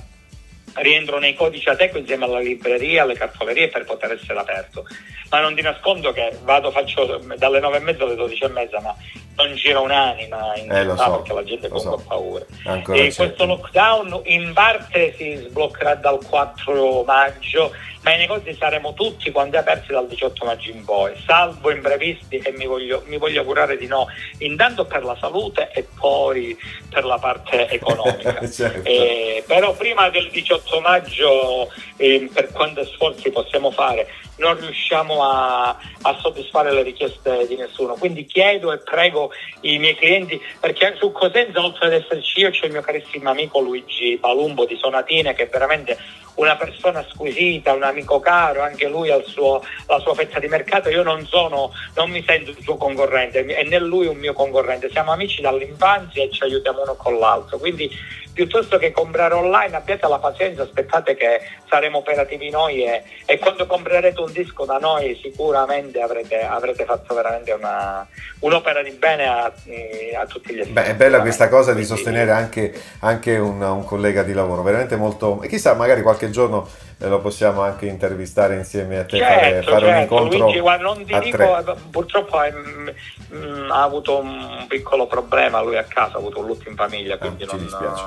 rientro 0.76 1.20
nei 1.20 1.34
codici 1.36 1.70
Ateco 1.70 1.98
insieme 1.98 2.26
alla 2.26 2.40
libreria, 2.40 3.04
alle 3.04 3.16
cartolerie 3.16 3.68
per 3.70 3.86
poter 3.86 4.12
essere 4.14 4.40
aperto. 4.40 4.86
Ma 5.30 5.40
non 5.40 5.56
ti 5.56 5.62
nascondo 5.62 6.12
che 6.12 6.38
vado, 6.44 6.72
faccio 6.72 7.22
dalle 7.38 7.60
nove 7.60 7.78
e 7.78 7.82
mezza 7.82 8.04
alle 8.04 8.16
dodici 8.16 8.44
e 8.44 8.50
mezza, 8.50 8.80
ma 8.82 8.96
non 9.36 9.56
gira 9.56 9.80
un'anima 9.80 10.56
in 10.58 10.72
Eh, 10.72 10.82
città 10.82 10.96
so, 11.06 11.12
perché 11.18 11.34
la 11.34 11.44
gente 11.44 11.68
comunque 11.70 11.98
so. 11.98 12.04
ha 12.04 12.08
paura. 12.08 12.46
Ancora 12.66 12.98
E 13.00 13.08
c'è. 13.10 13.16
questo 13.16 13.46
lockdown 13.46 14.22
in 14.26 14.54
parte 14.54 15.16
si 15.18 15.36
sbloccherà 15.48 15.96
dal 15.96 16.20
4 16.24 17.04
maggio, 17.04 17.72
ma 18.04 18.14
i 18.14 18.18
negozi 18.18 18.56
saremo 18.58 18.94
tutti 18.94 19.32
quando 19.32 19.58
aperti 19.58 19.92
dal 19.92 20.08
18 20.08 20.46
maggio 20.46 20.72
in 20.72 20.84
poi, 20.84 21.14
salvo 21.26 21.72
imprevisti 21.72 22.38
e 22.38 22.52
mi 22.52 22.66
voglio, 22.66 23.04
mi 23.08 23.18
voglio 23.18 23.40
augurare 23.40 23.78
di 23.78 23.88
no, 23.88 24.08
intanto 24.40 24.86
per 24.86 25.04
la 25.04 25.16
salute 25.20 25.72
e 25.72 25.88
poi 25.98 26.58
per 26.90 27.06
la 27.06 27.18
parte 27.18 27.70
economica. 27.70 28.42
Certo. 28.54 28.88
Eh, 28.88 29.44
però 29.48 29.74
prima 29.74 30.10
del 30.10 30.30
18 30.30 30.80
maggio, 30.82 31.72
eh, 31.98 32.30
per 32.32 32.52
quanti 32.52 32.84
sforzi 32.86 33.32
possiamo 33.32 33.72
fare, 33.72 34.08
non 34.38 34.60
riusciamo 34.60 35.24
a, 35.24 35.70
a 35.70 36.18
soddisfare 36.20 36.74
le 36.74 36.84
richieste 36.84 37.46
di 37.48 37.56
nessuno. 37.56 37.96
Quindi 37.96 38.26
chiedo 38.26 38.72
e 38.72 38.78
prego 38.78 39.32
i 39.62 39.78
miei 39.78 39.96
clienti, 39.96 40.42
perché 40.60 40.96
su 40.98 41.12
Cosenza, 41.12 41.64
oltre 41.64 41.88
ad 41.88 41.94
esserci 41.94 42.40
io, 42.40 42.50
c'è 42.50 42.66
il 42.66 42.72
mio 42.72 42.82
carissimo 42.82 43.30
amico 43.30 43.60
Luigi 43.60 44.18
Palumbo 44.20 44.66
di 44.66 44.78
Sonatine, 44.78 45.34
che 45.34 45.44
è 45.44 45.50
veramente 45.50 45.98
una 46.36 46.56
persona 46.56 47.06
squisita, 47.08 47.74
un 47.74 47.84
amico 47.84 48.20
caro, 48.20 48.64
anche 48.64 48.88
lui 48.88 49.12
ha 49.12 49.18
la 49.18 50.00
sua 50.00 50.14
fetta 50.16 50.40
di 50.40 50.48
mercato. 50.48 50.90
Io 50.90 51.04
non 51.04 51.26
sono, 51.28 51.72
non 51.96 52.10
mi 52.10 52.24
sento 52.26 52.52
il 52.52 52.58
suo 52.62 52.76
concorrente, 52.78 53.46
e 53.46 53.64
né 53.64 53.80
lui 53.80 54.08
un 54.08 54.18
mio 54.18 54.34
concorrente. 54.34 54.90
Siamo 54.90 55.12
amici 55.12 55.42
dall'infanzia 55.42 56.24
e 56.24 56.32
ci 56.32 56.44
aiutiamo 56.44 56.82
uno 56.82 56.96
con 56.96 57.20
l'altro. 57.20 57.58
Quindi 57.58 57.90
piuttosto 58.34 58.78
che 58.78 58.92
comprare 58.92 59.36
online 59.36 59.76
abbiate 59.76 60.08
la 60.08 60.18
pazienza, 60.18 60.64
aspettate 60.64 61.16
che 61.16 61.42
saremo 61.70 62.00
operativi 62.00 62.50
noi 62.50 62.84
e, 62.84 63.04
e 63.26 63.38
quando 63.40 63.66
comprerete 63.66 64.20
un 64.20 64.32
disco 64.32 64.66
da 64.66 64.78
noi 64.78 65.18
sicuramente 65.22 66.02
avrete, 66.02 66.42
avrete 66.44 66.84
fatto 66.84 67.14
veramente 67.14 67.52
una- 67.52 68.06
un'opera 68.40 68.82
di 68.82 68.92
bene 68.92 69.28
a, 69.28 69.52
eh, 69.66 70.16
a 70.16 70.26
tutti 70.26 70.54
gli 70.54 70.60
effetti. 70.60 70.74
Beh, 70.74 70.86
è 70.86 70.96
bella 70.96 71.22
questa 71.22 71.48
cosa 71.48 71.74
di 71.74 71.86
sostenere 71.86 72.32
anche, 72.32 72.74
anche 73.00 73.38
un, 73.38 73.62
un 73.62 73.86
collega 73.86 74.24
di 74.24 74.34
lavoro, 74.34 74.64
veramente 74.64 74.96
molto... 74.96 75.42
E 75.42 75.48
chissà, 75.48 75.74
magari 75.74 76.02
qualche 76.02 76.30
giorno 76.30 76.68
eh, 77.04 77.10
lo 77.10 77.20
possiamo 77.20 77.62
anche 77.62 77.86
intervistare 77.86 78.56
insieme 78.56 78.98
a 79.00 79.04
te, 79.06 79.20
fare, 79.20 79.40
Certo, 79.40 79.72
fare 79.72 79.86
un 79.86 79.92
certo, 79.92 80.14
incontro 80.16 80.38
Luigi, 80.40 80.60
guarda, 80.60 80.84
non 80.84 81.06
ti 81.06 81.20
dico, 81.20 81.38
tre. 81.38 81.64
eh, 81.68 81.76
purtroppo 81.92 82.42
è, 82.42 82.54
mm, 82.54 82.90
mm, 83.36 83.72
ha 83.72 83.84
avuto 83.84 84.20
un 84.20 84.66
piccolo 84.70 85.06
problema 85.06 85.62
lui 85.62 85.78
a 85.78 85.84
casa, 85.84 86.16
ha 86.16 86.20
avuto 86.20 86.40
un 86.40 86.46
lutto 86.46 86.70
in 86.70 86.76
famiglia, 86.76 87.18
quindi 87.18 87.44
Ah, 87.44 87.48
ci 87.48 87.56
non, 87.56 87.64
dispiace. 87.66 88.04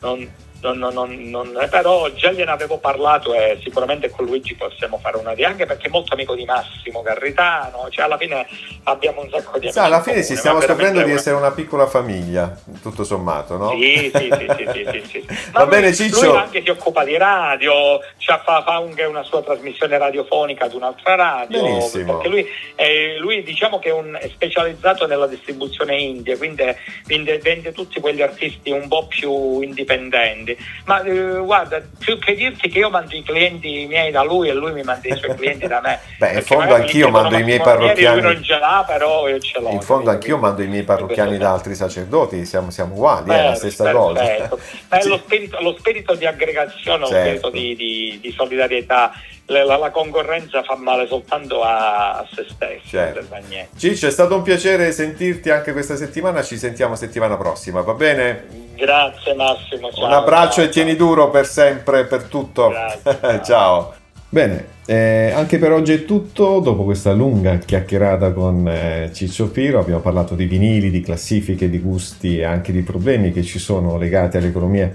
non- 0.00 0.32
non- 0.62 0.78
non- 0.92 1.22
non- 1.30 1.66
però 1.70 2.08
già 2.10 2.30
gliene 2.30 2.50
avevo 2.50 2.78
parlato 2.78 3.34
e 3.34 3.58
sicuramente 3.62 4.08
con 4.10 4.24
Luigi 4.26 4.54
possiamo 4.54 4.98
fare 5.02 5.16
una 5.16 5.34
di 5.34 5.44
anche 5.44 5.66
perché 5.66 5.88
è 5.88 5.90
molto 5.90 6.14
amico 6.14 6.34
di 6.34 6.44
Massimo 6.44 7.02
Garritano, 7.02 7.88
cioè 7.90 8.04
alla 8.04 8.16
fine 8.16 8.46
abbiamo 8.84 9.22
un 9.22 9.28
sacco 9.30 9.52
di 9.58 9.66
amici. 9.66 9.72
Sa, 9.72 9.84
alla 9.84 9.96
in 9.96 10.02
fine 10.02 10.24
ci 10.24 10.36
stiamo 10.36 10.60
scoprendo 10.60 10.98
di 11.02 11.10
una- 11.10 11.14
essere 11.18 11.36
una 11.36 11.50
piccola 11.50 11.86
famiglia, 11.86 12.56
tutto 12.80 13.04
sommato, 13.04 13.56
no? 13.56 13.70
Sì, 13.70 14.10
sì, 14.14 14.30
sì, 14.30 14.46
sì, 14.56 14.66
sì, 14.72 14.86
sì, 14.90 15.08
sì. 15.08 15.26
Va 15.52 15.60
lui- 15.62 15.70
bene, 15.70 15.92
Ciccio. 15.92 16.24
Lui 16.26 16.36
anche 16.36 16.62
si 16.62 16.70
occupa 16.70 17.04
di 17.04 17.16
radio, 17.16 18.00
cioè 18.18 18.40
fa, 18.44 18.62
fa 18.62 18.76
anche 18.76 19.04
una 19.04 19.22
sua 19.24 19.42
trasmissione 19.42 19.98
radiofonica 19.98 20.66
ad 20.66 20.74
un'altra 20.74 21.14
radio. 21.16 21.60
Benissimo. 21.60 22.12
Perché 22.14 22.28
lui, 22.28 22.46
eh, 22.76 23.16
lui 23.18 23.42
diciamo 23.42 23.78
che 23.78 23.88
è, 23.88 23.92
un- 23.92 24.16
è 24.20 24.28
specializzato 24.28 25.06
nella 25.06 25.26
distribuzione 25.26 25.96
indie, 25.96 26.36
quindi 26.36 26.50
vende, 27.06 27.38
vende 27.38 27.72
tutti 27.72 27.98
quegli 28.00 28.22
artisti 28.22 28.70
un 28.70 28.86
po' 28.88 29.06
più 29.06 29.60
indipendenti. 29.60 30.51
Ma 30.84 31.02
eh, 31.02 31.38
guarda, 31.38 31.80
più 31.98 32.18
che 32.18 32.34
dirti 32.34 32.68
che 32.68 32.78
io 32.78 32.90
mando 32.90 33.14
i 33.14 33.22
clienti 33.22 33.86
miei 33.88 34.10
da 34.10 34.22
lui 34.22 34.48
e 34.48 34.52
lui 34.52 34.72
mi 34.72 34.82
manda 34.82 35.08
i 35.08 35.16
suoi 35.16 35.34
clienti 35.36 35.66
da 35.66 35.80
me. 35.80 35.98
Beh, 36.18 36.32
in 36.32 36.42
fondo 36.42 36.74
anch'io 36.74 37.08
mando 37.10 37.36
i 37.36 37.42
miei 37.44 37.60
parrocchiani- 37.60 38.20
Lui 38.20 38.34
non 38.34 38.42
ce 38.42 38.58
l'ha, 38.58 38.84
però 38.86 39.28
io 39.28 39.38
ce 39.38 39.60
l'ho. 39.60 39.70
In 39.70 39.80
fondo 39.80 40.10
anch'io 40.10 40.38
mando 40.38 40.62
i 40.62 40.66
miei 40.68 40.82
parrocchiani 40.82 41.36
da 41.38 41.52
altri 41.52 41.74
sacerdoti, 41.74 42.44
siamo, 42.44 42.70
siamo 42.70 42.94
uguali, 42.94 43.30
è 43.30 43.42
la 43.42 43.50
Beh, 43.50 43.56
stessa 43.56 43.84
perfetto. 43.84 44.48
cosa. 44.48 44.58
Ma 44.88 44.96
è 44.98 45.00
Sì. 45.02 45.08
lo, 45.08 45.16
spirito, 45.18 45.58
lo 45.60 45.76
spirito 45.78 46.14
di 46.14 46.26
aggregazione, 46.26 46.98
lo 47.00 47.06
Certo. 47.06 47.26
spirito 47.26 47.50
di, 47.50 47.74
di- 47.76 48.18
di 48.20 48.32
solidarietà. 48.32 49.12
La, 49.46 49.64
la- 49.76 49.90
concorrenza 49.90 50.62
fa 50.62 50.76
male 50.76 51.06
soltanto 51.06 51.62
a, 51.62 52.12
a 52.18 52.26
se 52.32 52.46
stessi, 52.48 52.88
Certo. 52.88 53.26
Ciccio, 53.76 54.06
è 54.06 54.10
stato 54.10 54.36
un 54.36 54.42
piacere 54.42 54.92
sentirti 54.92 55.50
anche 55.50 55.72
questa 55.72 55.96
settimana, 55.96 56.42
ci 56.42 56.56
sentiamo 56.56 56.94
settimana 56.94 57.36
prossima, 57.36 57.80
va 57.80 57.92
bene? 57.94 58.44
Grazie 58.76 59.34
Massimo. 59.34 59.90
ciao, 59.92 60.06
Un 60.06 60.12
abbraccio 60.12 60.60
ciao, 60.60 60.64
e 60.64 60.68
tieni 60.68 60.96
duro 60.96 61.28
per 61.30 61.46
sempre, 61.46 62.04
per 62.06 62.22
tutto. 62.24 62.68
Grazie, 62.68 63.18
ciao. 63.20 63.44
ciao. 63.44 63.94
Bene, 64.28 64.66
eh, 64.86 65.30
anche 65.34 65.58
per 65.58 65.72
oggi 65.72 65.92
è 65.92 66.04
tutto. 66.06 66.60
Dopo 66.60 66.84
questa 66.84 67.12
lunga 67.12 67.58
chiacchierata 67.58 68.32
con 68.32 68.66
eh, 68.66 69.10
Ciccio 69.12 69.50
Piro 69.50 69.78
abbiamo 69.78 70.00
parlato 70.00 70.34
di 70.34 70.46
vinili, 70.46 70.88
di 70.90 71.02
classifiche, 71.02 71.68
di 71.68 71.78
gusti 71.80 72.38
e 72.38 72.44
anche 72.44 72.72
di 72.72 72.80
problemi 72.80 73.30
che 73.30 73.42
ci 73.42 73.58
sono 73.58 73.98
legati 73.98 74.38
all'economia 74.38 74.90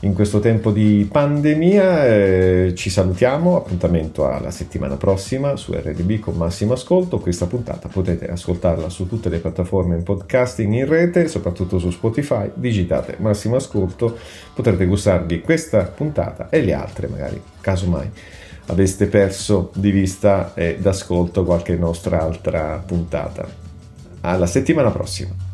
in 0.00 0.14
questo 0.14 0.40
tempo 0.40 0.70
di 0.70 1.06
pandemia. 1.10 2.06
Eh, 2.06 2.72
ci 2.74 2.90
salutiamo, 2.90 3.56
appuntamento 3.56 4.28
alla 4.28 4.50
settimana 4.50 4.96
prossima 4.96 5.56
su 5.56 5.72
RDB 5.72 6.20
con 6.20 6.36
Massimo 6.36 6.72
Ascolto. 6.72 7.18
Questa 7.18 7.46
puntata 7.46 7.88
potete 7.88 8.28
ascoltarla 8.28 8.88
su 8.88 9.06
tutte 9.06 9.28
le 9.28 9.38
piattaforme 9.38 9.96
in 9.96 10.02
podcasting 10.02 10.72
in 10.72 10.86
rete, 10.86 11.28
soprattutto 11.28 11.78
su 11.78 11.90
Spotify. 11.90 12.50
Digitate 12.54 13.16
Massimo 13.18 13.56
Ascolto, 13.56 14.16
potrete 14.54 14.86
gustarvi 14.86 15.40
questa 15.40 15.84
puntata 15.84 16.48
e 16.48 16.62
le 16.62 16.72
altre 16.72 17.08
magari, 17.08 17.40
casomai 17.60 18.10
aveste 18.66 19.06
perso 19.06 19.72
di 19.74 19.90
vista 19.90 20.54
e 20.54 20.78
d'ascolto 20.78 21.44
qualche 21.44 21.74
nostra 21.76 22.22
altra 22.22 22.80
puntata. 22.84 23.48
Alla 24.20 24.46
settimana 24.46 24.90
prossima. 24.90 25.49